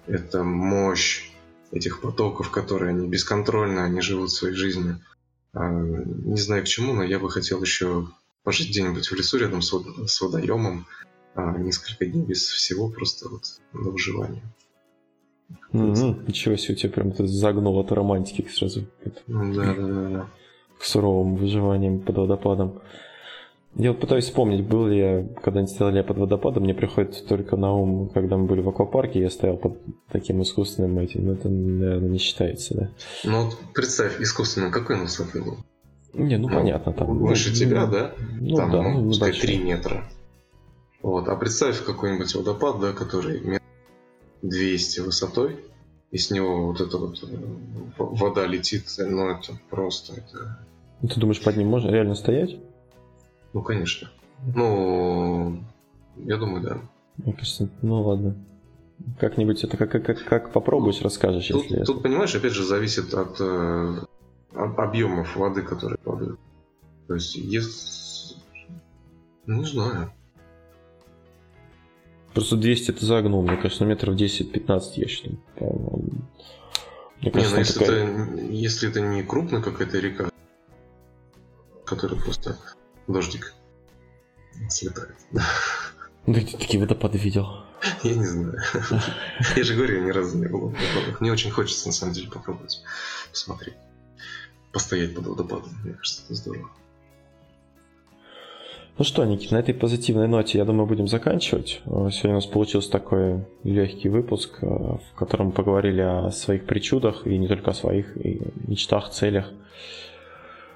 это 0.06 0.42
мощь 0.42 1.30
этих 1.70 2.00
потоков, 2.00 2.50
которые 2.50 2.90
они 2.90 3.08
бесконтрольно, 3.08 3.84
они 3.84 4.00
живут 4.00 4.32
своей 4.32 4.54
жизнью. 4.54 5.00
Не 5.52 6.36
знаю 6.36 6.62
к 6.62 6.68
чему, 6.68 6.92
но 6.92 7.02
я 7.02 7.18
бы 7.18 7.30
хотел 7.30 7.60
еще 7.60 8.06
пожить 8.44 8.70
где-нибудь 8.70 9.06
в 9.06 9.14
лесу 9.14 9.38
рядом 9.38 9.62
с, 9.62 9.72
вод- 9.72 10.08
с 10.08 10.20
водоемом 10.20 10.86
а, 11.34 11.58
несколько 11.58 12.06
дней 12.06 12.24
без 12.24 12.46
всего, 12.46 12.88
просто 12.88 13.28
вот 13.28 13.42
на 13.72 13.90
выживание. 13.90 14.42
Mm-hmm. 15.72 16.26
Ничего 16.28 16.56
себе, 16.56 16.74
у 16.74 16.76
тебя 16.76 16.92
прям 16.92 17.08
это 17.08 17.26
загнул 17.26 17.78
от 17.78 17.90
романтики 17.90 18.48
сразу. 18.48 18.86
Да, 19.26 19.44
да, 19.44 19.74
да, 19.74 20.08
да. 20.08 20.26
К 20.78 20.84
суровым 20.84 21.36
выживаниям 21.36 22.00
под 22.00 22.16
водопадом. 22.16 22.80
Я 23.76 23.92
вот 23.92 24.00
пытаюсь 24.00 24.24
вспомнить, 24.24 24.66
был 24.66 24.86
ли 24.86 24.98
я 24.98 25.26
когда-нибудь 25.42 25.72
стоял 25.72 25.94
я 25.94 26.02
под 26.02 26.18
водопадом, 26.18 26.64
мне 26.64 26.74
приходит 26.74 27.24
только 27.28 27.56
на 27.56 27.72
ум, 27.72 28.10
когда 28.12 28.36
мы 28.36 28.46
были 28.46 28.60
в 28.60 28.68
аквапарке, 28.68 29.20
я 29.20 29.30
стоял 29.30 29.56
под 29.56 29.78
таким 30.10 30.42
искусственным 30.42 30.98
этим, 30.98 31.26
но 31.26 31.32
это, 31.34 31.48
наверное, 31.48 32.08
не 32.08 32.18
считается, 32.18 32.74
да? 32.74 32.90
Ну 33.24 33.44
вот 33.44 33.56
представь, 33.72 34.20
искусственным, 34.20 34.72
какой 34.72 34.96
он 34.96 35.02
высоты 35.02 35.40
был? 35.40 35.58
Не, 36.12 36.36
ну, 36.36 36.48
ну 36.48 36.54
понятно, 36.54 36.92
там. 36.92 37.16
Выше 37.18 37.50
ну, 37.50 37.54
тебя, 37.54 37.86
да? 37.86 38.12
Ну 38.40 38.56
там, 38.56 38.70
да, 38.72 38.82
ну, 38.82 39.04
пускай 39.04 39.32
3 39.32 39.58
метра. 39.58 40.04
Вот, 41.02 41.28
а 41.28 41.36
представь 41.36 41.82
какой-нибудь 41.84 42.34
водопад, 42.34 42.80
да, 42.80 42.92
который 42.92 43.40
метр 43.40 43.64
200 44.42 45.00
высотой, 45.00 45.60
и 46.10 46.18
с 46.18 46.32
него 46.32 46.66
вот 46.66 46.80
эта 46.80 46.98
вот 46.98 47.22
э, 47.22 47.36
вода 47.96 48.46
летит, 48.46 48.86
ну 48.98 49.30
это 49.30 49.52
просто, 49.70 50.14
это... 50.14 50.58
Ты 51.02 51.20
думаешь, 51.20 51.40
под 51.40 51.56
ним 51.56 51.68
можно 51.68 51.90
реально 51.90 52.16
стоять? 52.16 52.58
Ну, 53.52 53.62
конечно. 53.62 54.08
Ну, 54.54 55.62
я 56.16 56.36
думаю, 56.36 56.62
да. 56.62 57.32
Кажется, 57.32 57.68
ну 57.82 58.02
ладно. 58.02 58.36
Как-нибудь 59.18 59.64
это 59.64 59.76
как, 59.76 59.90
как, 59.90 60.24
как 60.24 60.52
попробуешь, 60.52 61.00
расскажешь, 61.00 61.48
тут, 61.48 61.64
если 61.64 61.84
Тут, 61.84 61.96
это... 61.96 62.02
понимаешь, 62.02 62.34
опять 62.34 62.52
же, 62.52 62.64
зависит 62.64 63.14
от 63.14 63.40
э, 63.40 63.98
объемов 64.52 65.36
воды, 65.36 65.62
которые 65.62 65.98
падают. 65.98 66.38
То 67.08 67.14
есть, 67.14 67.34
если... 67.34 68.36
Ну, 69.46 69.60
не 69.60 69.64
знаю. 69.64 70.12
Просто 72.34 72.56
200 72.56 72.92
ты 72.92 73.06
загнул, 73.06 73.42
мне 73.42 73.56
кажется, 73.56 73.84
метров 73.84 74.14
10-15 74.14 74.82
я 74.96 75.08
считаю. 75.08 75.38
Мне 77.20 77.30
кажется, 77.30 77.54
не, 77.54 77.54
ну, 77.54 77.58
если, 77.58 77.78
такая... 77.78 78.04
это, 78.04 78.40
если 78.52 78.88
это 78.90 79.00
не 79.00 79.22
крупная 79.22 79.60
какая-то 79.60 79.98
река, 79.98 80.30
которая 81.84 82.20
просто 82.20 82.56
дождик 83.06 83.54
слетает. 84.68 85.16
Ну, 86.26 86.34
ты 86.34 86.56
такие 86.56 86.80
водопады 86.80 87.18
видел? 87.18 87.46
Я 88.02 88.14
не 88.14 88.26
знаю. 88.26 88.58
Я 89.56 89.64
же 89.64 89.74
говорю, 89.74 90.00
я 90.00 90.06
ни 90.06 90.10
разу 90.10 90.36
не 90.36 90.46
был 90.46 90.68
в 90.68 90.72
водопадах. 90.72 91.20
Мне 91.20 91.32
очень 91.32 91.50
хочется, 91.50 91.86
на 91.86 91.92
самом 91.92 92.12
деле, 92.12 92.30
попробовать 92.30 92.82
посмотреть. 93.30 93.74
Постоять 94.72 95.14
под 95.14 95.26
водопадом. 95.26 95.70
Мне 95.82 95.94
кажется, 95.94 96.22
это 96.24 96.34
здорово. 96.34 96.70
Ну 98.98 99.04
что, 99.04 99.24
Никит, 99.24 99.50
на 99.50 99.56
этой 99.56 99.72
позитивной 99.72 100.28
ноте, 100.28 100.58
я 100.58 100.66
думаю, 100.66 100.86
будем 100.86 101.08
заканчивать. 101.08 101.80
Сегодня 101.86 102.32
у 102.32 102.34
нас 102.34 102.46
получился 102.46 102.90
такой 102.90 103.46
легкий 103.64 104.10
выпуск, 104.10 104.58
э, 104.60 104.66
в 104.66 105.14
котором 105.16 105.46
мы 105.46 105.52
поговорили 105.52 106.02
о 106.02 106.30
своих 106.30 106.66
причудах, 106.66 107.26
и 107.26 107.38
не 107.38 107.48
только 107.48 107.70
о 107.70 107.74
своих, 107.74 108.14
мечтах, 108.16 109.10
целях. 109.10 109.50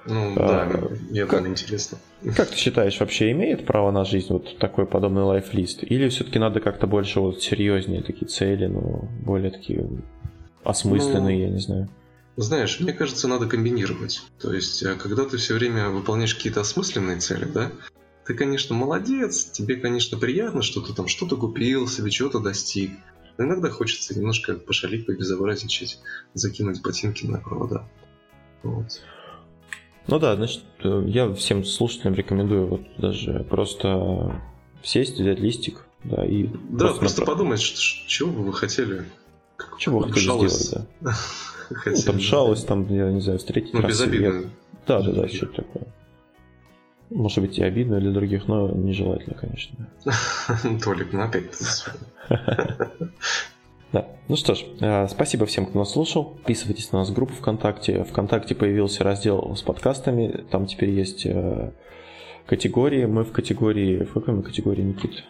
Ну 0.07 0.33
а, 0.37 0.69
да, 0.69 0.89
мне 1.09 1.25
как, 1.25 1.47
интересно. 1.47 1.97
Как 2.35 2.49
ты 2.49 2.55
считаешь, 2.55 2.99
вообще 2.99 3.31
имеет 3.31 3.65
право 3.65 3.91
на 3.91 4.05
жизнь 4.05 4.27
вот 4.29 4.57
такой 4.59 4.85
подобный 4.85 5.23
лайфлист? 5.23 5.83
Или 5.83 6.09
все-таки 6.09 6.37
надо 6.37 6.59
как-то 6.59 6.85
больше 6.85 7.19
вот 7.19 7.41
серьезнее 7.41 8.03
такие 8.03 8.27
цели, 8.27 8.67
ну, 8.67 9.09
более 9.25 9.51
такие 9.51 9.87
осмысленные, 10.63 11.37
ну, 11.37 11.43
я 11.43 11.49
не 11.49 11.59
знаю? 11.59 11.89
Знаешь, 12.37 12.79
мне 12.79 12.93
кажется, 12.93 13.27
надо 13.27 13.47
комбинировать. 13.47 14.21
То 14.39 14.53
есть, 14.53 14.83
э, 14.83 14.95
когда 14.95 15.25
ты 15.25 15.37
все 15.37 15.53
время 15.53 15.89
выполняешь 15.89 16.35
какие-то 16.35 16.61
осмысленные 16.61 17.17
цели, 17.17 17.45
да, 17.45 17.71
ты, 18.25 18.33
конечно, 18.33 18.75
молодец, 18.75 19.45
тебе, 19.45 19.77
конечно, 19.77 20.17
приятно, 20.17 20.61
что 20.61 20.81
ты 20.81 20.93
там 20.93 21.07
что-то 21.07 21.37
купил, 21.37 21.87
себе 21.87 22.11
чего-то 22.11 22.39
достиг. 22.39 22.91
Но 23.37 23.45
иногда 23.45 23.69
хочется 23.69 24.17
немножко 24.17 24.55
пошалить, 24.55 25.05
побезобразничать, 25.05 25.99
закинуть 26.33 26.81
ботинки 26.81 27.25
на 27.25 27.39
провода. 27.39 27.87
Вот. 28.63 29.01
Ну 30.07 30.19
да, 30.19 30.35
значит, 30.35 30.63
э, 30.83 31.03
я 31.07 31.33
всем 31.33 31.63
слушателям 31.65 32.13
рекомендую 32.13 32.67
вот 32.67 32.81
даже 32.97 33.45
просто 33.49 34.41
сесть, 34.83 35.19
взять 35.19 35.39
листик, 35.39 35.85
да, 36.03 36.23
и... 36.23 36.43
Да, 36.43 36.79
просто, 36.79 36.99
просто 36.99 37.21
направ... 37.21 37.37
подумать, 37.37 37.61
что, 37.61 38.07
чего 38.07 38.31
бы 38.31 38.43
вы 38.43 38.53
хотели. 38.53 39.05
Чего 39.79 39.99
вы 39.99 40.09
хотели 40.09 40.25
шалость. 40.25 40.67
сделать, 40.67 40.87
да. 41.01 41.13
ну, 41.85 42.01
там 42.05 42.19
шалость, 42.19 42.67
там, 42.67 42.87
я 42.93 43.11
не 43.11 43.21
знаю, 43.21 43.39
встретить 43.39 43.73
Ну, 43.73 43.81
безобидно. 43.81 44.51
Да, 44.85 45.01
да, 45.01 45.11
да, 45.11 45.27
что-то 45.27 45.63
такое. 45.63 45.87
Может 47.09 47.39
быть 47.39 47.57
и 47.57 47.63
обидно 47.63 47.99
для 47.99 48.11
других, 48.11 48.47
но 48.47 48.69
нежелательно, 48.69 49.35
конечно. 49.35 49.89
Толик, 50.83 51.13
ну 51.13 51.21
опять 51.21 51.85
Да. 53.91 54.07
Ну 54.27 54.35
что 54.35 54.55
ж, 54.55 54.65
э, 54.81 55.07
спасибо 55.07 55.45
всем, 55.45 55.65
кто 55.65 55.79
нас 55.79 55.91
слушал. 55.91 56.25
Подписывайтесь 56.25 56.91
на 56.91 56.99
нас 56.99 57.09
в 57.09 57.13
группу 57.13 57.33
ВКонтакте. 57.33 58.03
ВКонтакте 58.03 58.55
появился 58.55 59.03
раздел 59.03 59.55
с 59.55 59.61
подкастами. 59.61 60.45
Там 60.51 60.65
теперь 60.65 60.89
есть 60.89 61.25
э, 61.25 61.71
категории. 62.45 63.05
Мы 63.05 63.23
в 63.23 63.31
категории... 63.31 64.03
В 64.03 64.13
какой 64.13 64.33
мы 64.33 64.43
категории, 64.43 64.81
Никит? 64.81 65.23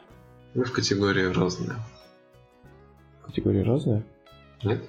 Мы 0.54 0.64
в 0.64 0.72
категории 0.72 1.26
разные. 1.26 1.76
Категории 3.26 3.62
разные? 3.62 4.04
Нет. 4.64 4.84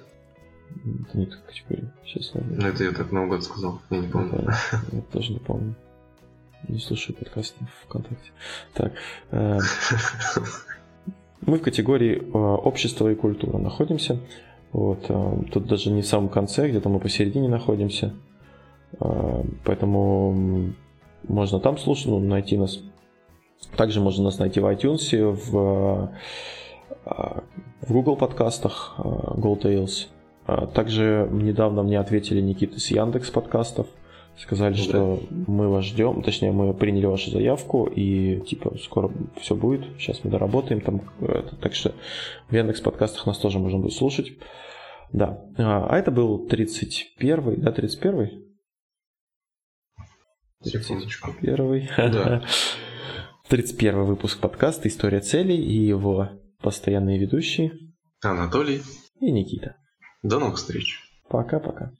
Это 1.09 1.17
не 1.17 1.25
категория. 1.25 1.93
Сейчас 2.05 2.33
ладно. 2.33 2.55
Ну, 2.59 2.67
это 2.67 2.83
я 2.83 2.91
так 2.91 3.11
наугад 3.11 3.43
сказал. 3.43 3.81
Я 3.89 3.99
не 3.99 4.07
помню. 4.07 4.43
Да, 4.45 4.59
я 4.91 5.01
тоже 5.01 5.33
не 5.33 5.39
помню. 5.39 5.75
Не 6.67 6.79
слушаю 6.79 7.15
подкасты 7.15 7.65
ВКонтакте. 7.83 8.31
Так. 8.73 8.93
Мы 11.41 11.57
в 11.57 11.61
категории 11.61 12.17
э, 12.17 12.37
общество 12.37 13.11
и 13.11 13.15
культура 13.15 13.57
находимся. 13.57 14.19
Вот, 14.71 15.05
э, 15.07 15.37
тут 15.51 15.67
даже 15.67 15.91
не 15.91 16.01
в 16.01 16.07
самом 16.07 16.29
конце, 16.29 16.67
где-то 16.67 16.89
мы 16.89 16.99
посередине 16.99 17.47
находимся. 17.47 18.13
Э, 18.99 19.43
поэтому 19.63 20.73
можно 21.27 21.59
там 21.59 21.77
слушать, 21.77 22.07
ну, 22.07 22.19
найти 22.19 22.57
нас. 22.57 22.79
Также 23.75 24.01
можно 24.01 24.25
нас 24.25 24.39
найти 24.39 24.59
в 24.59 24.65
iTunes, 24.65 25.31
в, 25.31 26.11
в 27.81 27.91
Google 27.91 28.15
подкастах 28.15 28.95
Gold 28.97 29.61
Tales. 29.61 30.07
Также 30.73 31.27
недавно 31.31 31.83
мне 31.83 31.99
ответили 31.99 32.39
Никита 32.39 32.79
с 32.79 32.91
Яндекс 32.91 33.31
подкастов. 33.31 33.87
Сказали, 34.37 34.75
ну, 34.75 34.83
что 34.83 35.23
мы 35.47 35.67
вас 35.67 35.85
ждем, 35.85 36.21
точнее, 36.21 36.51
мы 36.51 36.73
приняли 36.73 37.07
вашу 37.07 37.31
заявку, 37.31 37.85
и 37.85 38.39
типа 38.41 38.77
скоро 38.77 39.11
все 39.41 39.55
будет. 39.55 39.85
Сейчас 39.99 40.23
мы 40.23 40.29
доработаем 40.29 40.79
там. 40.81 41.01
Это, 41.21 41.55
так 41.55 41.73
что 41.73 41.93
в 42.47 42.53
Яндекс 42.53 42.81
подкастах 42.81 43.25
нас 43.25 43.39
тоже 43.39 43.57
можно 43.57 43.79
будет 43.79 43.93
слушать. 43.93 44.33
Да. 45.11 45.43
А, 45.57 45.87
а 45.89 45.97
это 45.97 46.11
был 46.11 46.47
31-й, 46.47 47.57
да, 47.57 47.71
31-й? 47.71 48.47
Секундочку. 50.63 51.33
Первый. 51.41 51.89
Да. 51.97 52.43
31 53.49 54.03
выпуск 54.03 54.39
подкаста 54.39 54.87
«История 54.87 55.21
целей» 55.21 55.57
и 55.57 55.73
его 55.73 56.29
постоянные 56.61 57.17
ведущие 57.17 57.71
Анатолий 58.23 58.81
и 59.19 59.31
Никита. 59.31 59.77
До 60.21 60.39
новых 60.39 60.57
встреч. 60.57 60.99
Пока-пока. 61.29 61.91